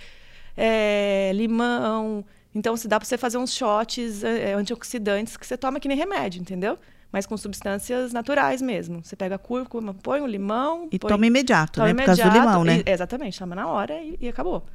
é, 0.58 1.32
limão. 1.34 2.26
Então, 2.54 2.76
se 2.76 2.88
dá 2.88 3.00
para 3.00 3.08
você 3.08 3.18
fazer 3.18 3.38
uns 3.38 3.54
shots 3.54 4.24
é, 4.24 4.54
antioxidantes 4.54 5.38
que 5.38 5.46
você 5.46 5.56
toma 5.56 5.80
que 5.80 5.88
nem 5.88 5.96
remédio, 5.98 6.42
entendeu? 6.42 6.78
Mas 7.12 7.26
com 7.26 7.38
substâncias 7.38 8.12
naturais 8.12 8.62
mesmo. 8.62 9.04
Você 9.04 9.16
pega 9.16 9.36
a 9.36 9.40
cúrcuma, 9.40 9.94
põe 9.94 10.22
o 10.22 10.28
limão, 10.28 10.88
E 10.92 11.00
põe 11.00 11.10
toma 11.10 11.26
imediato, 11.26 11.74
Toma 11.74 11.88
né? 11.88 11.94
Por 11.94 12.06
causa 12.06 12.24
do 12.24 12.28
imediato, 12.28 12.48
limão, 12.50 12.64
né? 12.66 12.84
e- 12.86 12.90
exatamente, 12.92 13.38
toma 13.40 13.56
na 13.56 13.68
hora 13.68 14.00
e, 14.02 14.18
e 14.20 14.28
acabou. 14.28 14.66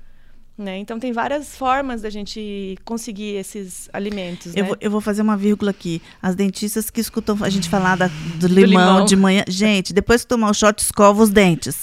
Né? 0.57 0.79
Então 0.79 1.01
tem 1.01 1.13
várias 1.13 1.57
formas 1.57 2.03
da 2.03 2.09
gente 2.11 2.79
conseguir 2.85 3.35
esses 3.35 3.89
alimentos. 3.93 4.55
Eu, 4.55 4.63
né? 4.63 4.69
vou, 4.69 4.77
eu 4.81 4.89
vou 4.91 5.01
fazer 5.01 5.21
uma 5.21 5.37
vírgula 5.37 5.73
aqui. 5.73 6.01
As 6.23 6.37
dentistas 6.37 6.91
que 6.91 7.01
escutam 7.01 7.37
a 7.41 7.49
gente 7.51 7.69
falar 7.69 7.97
da- 7.97 8.09
do, 8.37 8.47
limão, 8.47 8.67
limão. 8.67 9.05
de 9.05 9.17
manhã. 9.17 9.43
Gente, 9.49 9.93
depois 9.93 10.23
que 10.23 10.29
tomar 10.29 10.51
o 10.51 10.55
shot, 10.55 10.81
escova 10.81 11.21
os 11.25 11.31
dentes. 11.31 11.83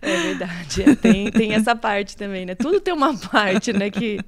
É 0.00 0.16
verdade. 0.22 0.82
é, 0.82 0.94
tem, 0.94 1.30
tem 1.30 1.52
essa 1.52 1.74
parte 1.76 2.16
também, 2.16 2.46
né? 2.46 2.54
Tudo 2.54 2.80
tem 2.80 2.94
uma 2.94 3.14
parte, 3.28 3.72
né? 3.72 3.90
Que. 3.90 4.20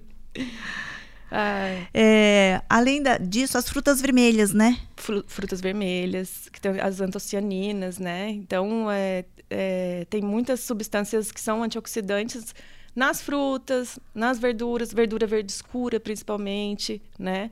É, 1.92 2.60
além 2.68 3.02
da- 3.02 3.18
disso, 3.18 3.58
as 3.58 3.68
frutas 3.68 4.00
vermelhas, 4.00 4.52
né? 4.52 4.78
fru- 4.96 5.24
frutas 5.26 5.60
vermelhas, 5.60 6.48
que 6.52 6.60
tem 6.60 6.80
as 6.80 7.00
antocianinas, 7.00 7.98
né? 7.98 8.30
Então, 8.30 8.90
é, 8.90 9.24
é, 9.50 10.06
tem 10.08 10.22
muitas 10.22 10.60
substâncias 10.60 11.30
que 11.32 11.40
são 11.40 11.62
antioxidantes 11.62 12.54
nas 12.94 13.20
frutas, 13.20 13.98
nas 14.14 14.38
verduras, 14.38 14.92
verdura 14.92 15.26
verde 15.26 15.52
escura, 15.52 15.98
principalmente, 16.00 17.00
né? 17.18 17.50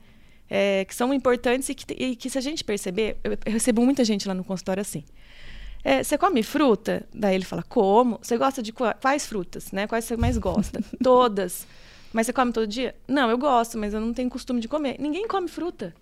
É, 0.48 0.84
que 0.84 0.94
são 0.94 1.12
importantes 1.12 1.68
e 1.68 1.74
que, 1.74 1.92
e 1.94 2.16
que, 2.16 2.28
se 2.30 2.38
a 2.38 2.40
gente 2.40 2.62
perceber, 2.62 3.16
eu, 3.24 3.32
eu 3.32 3.52
recebo 3.52 3.82
muita 3.84 4.04
gente 4.04 4.28
lá 4.28 4.34
no 4.34 4.44
consultório 4.44 4.80
assim. 4.80 5.02
É, 5.82 6.02
você 6.02 6.16
come 6.16 6.42
fruta? 6.42 7.06
Daí 7.14 7.34
ele 7.34 7.44
fala, 7.44 7.62
como? 7.62 8.18
Você 8.22 8.38
gosta 8.38 8.62
de 8.62 8.72
qua- 8.72 8.94
quais 8.94 9.26
frutas, 9.26 9.70
né? 9.72 9.86
Quais 9.86 10.04
você 10.06 10.16
mais 10.16 10.38
gosta? 10.38 10.80
Todas. 11.02 11.66
Mas 12.14 12.26
você 12.26 12.32
come 12.32 12.52
todo 12.52 12.66
dia? 12.66 12.94
Não, 13.08 13.28
eu 13.28 13.36
gosto, 13.36 13.76
mas 13.76 13.92
eu 13.92 14.00
não 14.00 14.14
tenho 14.14 14.30
costume 14.30 14.60
de 14.60 14.68
comer. 14.68 14.96
Ninguém 15.00 15.26
come 15.28 15.48
fruta. 15.48 15.92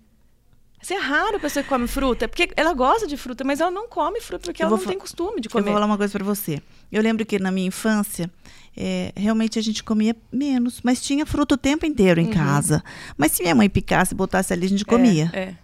Isso 0.80 0.92
é 0.92 0.96
raro 0.98 1.36
a 1.36 1.40
pessoa 1.40 1.62
que 1.62 1.68
come 1.68 1.86
fruta, 1.86 2.28
porque 2.28 2.50
ela 2.56 2.74
gosta 2.74 3.06
de 3.06 3.16
fruta, 3.16 3.42
mas 3.44 3.60
ela 3.60 3.70
não 3.70 3.88
come 3.88 4.20
fruta 4.20 4.44
porque 4.46 4.62
Eu 4.62 4.66
ela 4.66 4.76
não 4.76 4.84
tem 4.84 4.98
costume 4.98 5.40
de 5.40 5.48
Eu 5.48 5.52
vou 5.52 5.62
comer. 5.62 5.72
falar 5.72 5.86
uma 5.86 5.96
coisa 5.96 6.12
pra 6.12 6.24
você. 6.24 6.60
Eu 6.90 7.00
lembro 7.02 7.24
que 7.24 7.38
na 7.38 7.50
minha 7.52 7.68
infância, 7.68 8.28
é, 8.76 9.12
realmente 9.16 9.58
a 9.58 9.62
gente 9.62 9.82
comia 9.82 10.14
menos, 10.30 10.80
mas 10.82 11.00
tinha 11.00 11.24
fruta 11.24 11.54
o 11.54 11.58
tempo 11.58 11.86
inteiro 11.86 12.20
em 12.20 12.28
casa. 12.28 12.82
Mas 13.16 13.32
se 13.32 13.42
minha 13.42 13.54
mãe 13.54 13.70
picasse 13.70 14.12
e 14.12 14.16
botasse 14.16 14.52
ali, 14.52 14.66
a 14.66 14.68
gente 14.68 14.84
comia. 14.84 15.30
Uhum. 15.32 15.38
É, 15.40 15.54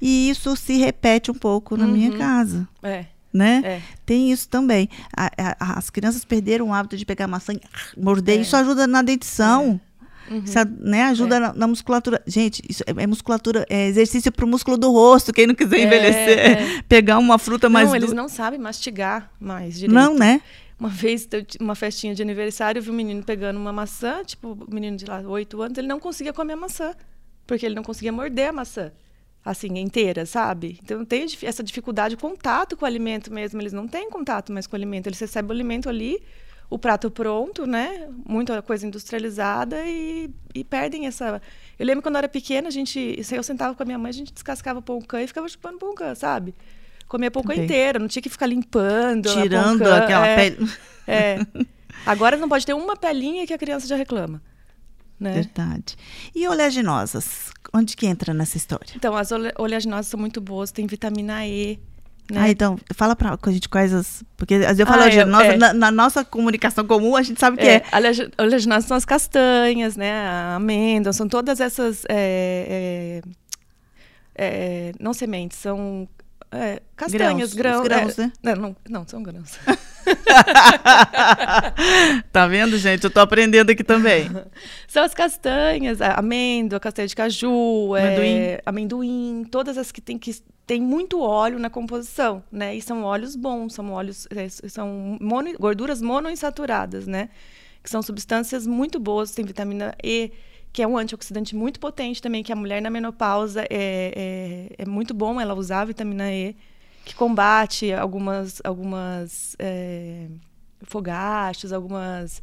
E 0.00 0.28
isso 0.30 0.56
se 0.56 0.76
repete 0.78 1.30
um 1.30 1.34
pouco 1.34 1.76
na 1.76 1.86
minha 1.86 2.10
Uhum. 2.10 2.18
casa. 2.18 2.66
é, 2.82 3.04
Né? 3.38 3.62
é. 3.64 3.80
Tem 4.04 4.32
isso 4.32 4.48
também. 4.48 4.88
A- 5.16 5.30
a- 5.60 5.78
as 5.78 5.90
crianças 5.90 6.24
perderam 6.24 6.68
o 6.68 6.74
hábito 6.74 6.96
de 6.96 7.04
pegar 7.06 7.26
maçã 7.28 7.52
e 7.52 7.60
morder. 7.96 8.38
É. 8.38 8.42
Isso 8.42 8.56
ajuda 8.56 8.86
na 8.86 9.00
dentição. 9.02 9.80
Uhum. 10.30 10.42
Isso, 10.44 10.58
né, 10.80 11.04
ajuda 11.04 11.40
na, 11.40 11.52
na 11.54 11.66
musculatura. 11.66 12.20
Gente, 12.26 12.62
isso 12.68 12.82
é, 12.86 13.02
é 13.02 13.06
musculatura, 13.06 13.64
é 13.70 13.86
exercício 13.86 14.30
pro 14.30 14.46
músculo 14.46 14.76
do 14.76 14.90
rosto. 14.92 15.32
Quem 15.32 15.46
não 15.46 15.54
quiser 15.54 15.78
É, 15.80 15.84
envelhecer, 15.84 16.38
é. 16.38 16.82
pegar 16.88 17.16
uma 17.18 17.38
fruta 17.38 17.68
mais 17.70 17.88
não, 17.88 17.96
eles 17.96 18.12
não 18.12 18.28
sabem 18.28 18.58
mastigar 18.60 19.30
mais 19.40 19.74
direito. 19.78 19.94
Não, 19.94 20.14
né? 20.14 20.42
Uma 20.78 20.90
vez, 20.90 21.26
uma 21.60 21.74
festinha 21.74 22.14
de 22.14 22.20
aniversário, 22.22 22.78
eu 22.78 22.82
vi 22.82 22.90
um 22.90 22.94
menino 22.94 23.22
pegando 23.22 23.58
uma 23.58 23.72
maçã, 23.72 24.22
tipo, 24.24 24.52
o 24.68 24.72
menino 24.74 24.96
de 24.98 25.06
lá, 25.06 25.20
oito 25.20 25.62
anos, 25.62 25.78
ele 25.78 25.88
não 25.88 25.98
conseguia 25.98 26.32
comer 26.32 26.52
a 26.52 26.56
maçã, 26.56 26.92
porque 27.46 27.64
ele 27.64 27.74
não 27.74 27.82
conseguia 27.82 28.12
morder 28.12 28.50
a 28.50 28.52
maçã, 28.52 28.92
assim, 29.50 29.78
inteira, 29.78 30.26
sabe? 30.26 30.78
Então 30.82 31.04
tem 31.04 31.26
essa 31.42 31.62
dificuldade, 31.62 32.16
de 32.16 32.20
contato 32.20 32.76
com 32.76 32.84
o 32.84 32.86
alimento 32.86 33.32
mesmo, 33.32 33.60
eles 33.60 33.72
não 33.72 33.88
têm 33.88 34.10
contato 34.10 34.52
mais 34.52 34.66
com 34.66 34.74
o 34.74 34.78
alimento, 34.78 35.06
eles 35.06 35.18
recebem 35.18 35.48
o 35.48 35.52
alimento 35.52 35.88
ali, 35.88 36.22
o 36.70 36.78
prato 36.78 37.10
pronto, 37.10 37.66
né? 37.66 38.08
Muita 38.26 38.60
coisa 38.60 38.86
industrializada 38.86 39.82
e, 39.84 40.30
e 40.54 40.62
perdem 40.62 41.06
essa... 41.06 41.40
Eu 41.78 41.86
lembro 41.86 42.02
quando 42.02 42.16
eu 42.16 42.18
era 42.18 42.28
pequena, 42.28 42.68
a 42.68 42.70
gente, 42.70 43.18
eu 43.32 43.42
sentava 43.42 43.74
com 43.74 43.82
a 43.82 43.86
minha 43.86 43.98
mãe, 43.98 44.10
a 44.10 44.12
gente 44.12 44.32
descascava 44.32 44.82
pão 44.82 45.00
cã 45.00 45.22
e 45.22 45.26
ficava 45.26 45.48
chupando 45.48 45.78
pão 45.78 45.94
cã, 45.94 46.14
sabe? 46.14 46.54
Comia 47.06 47.30
pão 47.30 47.42
Também. 47.42 47.64
inteira, 47.64 47.98
não 47.98 48.06
tinha 48.06 48.22
que 48.22 48.28
ficar 48.28 48.46
limpando. 48.46 49.32
Tirando 49.32 49.82
aquela 49.86 50.26
é. 50.26 50.36
pele. 50.36 50.70
É. 51.06 51.38
Agora 52.04 52.36
não 52.36 52.48
pode 52.48 52.66
ter 52.66 52.74
uma 52.74 52.96
pelinha 52.96 53.46
que 53.46 53.54
a 53.54 53.58
criança 53.58 53.86
já 53.86 53.96
reclama. 53.96 54.42
Né? 55.20 55.32
Verdade. 55.32 55.96
E 56.34 56.46
oleaginosas? 56.46 57.50
Onde 57.72 57.96
que 57.96 58.06
entra 58.06 58.32
nessa 58.32 58.56
história? 58.56 58.86
Então, 58.94 59.16
as 59.16 59.32
ole- 59.32 59.52
oleaginosas 59.58 60.06
são 60.06 60.18
muito 60.18 60.40
boas, 60.40 60.70
tem 60.70 60.86
vitamina 60.86 61.46
E. 61.46 61.78
Né? 62.30 62.40
Ah, 62.42 62.50
então, 62.50 62.78
fala 62.94 63.16
pra 63.16 63.38
a 63.42 63.50
gente 63.50 63.68
quais 63.68 63.92
as. 63.92 64.22
Porque 64.36 64.54
às 64.54 64.60
vezes 64.60 64.78
eu 64.80 64.86
falo 64.86 65.02
Ah, 65.02 65.10
é, 65.10 65.16
é. 65.16 65.56
na, 65.56 65.72
na 65.72 65.90
nossa 65.90 66.24
comunicação 66.24 66.86
comum, 66.86 67.16
a 67.16 67.22
gente 67.22 67.40
sabe 67.40 67.56
o 67.56 67.58
que 67.58 67.66
É, 67.66 67.76
é. 67.90 67.96
oleagi- 67.96 68.30
oleaginosas 68.38 68.84
são 68.84 68.96
as 68.96 69.04
castanhas, 69.04 69.96
né? 69.96 70.12
A 70.12 70.54
amêndoa, 70.56 71.12
são 71.12 71.26
todas 71.28 71.58
essas. 71.58 72.04
é, 72.08 73.22
é, 74.34 74.88
é, 74.90 74.92
não 75.00 75.12
sementes, 75.14 75.58
são 75.58 76.08
é, 76.52 76.80
castanhas, 76.96 77.52
Grãos, 77.54 77.80
grãos. 77.80 77.80
os 77.80 77.88
grãos, 77.88 78.16
né? 78.16 78.32
Não, 78.42 78.54
não, 78.56 78.76
não, 78.88 79.08
são 79.08 79.22
grãos. 79.22 79.58
tá 82.32 82.46
vendo, 82.46 82.76
gente? 82.78 83.04
Eu 83.04 83.10
tô 83.10 83.20
aprendendo 83.20 83.70
aqui 83.70 83.84
também. 83.84 84.28
São 84.86 85.02
as 85.04 85.14
castanhas, 85.14 86.00
amêndoa, 86.00 86.80
castanha 86.80 87.08
de 87.08 87.14
caju, 87.16 87.94
é, 87.96 88.06
Amendoim. 88.06 88.58
amendoim, 88.66 89.46
todas 89.50 89.76
as 89.78 89.92
que 89.92 90.00
tem, 90.00 90.18
que 90.18 90.34
tem 90.66 90.80
muito 90.80 91.20
óleo 91.20 91.58
na 91.58 91.70
composição, 91.70 92.42
né? 92.50 92.74
E 92.74 92.82
são 92.82 93.02
óleos 93.04 93.36
bons, 93.36 93.74
são 93.74 93.90
óleos, 93.90 94.26
é, 94.30 94.48
são 94.48 95.16
mono- 95.20 95.54
gorduras 95.58 96.02
monoinsaturadas, 96.02 97.06
né? 97.06 97.28
Que 97.82 97.90
são 97.90 98.02
substâncias 98.02 98.66
muito 98.66 98.98
boas, 98.98 99.30
tem 99.32 99.44
vitamina 99.44 99.94
E, 100.02 100.32
que 100.72 100.82
é 100.82 100.86
um 100.86 100.98
antioxidante 100.98 101.56
muito 101.56 101.80
potente 101.80 102.20
também, 102.20 102.42
que 102.42 102.52
a 102.52 102.56
mulher 102.56 102.82
na 102.82 102.90
menopausa 102.90 103.62
é, 103.62 103.66
é, 103.70 104.68
é 104.82 104.86
muito 104.86 105.14
bom 105.14 105.40
ela 105.40 105.54
usar 105.54 105.80
a 105.80 105.84
vitamina 105.86 106.30
E, 106.30 106.54
que 107.08 107.14
combate 107.14 107.92
algumas, 107.92 108.60
algumas 108.62 109.56
é, 109.58 110.26
fogachos, 110.82 111.72
algumas 111.72 112.42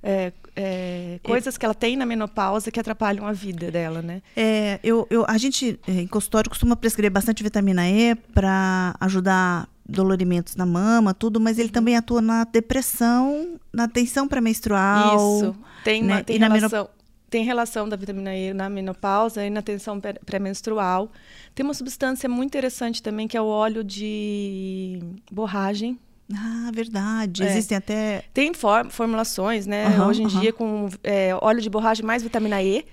é, 0.00 0.32
é, 0.54 1.18
coisas 1.24 1.58
que 1.58 1.64
ela 1.64 1.74
tem 1.74 1.96
na 1.96 2.06
menopausa 2.06 2.70
que 2.70 2.78
atrapalham 2.78 3.26
a 3.26 3.32
vida 3.32 3.70
dela, 3.70 4.00
né? 4.00 4.22
É, 4.36 4.78
eu, 4.82 5.06
eu, 5.10 5.24
a 5.28 5.36
gente, 5.36 5.78
é, 5.88 5.92
em 5.92 6.06
consultório, 6.06 6.48
costuma 6.48 6.76
prescrever 6.76 7.10
bastante 7.10 7.42
vitamina 7.42 7.88
E 7.88 8.14
para 8.14 8.94
ajudar 9.00 9.68
dolorimentos 9.84 10.54
na 10.54 10.64
mama, 10.64 11.12
tudo, 11.12 11.40
mas 11.40 11.58
ele 11.58 11.68
também 11.68 11.96
atua 11.96 12.22
na 12.22 12.44
depressão, 12.44 13.58
na 13.72 13.88
tensão 13.88 14.28
pré-menstrual. 14.28 15.16
Isso, 15.16 15.56
tem, 15.82 16.04
né? 16.04 16.22
tem, 16.22 16.38
relação, 16.38 16.88
tem 17.30 17.44
relação 17.44 17.88
da 17.88 17.96
vitamina 17.96 18.36
E 18.36 18.52
na 18.52 18.68
menopausa 18.68 19.46
e 19.46 19.48
na 19.48 19.62
tensão 19.62 20.00
pré-menstrual. 20.26 21.10
Tem 21.54 21.64
uma 21.64 21.74
substância 21.74 22.28
muito 22.28 22.48
interessante 22.48 23.02
também, 23.02 23.28
que 23.28 23.36
é 23.36 23.40
o 23.40 23.46
óleo 23.46 23.84
de 23.84 24.98
borragem, 25.30 25.98
ah, 26.32 26.70
verdade. 26.72 27.42
É. 27.42 27.46
Existem 27.46 27.76
até. 27.76 28.24
Tem 28.32 28.54
for 28.54 28.88
formulações, 28.88 29.66
né? 29.66 29.88
Uhum, 29.88 30.06
Hoje 30.06 30.22
em 30.22 30.26
uhum. 30.26 30.40
dia, 30.40 30.52
com 30.52 30.88
é, 31.02 31.34
óleo 31.40 31.60
de 31.60 31.68
borracha 31.68 32.04
mais 32.04 32.22
vitamina 32.22 32.62
E, 32.62 32.84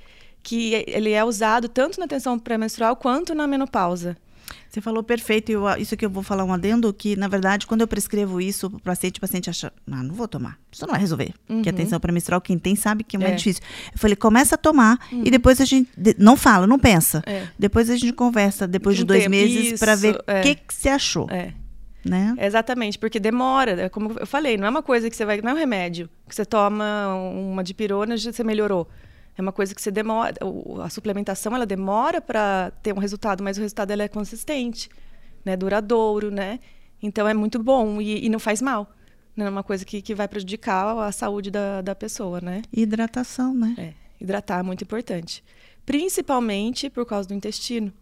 que 0.42 0.84
ele 0.88 1.12
é 1.12 1.24
usado 1.24 1.70
tanto 1.70 2.00
na 2.00 2.08
tensão 2.08 2.40
pré-menstrual 2.40 2.96
quanto 2.96 3.36
na 3.36 3.46
menopausa. 3.46 4.18
Você 4.70 4.82
falou 4.82 5.04
perfeito. 5.04 5.52
Eu, 5.52 5.68
isso 5.78 5.96
que 5.96 6.06
eu 6.06 6.10
vou 6.10 6.24
falar 6.24 6.44
um 6.44 6.54
adendo, 6.54 6.94
que, 6.94 7.16
na 7.16 7.28
verdade, 7.28 7.66
quando 7.66 7.82
eu 7.82 7.88
prescrevo 7.88 8.40
isso 8.40 8.70
para 8.70 8.78
o 8.78 8.82
paciente, 8.82 9.18
o 9.18 9.22
paciente 9.22 9.50
acha, 9.50 9.72
ah, 9.92 10.04
não 10.04 10.14
vou 10.14 10.28
tomar. 10.28 10.58
Isso 10.72 10.86
não 10.86 10.92
vai 10.92 11.00
resolver. 11.00 11.34
Uhum. 11.50 11.62
Que 11.62 11.70
a 11.70 11.74
tensão 11.74 12.00
pré-menstrual, 12.00 12.40
quem 12.42 12.58
tem 12.58 12.76
sabe 12.76 13.04
que 13.04 13.16
é 13.16 13.20
muito 13.20 13.34
é. 13.34 13.36
difícil. 13.36 13.64
Eu 13.92 14.00
falei, 14.00 14.16
começa 14.16 14.56
a 14.56 14.58
tomar 14.58 15.00
uhum. 15.12 15.24
e 15.26 15.32
depois 15.32 15.60
a 15.62 15.66
gente. 15.66 15.90
Não 16.18 16.38
fala, 16.38 16.68
não 16.68 16.80
pensa. 16.80 17.22
É. 17.26 17.48
Depois 17.58 17.90
a 17.90 17.96
gente 17.96 18.14
conversa, 18.14 18.68
depois 18.68 18.98
de 18.98 19.04
dois 19.04 19.24
tempo. 19.24 19.32
meses, 19.32 19.80
para 19.80 19.96
ver 19.96 20.16
o 20.16 20.24
é. 20.28 20.42
que, 20.42 20.56
que 20.56 20.74
você 20.74 20.90
achou. 20.90 21.28
É. 21.30 21.54
Né? 22.06 22.36
Exatamente, 22.40 22.98
porque 22.98 23.20
demora, 23.20 23.72
é 23.82 23.90
como 23.90 24.14
eu 24.18 24.26
falei, 24.26 24.56
não 24.56 24.66
é 24.66 24.70
uma 24.70 24.84
coisa 24.84 25.10
que 25.10 25.16
você 25.16 25.26
vai, 25.26 25.42
não 25.42 25.50
é 25.50 25.54
um 25.54 25.58
remédio 25.58 26.10
que 26.26 26.34
você 26.34 26.46
toma 26.46 27.14
uma 27.14 27.62
dipirona 27.62 28.16
e 28.16 28.20
você 28.20 28.44
melhorou. 28.46 28.88
É 29.38 29.42
uma 29.42 29.52
coisa 29.52 29.76
que 29.76 29.82
você 29.82 29.92
demora, 29.92 30.34
a 30.84 30.90
suplementação 30.90 31.56
ela 31.56 31.66
demora 31.66 32.20
para 32.20 32.72
ter 32.82 32.92
um 32.92 32.98
resultado, 32.98 33.44
mas 33.44 33.58
o 33.58 33.62
resultado 33.62 33.92
ela 33.92 34.02
é 34.02 34.08
consistente, 34.08 34.90
né, 35.46 35.56
duradouro, 35.56 36.32
né? 36.32 36.60
Então 37.02 37.28
é 37.28 37.34
muito 37.36 37.62
bom 37.62 38.02
e, 38.02 38.26
e 38.26 38.30
não 38.30 38.40
faz 38.40 38.62
mal. 38.62 38.92
Não 39.36 39.46
é 39.46 39.50
uma 39.50 39.62
coisa 39.62 39.86
que, 39.86 40.02
que 40.02 40.16
vai 40.16 40.28
prejudicar 40.28 40.98
a 40.98 41.12
saúde 41.12 41.52
da, 41.52 41.84
da 41.84 41.94
pessoa, 41.94 42.42
né? 42.42 42.64
Hidratação, 42.74 43.54
né? 43.54 43.76
É, 43.78 43.94
hidratar 44.20 44.62
é 44.62 44.64
muito 44.64 44.84
importante. 44.84 45.44
Principalmente 45.86 46.90
por 46.90 47.06
causa 47.06 47.28
do 47.28 47.36
intestino. 47.36 47.94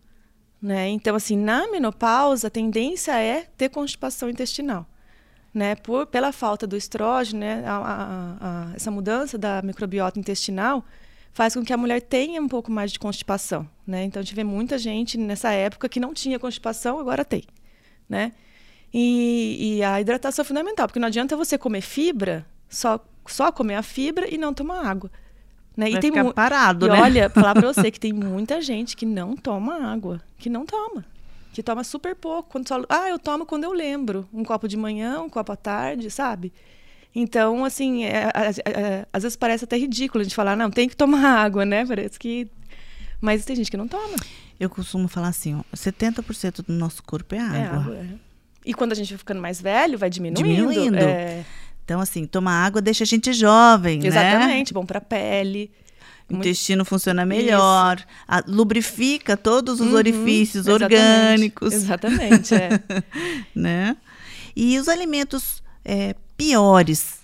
Né? 0.62 0.88
Então, 0.88 1.16
assim, 1.16 1.36
na 1.38 1.70
menopausa, 1.70 2.48
a 2.48 2.50
tendência 2.50 3.20
é 3.20 3.42
ter 3.58 3.68
constipação 3.68 4.30
intestinal. 4.30 4.88
Né? 5.54 5.76
Por, 5.76 6.08
pela 6.08 6.32
falta 6.32 6.66
do 6.66 6.78
estrógeno, 6.78 7.42
né? 7.42 7.64
A, 7.68 7.76
a, 7.76 8.38
a, 8.72 8.76
essa 8.76 8.90
mudança 8.90 9.38
da 9.38 9.62
microbiota 9.62 10.18
intestinal 10.18 10.86
faz 11.36 11.54
com 11.54 11.66
que 11.66 11.74
a 11.74 11.78
mulher 11.78 12.02
tenha 12.02 12.42
um 12.42 12.48
pouco 12.48 12.72
mais 12.72 12.94
de 12.94 12.98
constipação. 12.98 13.68
Né? 13.86 14.06
Então, 14.06 14.24
vê 14.24 14.42
muita 14.42 14.78
gente 14.78 15.18
nessa 15.18 15.52
época 15.52 15.90
que 15.90 16.00
não 16.00 16.14
tinha 16.14 16.40
constipação, 16.40 16.98
agora 16.98 17.26
tem. 17.26 17.44
Né? 18.08 18.32
E, 18.94 19.76
e 19.80 19.84
a 19.84 20.00
hidratação 20.00 20.44
é 20.44 20.46
fundamental, 20.46 20.88
porque 20.88 20.98
não 20.98 21.10
adianta 21.10 21.36
você 21.36 21.58
comer 21.58 21.82
fibra, 21.82 22.46
só, 22.70 23.06
só 23.28 23.52
comer 23.52 23.76
a 23.76 23.84
fibra 23.84 24.34
e 24.34 24.38
não 24.38 24.54
tomar 24.54 24.86
água. 24.86 25.12
Né? 25.76 25.90
Vai 25.90 25.98
e 25.98 26.00
tem 26.00 26.10
ficar 26.10 26.34
parado, 26.34 26.86
e 26.86 26.90
né? 26.90 27.02
olha, 27.02 27.28
falar 27.36 27.54
para 27.54 27.74
você 27.74 27.92
que 27.92 28.00
tem 28.00 28.14
muita 28.14 28.62
gente 28.62 28.96
que 28.96 29.06
não 29.06 29.36
toma 29.36 29.92
água, 29.92 30.22
que 30.38 30.50
não 30.50 30.66
toma, 30.66 31.04
que 31.52 31.62
toma 31.62 31.84
super 31.84 32.16
pouco. 32.16 32.50
Quando 32.50 32.66
só, 32.66 32.82
ah, 32.88 33.10
eu 33.10 33.20
tomo 33.20 33.46
quando 33.46 33.66
eu 33.66 33.74
lembro, 33.74 34.26
um 34.34 34.46
copo 34.46 34.70
de 34.70 34.78
manhã, 34.78 35.20
um 35.20 35.30
copo 35.30 35.52
à 35.52 35.58
tarde, 35.58 36.10
sabe? 36.10 36.54
Então, 37.16 37.64
assim, 37.64 38.04
é, 38.04 38.30
é, 38.36 38.70
é, 38.70 39.06
às 39.14 39.24
vezes 39.24 39.38
parece 39.38 39.64
até 39.64 39.78
ridículo 39.78 40.20
a 40.20 40.24
gente 40.26 40.36
falar, 40.36 40.58
não, 40.58 40.70
tem 40.70 40.90
que 40.90 40.98
tomar 40.98 41.24
água, 41.40 41.66
né? 41.66 41.86
Parece 41.86 42.20
que. 42.20 42.48
Mas 43.22 43.46
tem 43.46 43.56
gente 43.56 43.72
que 43.72 43.78
não 43.78 43.88
toma. 43.88 44.18
Eu 44.60 44.70
costumo 44.70 45.08
falar 45.08 45.30
assim, 45.30 45.56
ó, 45.56 45.62
70% 45.74 46.66
do 46.68 46.74
nosso 46.74 47.02
corpo 47.02 47.34
é 47.34 47.40
água. 47.40 47.58
É 47.58 47.66
água 47.66 47.96
é. 47.96 48.08
E 48.66 48.74
quando 48.74 48.92
a 48.92 48.96
gente 48.96 49.10
vai 49.10 49.18
ficando 49.18 49.42
mais 49.42 49.62
velho, 49.62 49.98
vai 49.98 50.10
diminuindo. 50.10 50.44
Diminuindo. 50.44 50.98
É... 50.98 51.46
Então, 51.86 52.02
assim, 52.02 52.26
tomar 52.26 52.66
água 52.66 52.82
deixa 52.82 53.04
a 53.04 53.08
gente 53.08 53.32
jovem, 53.32 54.00
né? 54.00 54.08
Exatamente, 54.08 54.74
né? 54.74 54.80
bom 54.80 54.86
para 54.86 54.98
a 54.98 55.02
pele. 55.02 55.72
O 56.28 56.38
intestino 56.38 56.84
funciona 56.84 57.24
melhor, 57.24 58.04
a, 58.28 58.44
lubrifica 58.48 59.38
todos 59.38 59.80
os 59.80 59.90
uhum, 59.90 59.94
orifícios 59.96 60.66
exatamente, 60.66 60.96
orgânicos. 60.96 61.74
Exatamente, 61.74 62.56
é. 62.56 62.82
né? 63.54 63.96
E 64.56 64.80
os 64.80 64.90
alimentos 64.90 65.62
é, 65.84 66.16
piores 66.38 67.20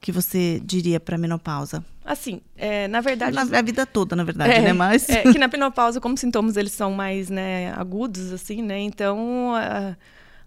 que 0.00 0.10
você 0.10 0.60
diria 0.64 0.98
para 0.98 1.16
menopausa? 1.16 1.84
Assim, 2.04 2.40
é, 2.56 2.88
na 2.88 3.00
verdade... 3.00 3.34
Na, 3.34 3.42
a 3.58 3.62
vida 3.62 3.86
toda, 3.86 4.16
na 4.16 4.24
verdade, 4.24 4.52
é, 4.52 4.60
né? 4.60 4.72
Mas... 4.72 5.08
É, 5.08 5.22
que 5.22 5.38
na 5.38 5.46
menopausa, 5.46 6.00
como 6.00 6.16
sintomas 6.18 6.56
eles 6.56 6.72
são 6.72 6.90
mais 6.92 7.30
né, 7.30 7.72
agudos, 7.74 8.32
assim, 8.32 8.60
né? 8.60 8.80
Então, 8.80 9.54
a, 9.54 9.96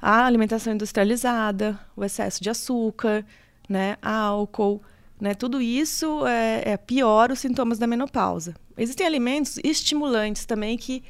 a 0.01 0.25
alimentação 0.25 0.73
industrializada, 0.73 1.79
o 1.95 2.03
excesso 2.03 2.43
de 2.43 2.49
açúcar, 2.49 3.25
né, 3.69 3.95
álcool, 4.01 4.81
né, 5.19 5.33
tudo 5.33 5.61
isso 5.61 6.27
é, 6.27 6.73
é 6.73 6.77
piora 6.77 7.33
os 7.33 7.39
sintomas 7.39 7.79
da 7.79 7.87
menopausa. 7.87 8.53
Existem 8.77 9.07
alimentos 9.07 9.57
estimulantes 9.63 10.45
também 10.45 10.77
que 10.77 11.01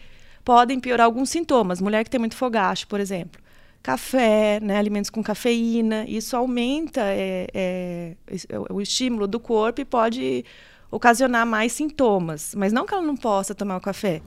podem 0.44 0.80
piorar 0.80 1.06
alguns 1.06 1.32
sintomas. 1.32 1.82
Mulher 1.82 2.04
que 2.04 2.10
tem 2.12 2.20
muito 2.20 2.36
fogacho, 2.36 2.88
por 2.88 3.00
exemplo. 3.00 3.42
Café, 3.86 4.60
né, 4.62 4.78
alimentos 4.78 5.12
com 5.12 5.22
cafeína, 5.22 6.06
isso 6.08 6.36
aumenta 6.36 7.02
é, 7.04 7.48
é, 7.54 8.16
o 8.70 8.82
estímulo 8.82 9.28
do 9.28 9.40
corpo 9.40 9.80
e 9.80 9.86
pode 9.86 10.44
ocasionar 10.90 11.46
mais 11.46 11.72
sintomas. 11.74 12.56
Mas 12.58 12.74
não 12.74 12.88
que 12.88 12.96
ela 12.96 13.04
não 13.04 13.16
possa 13.16 13.54
tomar 13.54 13.78
o 13.78 13.82
café, 13.82 14.24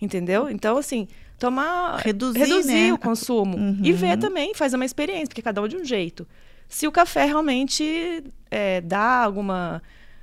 entendeu? 0.00 0.48
Então, 0.48 0.76
assim, 0.76 1.08
tomar... 1.36 1.98
Reduzir, 1.98 2.38
reduzir 2.38 2.72
né? 2.72 2.92
o 2.92 2.98
consumo. 2.98 3.56
Uhum. 3.56 3.80
E 3.82 3.92
ver 3.92 4.18
também, 4.18 4.54
faz 4.54 4.72
uma 4.72 4.84
experiência, 4.84 5.26
porque 5.26 5.42
cada 5.42 5.60
um 5.60 5.66
de 5.66 5.76
um 5.76 5.84
jeito 5.84 6.24
se 6.72 6.88
o 6.88 6.92
café 6.92 7.26
realmente 7.26 8.24
é, 8.50 8.80
dá 8.80 9.22
alguma, 9.22 9.82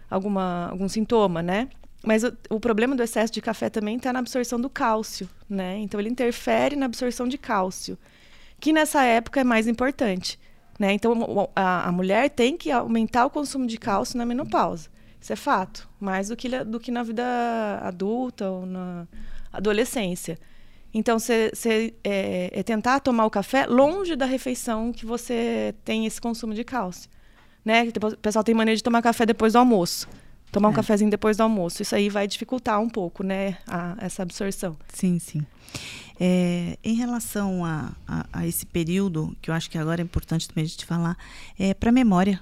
alguma, 0.09 0.69
algum 0.71 0.89
sintoma, 0.89 1.43
né? 1.43 1.69
Mas 2.03 2.23
o, 2.23 2.35
o, 2.49 2.59
problema 2.59 2.95
do 2.95 3.03
excesso 3.03 3.31
de 3.31 3.39
café 3.39 3.69
também 3.69 3.97
está 3.97 4.11
na 4.11 4.17
absorção 4.17 4.59
do 4.59 4.67
cálcio, 4.67 5.29
né? 5.47 5.77
Então 5.77 5.99
ele 5.99 6.09
interfere 6.09 6.75
na 6.75 6.87
absorção 6.87 7.27
de 7.27 7.37
cálcio, 7.37 7.99
que 8.59 8.73
nessa 8.73 9.03
época 9.03 9.41
é 9.41 9.43
mais 9.43 9.67
importante, 9.67 10.39
né? 10.77 10.93
Então 10.93 11.49
a, 11.55 11.87
a 11.87 11.91
mulher 11.91 12.29
tem 12.29 12.57
que 12.57 12.71
aumentar 12.71 13.25
o 13.25 13.29
consumo 13.29 13.65
de 13.65 13.77
cálcio 13.77 14.17
na 14.17 14.25
menopausa. 14.25 14.89
Isso 15.21 15.33
é 15.33 15.35
fato, 15.35 15.89
mais 15.99 16.29
do 16.29 16.35
que, 16.35 16.63
do 16.63 16.79
que 16.79 16.91
na 16.91 17.03
vida 17.03 17.23
adulta 17.81 18.49
ou 18.49 18.65
na 18.65 19.07
adolescência. 19.51 20.39
Então, 20.93 21.19
você 21.19 21.93
é, 22.03 22.49
é, 22.51 22.63
tentar 22.63 22.99
tomar 22.99 23.25
o 23.25 23.29
café 23.29 23.65
longe 23.67 24.15
da 24.15 24.25
refeição 24.25 24.91
que 24.91 25.05
você 25.05 25.75
tem 25.85 26.05
esse 26.05 26.19
consumo 26.19 26.53
de 26.53 26.63
cálcio. 26.63 27.09
Né? 27.63 27.83
O 27.83 28.17
pessoal 28.17 28.43
tem 28.43 28.55
maneira 28.55 28.75
de 28.75 28.83
tomar 28.83 29.01
café 29.01 29.25
depois 29.25 29.53
do 29.53 29.59
almoço. 29.59 30.07
Tomar 30.51 30.69
é. 30.69 30.71
um 30.71 30.73
cafezinho 30.73 31.11
depois 31.11 31.37
do 31.37 31.43
almoço. 31.43 31.83
Isso 31.83 31.95
aí 31.95 32.09
vai 32.09 32.27
dificultar 32.27 32.81
um 32.81 32.89
pouco, 32.89 33.21
né? 33.23 33.57
A, 33.67 33.95
essa 33.99 34.23
absorção. 34.23 34.75
Sim, 34.91 35.19
sim. 35.19 35.45
É, 36.19 36.77
em 36.83 36.95
relação 36.95 37.63
a, 37.63 37.93
a, 38.07 38.25
a, 38.33 38.47
esse 38.47 38.65
período, 38.65 39.35
que 39.41 39.49
eu 39.49 39.53
acho 39.53 39.69
que 39.69 39.77
agora 39.77 40.01
é 40.01 40.03
importante 40.03 40.49
também 40.49 40.65
a 40.65 40.67
gente 40.67 40.85
falar, 40.85 41.17
é 41.57 41.73
para 41.73 41.91
memória. 41.91 42.41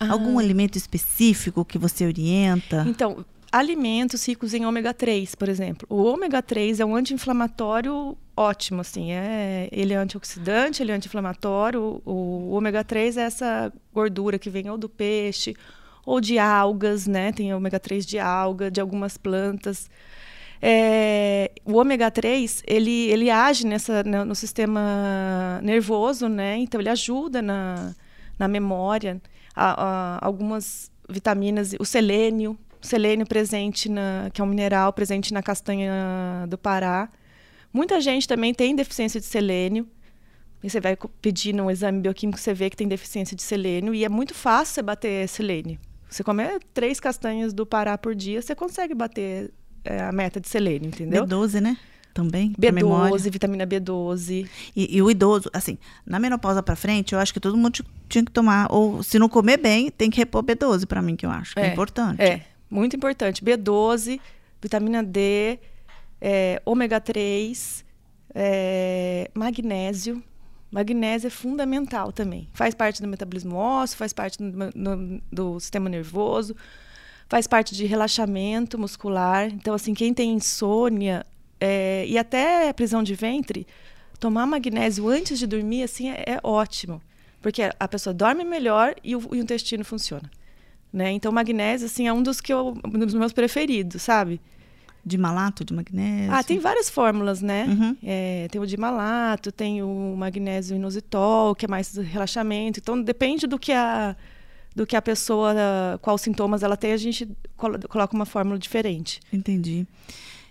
Ah. 0.00 0.10
Algum 0.12 0.38
alimento 0.38 0.76
específico 0.76 1.64
que 1.64 1.78
você 1.78 2.06
orienta? 2.06 2.84
Então, 2.88 3.24
alimentos 3.50 4.26
ricos 4.26 4.54
em 4.54 4.66
ômega 4.66 4.92
3, 4.92 5.34
por 5.34 5.48
exemplo. 5.48 5.86
O 5.90 6.02
ômega 6.04 6.42
3 6.42 6.80
é 6.80 6.84
um 6.84 6.94
anti-inflamatório 6.96 8.16
ótimo, 8.36 8.82
assim, 8.82 9.12
é, 9.12 9.68
ele 9.72 9.94
é 9.94 9.96
antioxidante, 9.96 10.82
ele 10.82 10.92
é 10.92 10.94
anti-inflamatório. 10.94 12.02
O, 12.04 12.10
o, 12.10 12.50
ômega 12.50 12.84
3 12.84 13.16
é 13.16 13.22
essa 13.22 13.72
gordura 13.92 14.38
que 14.38 14.50
vem 14.50 14.68
ou 14.68 14.76
do 14.76 14.88
peixe 14.88 15.54
ou 16.04 16.20
de 16.20 16.38
algas, 16.38 17.06
né? 17.06 17.32
Tem 17.32 17.52
ômega 17.54 17.80
3 17.80 18.04
de 18.04 18.18
alga, 18.18 18.70
de 18.70 18.80
algumas 18.80 19.16
plantas. 19.16 19.90
É, 20.60 21.52
o 21.64 21.74
ômega 21.74 22.10
3 22.10 22.62
ele, 22.66 23.10
ele 23.10 23.30
age 23.30 23.66
nessa, 23.66 24.02
no, 24.02 24.34
sistema 24.34 25.60
nervoso, 25.62 26.28
né? 26.28 26.56
Então 26.58 26.80
ele 26.80 26.88
ajuda 26.88 27.42
na, 27.42 27.94
na 28.38 28.48
memória. 28.48 29.20
A, 29.54 29.84
a, 29.84 30.26
algumas 30.26 30.90
vitaminas, 31.08 31.74
o 31.78 31.84
selênio, 31.84 32.58
selênio 32.80 33.26
presente, 33.26 33.88
na, 33.88 34.30
que 34.32 34.40
é 34.40 34.44
um 34.44 34.46
mineral 34.46 34.92
presente 34.92 35.32
na 35.32 35.42
castanha 35.42 36.46
do 36.48 36.58
Pará. 36.58 37.08
Muita 37.72 38.00
gente 38.00 38.26
também 38.26 38.54
tem 38.54 38.74
deficiência 38.74 39.20
de 39.20 39.26
selênio. 39.26 39.86
E 40.62 40.70
você 40.70 40.80
vai 40.80 40.96
pedir 41.20 41.54
um 41.60 41.70
exame 41.70 42.00
bioquímico, 42.00 42.38
você 42.38 42.54
vê 42.54 42.70
que 42.70 42.76
tem 42.76 42.88
deficiência 42.88 43.36
de 43.36 43.42
selênio. 43.42 43.94
E 43.94 44.04
é 44.04 44.08
muito 44.08 44.34
fácil 44.34 44.74
você 44.74 44.82
bater 44.82 45.28
selênio. 45.28 45.78
Você 46.08 46.24
comer 46.24 46.60
três 46.72 46.98
castanhas 46.98 47.52
do 47.52 47.66
Pará 47.66 47.98
por 47.98 48.14
dia, 48.14 48.40
você 48.40 48.54
consegue 48.54 48.94
bater 48.94 49.52
é, 49.86 50.02
a 50.02 50.12
meta 50.12 50.40
de 50.40 50.48
selênio, 50.48 50.88
entendeu? 50.88 51.26
B12, 51.26 51.60
né? 51.60 51.76
Também. 52.12 52.54
B12, 52.58 53.30
vitamina 53.30 53.66
B12. 53.66 54.48
E, 54.74 54.96
e, 54.96 55.02
o 55.02 55.10
idoso, 55.10 55.50
assim, 55.52 55.76
na 56.04 56.18
menopausa 56.18 56.62
para 56.62 56.74
frente, 56.74 57.12
eu 57.12 57.18
acho 57.18 57.32
que 57.32 57.38
todo 57.38 57.56
mundo 57.56 57.84
tinha 58.08 58.24
que 58.24 58.32
tomar, 58.32 58.72
ou 58.72 59.02
se 59.02 59.18
não 59.18 59.28
comer 59.28 59.58
bem, 59.58 59.90
tem 59.90 60.08
que 60.08 60.16
repor 60.16 60.42
B12 60.42 60.86
para 60.86 61.02
mim, 61.02 61.14
que 61.14 61.26
eu 61.26 61.30
acho 61.30 61.54
que 61.54 61.60
é, 61.60 61.68
é 61.68 61.72
importante. 61.72 62.22
É, 62.22 62.42
muito 62.70 62.96
importante. 62.96 63.44
B12, 63.44 64.18
vitamina 64.62 65.02
D, 65.02 65.58
é, 66.20 66.60
ômega 66.64 67.00
3, 67.00 67.84
é, 68.34 69.30
magnésio. 69.34 70.22
Magnésio 70.70 71.28
é 71.28 71.30
fundamental 71.30 72.12
também. 72.12 72.48
Faz 72.52 72.74
parte 72.74 73.00
do 73.00 73.08
metabolismo 73.08 73.56
ósseo, 73.56 73.96
faz 73.96 74.12
parte 74.12 74.38
do, 74.38 74.70
do, 74.70 75.22
do 75.30 75.60
sistema 75.60 75.88
nervoso, 75.88 76.56
faz 77.28 77.46
parte 77.46 77.74
de 77.74 77.84
relaxamento 77.86 78.78
muscular. 78.78 79.46
Então, 79.46 79.74
assim, 79.74 79.94
quem 79.94 80.14
tem 80.14 80.32
insônia 80.32 81.24
é, 81.60 82.04
e 82.06 82.18
até 82.18 82.72
prisão 82.72 83.02
de 83.02 83.14
ventre, 83.14 83.66
tomar 84.18 84.46
magnésio 84.46 85.08
antes 85.08 85.38
de 85.38 85.46
dormir, 85.46 85.82
assim, 85.82 86.10
é, 86.10 86.24
é 86.26 86.40
ótimo. 86.42 87.02
Porque 87.40 87.62
a 87.78 87.88
pessoa 87.88 88.12
dorme 88.12 88.44
melhor 88.44 88.94
e 89.04 89.14
o, 89.14 89.20
e 89.32 89.38
o 89.38 89.42
intestino 89.42 89.84
funciona. 89.84 90.30
Né? 90.92 91.10
Então, 91.12 91.30
magnésio, 91.30 91.86
assim, 91.86 92.06
é 92.08 92.12
um 92.12 92.22
dos, 92.22 92.40
que 92.40 92.52
eu, 92.52 92.74
um 92.84 92.98
dos 92.98 93.14
meus 93.14 93.32
preferidos, 93.32 94.02
sabe? 94.02 94.40
De 95.04 95.18
malato, 95.18 95.64
de 95.64 95.72
magnésio? 95.72 96.32
Ah, 96.32 96.42
tem 96.42 96.58
várias 96.58 96.88
fórmulas, 96.88 97.40
né? 97.40 97.66
Uhum. 97.66 97.96
É, 98.02 98.48
tem 98.50 98.60
o 98.60 98.66
de 98.66 98.76
malato, 98.76 99.52
tem 99.52 99.82
o 99.82 100.14
magnésio 100.16 100.74
inositol, 100.74 101.54
que 101.54 101.66
é 101.66 101.68
mais 101.68 101.94
relaxamento. 101.96 102.80
Então, 102.80 103.00
depende 103.00 103.46
do 103.46 103.58
que 103.58 103.72
a, 103.72 104.16
do 104.76 104.86
que 104.86 104.94
a 104.94 105.00
pessoa, 105.00 105.54
quais 106.02 106.20
sintomas 106.20 106.62
ela 106.62 106.76
tem, 106.76 106.92
a 106.92 106.98
gente 106.98 107.26
coloca 107.56 108.14
uma 108.14 108.26
fórmula 108.26 108.58
diferente. 108.58 109.20
Entendi. 109.32 109.86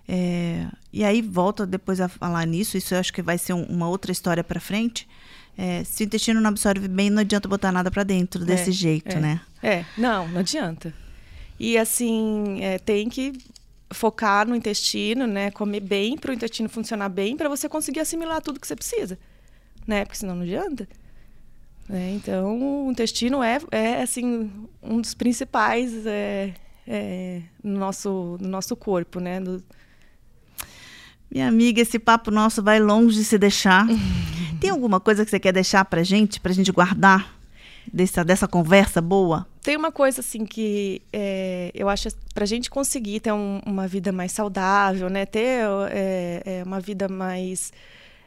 É, 0.08 0.66
e 0.92 1.04
aí, 1.04 1.22
volta 1.22 1.66
depois 1.66 2.02
a 2.02 2.10
falar 2.10 2.46
nisso, 2.48 2.76
isso 2.76 2.96
eu 2.96 3.00
acho 3.00 3.14
que 3.14 3.22
vai 3.22 3.38
ser 3.38 3.54
um, 3.54 3.64
uma 3.64 3.88
outra 3.88 4.12
história 4.12 4.44
para 4.44 4.60
frente. 4.60 5.08
É, 5.56 5.84
se 5.84 6.04
o 6.04 6.06
intestino 6.06 6.42
não 6.42 6.50
absorve 6.50 6.88
bem, 6.88 7.12
não 7.12 7.20
adianta 7.22 7.48
botar 7.48 7.72
nada 7.72 7.92
para 7.92 8.04
dentro 8.04 8.44
desse 8.44 8.72
é, 8.72 8.74
jeito, 8.74 9.16
é, 9.16 9.20
né? 9.20 9.42
É, 9.62 9.86
não, 9.96 10.28
não 10.28 10.40
adianta. 10.40 10.92
E 11.60 11.78
assim, 11.78 12.62
é, 12.62 12.80
tem 12.80 13.08
que 13.08 13.32
focar 13.92 14.48
no 14.48 14.56
intestino, 14.56 15.28
né? 15.28 15.52
Comer 15.52 15.82
bem 15.82 16.18
para 16.18 16.32
o 16.32 16.34
intestino 16.34 16.68
funcionar 16.68 17.10
bem, 17.10 17.38
para 17.38 17.48
você 17.48 17.70
conseguir 17.70 18.00
assimilar 18.00 18.42
tudo 18.42 18.60
que 18.60 18.68
você 18.68 18.76
precisa, 18.76 19.20
né? 19.86 20.04
Porque 20.04 20.18
senão 20.18 20.36
não 20.36 20.42
adianta. 20.42 20.88
É, 21.90 22.12
então, 22.12 22.88
o 22.88 22.92
intestino 22.92 23.44
é, 23.44 23.60
é 23.72 24.02
assim 24.02 24.52
um 24.82 25.00
dos 25.00 25.14
principais 25.14 26.06
é, 26.06 26.54
é, 26.88 27.42
no 27.64 27.78
nosso 27.78 28.38
no 28.40 28.48
nosso 28.48 28.76
corpo, 28.76 29.20
né? 29.20 29.40
Do... 29.40 29.64
Minha 31.30 31.48
amiga, 31.48 31.82
esse 31.82 32.00
papo 32.00 32.32
nosso 32.32 32.64
vai 32.64 32.80
longe 32.80 33.18
de 33.18 33.24
se 33.24 33.38
deixar. 33.38 33.86
Tem 34.60 34.70
alguma 34.70 35.00
coisa 35.00 35.24
que 35.24 35.30
você 35.30 35.40
quer 35.40 35.52
deixar 35.52 35.86
para 35.86 36.02
gente, 36.02 36.40
para 36.40 36.54
gente 36.54 36.72
guardar 36.72 37.36
dessa, 37.92 38.24
dessa 38.24 38.48
conversa 38.48 39.02
boa? 39.02 39.46
Tem 39.62 39.76
uma 39.76 39.92
coisa 39.92 40.22
assim 40.22 40.46
que 40.46 41.02
é, 41.12 41.72
eu 41.74 41.90
acho 41.90 42.10
para 42.34 42.44
a 42.44 42.48
gente 42.48 42.70
conseguir 42.70 43.20
ter 43.20 43.32
um, 43.32 43.60
uma 43.66 43.88
vida 43.88 44.12
mais 44.12 44.32
saudável, 44.32 45.10
né? 45.10 45.26
Ter 45.26 45.62
é, 45.92 46.42
é, 46.46 46.64
uma 46.64 46.80
vida 46.80 47.08
mais 47.08 47.72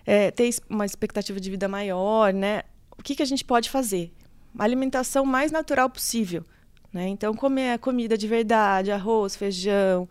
é, 0.06 0.30
ter 0.30 0.48
uma 0.68 0.86
expectativa 0.86 1.40
de 1.40 1.50
vida 1.50 1.66
maior, 1.66 2.32
né? 2.32 2.62
O 2.99 3.03
que, 3.03 3.14
que 3.14 3.22
a 3.22 3.26
gente 3.26 3.44
pode 3.44 3.70
fazer? 3.70 4.12
Alimentação 4.59 5.24
mais 5.24 5.53
natural 5.53 5.88
possível, 5.88 6.44
né? 6.92 7.09
Então 7.09 7.32
comer 7.34 7.78
comida 7.78 8.18
de 8.18 8.26
verdade, 8.26 8.90
arroz, 8.90 9.36
feijão, 9.36 10.09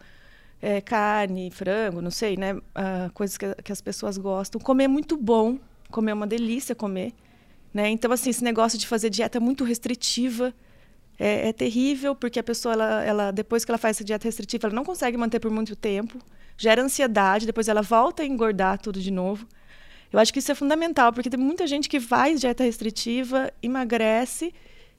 é, 0.62 0.82
carne, 0.82 1.52
frango, 1.52 2.02
não 2.02 2.12
sei, 2.12 2.38
né? 2.38 2.58
Ah, 2.74 3.10
coisas 3.14 3.38
que, 3.38 3.54
que 3.64 3.72
as 3.72 3.82
pessoas 3.82 4.18
gostam. 4.18 4.60
Comer 4.60 4.88
muito 4.88 5.18
bom, 5.18 5.60
comer 5.90 6.12
é 6.12 6.14
uma 6.14 6.28
delícia 6.28 6.74
comer. 6.74 7.14
Né? 7.74 7.90
Então, 7.90 8.12
assim, 8.12 8.30
esse 8.30 8.44
negócio 8.44 8.78
de 8.78 8.88
fazer 8.88 9.10
dieta 9.10 9.40
muito 9.40 9.64
restritiva 9.64 10.54
é, 11.20 11.50
é, 11.50 11.54
terrível, 11.54 12.16
porque 12.16 12.40
a 12.40 12.44
pessoa, 12.44 12.74
ela, 12.74 13.04
ela, 13.04 13.32
depois 13.32 13.66
que 13.66 13.72
ela 13.72 13.78
faz 13.78 13.98
essa 13.98 14.04
dieta 14.04 14.28
restritiva, 14.28 14.68
ela 14.68 14.76
não 14.76 14.86
consegue 14.86 15.18
manter 15.18 15.40
por 15.40 15.52
muito 15.52 15.76
tempo, 15.76 16.20
gera 16.58 16.82
ansiedade, 16.82 17.46
depois 17.46 17.68
ela 17.68 17.82
volta 17.82 18.24
a 18.24 18.26
engordar 18.26 18.80
tudo 18.80 19.00
de 19.00 19.12
novo. 19.12 19.48
Eu 20.12 20.20
acho 20.20 20.32
que 20.32 20.40
isso 20.40 20.52
é 20.52 20.56
fundamental, 20.56 21.12
porque 21.12 21.30
tem 21.30 21.40
muita 21.40 21.68
gente 21.68 21.90
que 21.90 22.00
faz 22.00 22.40
dieta 22.40 22.64
restritiva, 22.64 23.52
emagrece, 23.62 24.54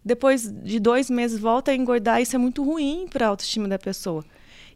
depois 0.05 0.51
de 0.51 0.79
dois 0.79 1.11
meses 1.11 1.39
volta 1.39 1.71
a 1.71 1.75
engordar, 1.75 2.21
isso 2.21 2.37
é 2.37 2.39
muito 2.39 2.63
ruim 2.63 3.07
para 3.11 3.27
a 3.27 3.29
autoestima 3.29 3.67
da 3.69 3.79
pessoa. 3.79 4.25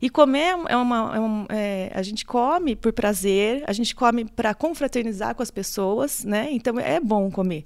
E 0.01 0.11
comer 0.11 0.55
é 0.69 0.77
uma. 0.77 1.15
É 1.15 1.21
uma 1.21 1.47
é, 1.49 1.93
a 1.95 2.03
gente 2.03 2.27
come 2.27 2.75
por 2.75 2.93
prazer, 2.93 3.63
a 3.69 3.73
gente 3.73 3.95
come 3.95 4.25
para 4.25 4.53
confraternizar 4.53 5.35
com 5.35 5.45
as 5.45 5.51
pessoas, 5.51 6.25
né? 6.25 6.49
Então 6.51 6.77
é 6.81 6.99
bom 6.99 7.31
comer. 7.31 7.65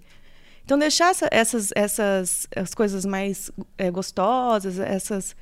Então, 0.63 0.77
deixar 0.77 1.11
essa, 1.11 1.29
essas, 1.31 1.71
essas 1.77 2.49
as 2.55 2.75
coisas 2.75 3.07
mais 3.07 3.53
é, 3.79 3.89
gostosas, 3.89 4.81
essas 4.81 5.35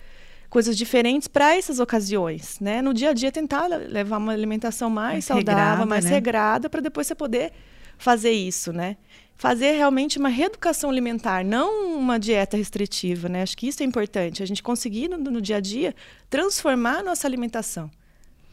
coisas 0.54 0.76
diferentes 0.76 1.26
para 1.26 1.56
essas 1.56 1.80
ocasiões, 1.80 2.60
né? 2.60 2.80
No 2.80 2.94
dia 2.94 3.10
a 3.10 3.12
dia, 3.12 3.32
tentar 3.32 3.66
levar 3.66 4.18
uma 4.18 4.30
alimentação 4.30 4.88
mais, 4.88 5.14
mais 5.14 5.24
saudável, 5.24 5.62
regrada, 5.64 5.86
mais 5.86 6.04
né? 6.04 6.10
regrada, 6.12 6.70
para 6.70 6.80
depois 6.80 7.08
você 7.08 7.14
poder 7.16 7.50
fazer 7.98 8.30
isso, 8.30 8.72
né? 8.72 8.96
Fazer 9.34 9.72
realmente 9.72 10.16
uma 10.16 10.28
reeducação 10.28 10.88
alimentar, 10.88 11.44
não 11.44 11.96
uma 11.96 12.20
dieta 12.20 12.56
restritiva, 12.56 13.28
né? 13.28 13.42
Acho 13.42 13.56
que 13.56 13.66
isso 13.66 13.82
é 13.82 13.86
importante, 13.86 14.44
a 14.44 14.46
gente 14.46 14.62
conseguir 14.62 15.08
no, 15.08 15.18
no 15.18 15.42
dia 15.42 15.56
a 15.56 15.60
dia 15.60 15.92
transformar 16.30 16.98
a 16.98 17.02
nossa 17.02 17.26
alimentação, 17.26 17.90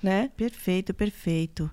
né? 0.01 0.31
Perfeito, 0.35 0.95
perfeito. 0.95 1.69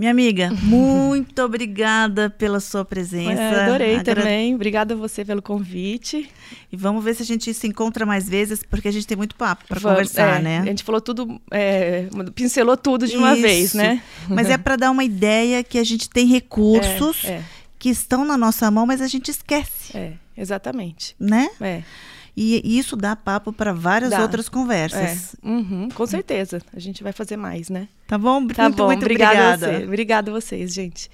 Minha 0.00 0.12
amiga, 0.12 0.50
muito 0.62 1.42
obrigada 1.42 2.30
pela 2.30 2.58
sua 2.58 2.86
presença. 2.86 3.38
É, 3.38 3.64
adorei 3.64 3.96
Agra... 3.96 4.14
também. 4.14 4.54
Obrigada 4.54 4.94
a 4.94 4.96
você 4.96 5.26
pelo 5.26 5.42
convite. 5.42 6.26
E 6.72 6.74
vamos 6.74 7.04
ver 7.04 7.14
se 7.14 7.22
a 7.22 7.26
gente 7.26 7.52
se 7.52 7.66
encontra 7.66 8.06
mais 8.06 8.26
vezes, 8.26 8.62
porque 8.62 8.88
a 8.88 8.90
gente 8.90 9.06
tem 9.06 9.14
muito 9.14 9.34
papo 9.34 9.66
para 9.68 9.78
conversar, 9.78 10.40
é, 10.40 10.42
né? 10.42 10.58
A 10.60 10.64
gente 10.64 10.84
falou 10.84 11.02
tudo, 11.02 11.38
é, 11.50 12.08
pincelou 12.34 12.78
tudo 12.78 13.06
de 13.06 13.14
uma 13.14 13.36
vez, 13.36 13.74
né? 13.74 14.02
Mas 14.26 14.48
é 14.48 14.56
para 14.56 14.76
dar 14.76 14.90
uma 14.90 15.04
ideia 15.04 15.62
que 15.62 15.78
a 15.78 15.84
gente 15.84 16.08
tem 16.08 16.26
recursos 16.26 17.22
é, 17.26 17.32
é. 17.32 17.44
que 17.78 17.90
estão 17.90 18.24
na 18.24 18.38
nossa 18.38 18.70
mão, 18.70 18.86
mas 18.86 19.02
a 19.02 19.06
gente 19.06 19.30
esquece. 19.30 19.94
É, 19.94 20.14
exatamente. 20.34 21.14
Né? 21.20 21.50
É. 21.60 21.82
E 22.36 22.78
isso 22.78 22.96
dá 22.96 23.14
papo 23.14 23.52
para 23.52 23.72
várias 23.72 24.10
dá. 24.10 24.22
outras 24.22 24.48
conversas. 24.48 25.34
É. 25.34 25.48
Uhum, 25.48 25.88
com 25.88 26.06
certeza. 26.06 26.60
A 26.74 26.80
gente 26.80 27.02
vai 27.02 27.12
fazer 27.12 27.36
mais, 27.36 27.68
né? 27.68 27.88
Tá 28.06 28.16
bom? 28.16 28.46
Tá 28.46 28.64
muito, 28.64 28.76
bom. 28.76 28.86
Muito 28.86 29.02
obrigada. 29.02 29.38
Obrigada 29.38 29.66
a 29.66 29.78
você. 29.78 29.84
Obrigada 29.84 30.30
a 30.30 30.34
vocês, 30.34 30.72
gente. 30.72 31.10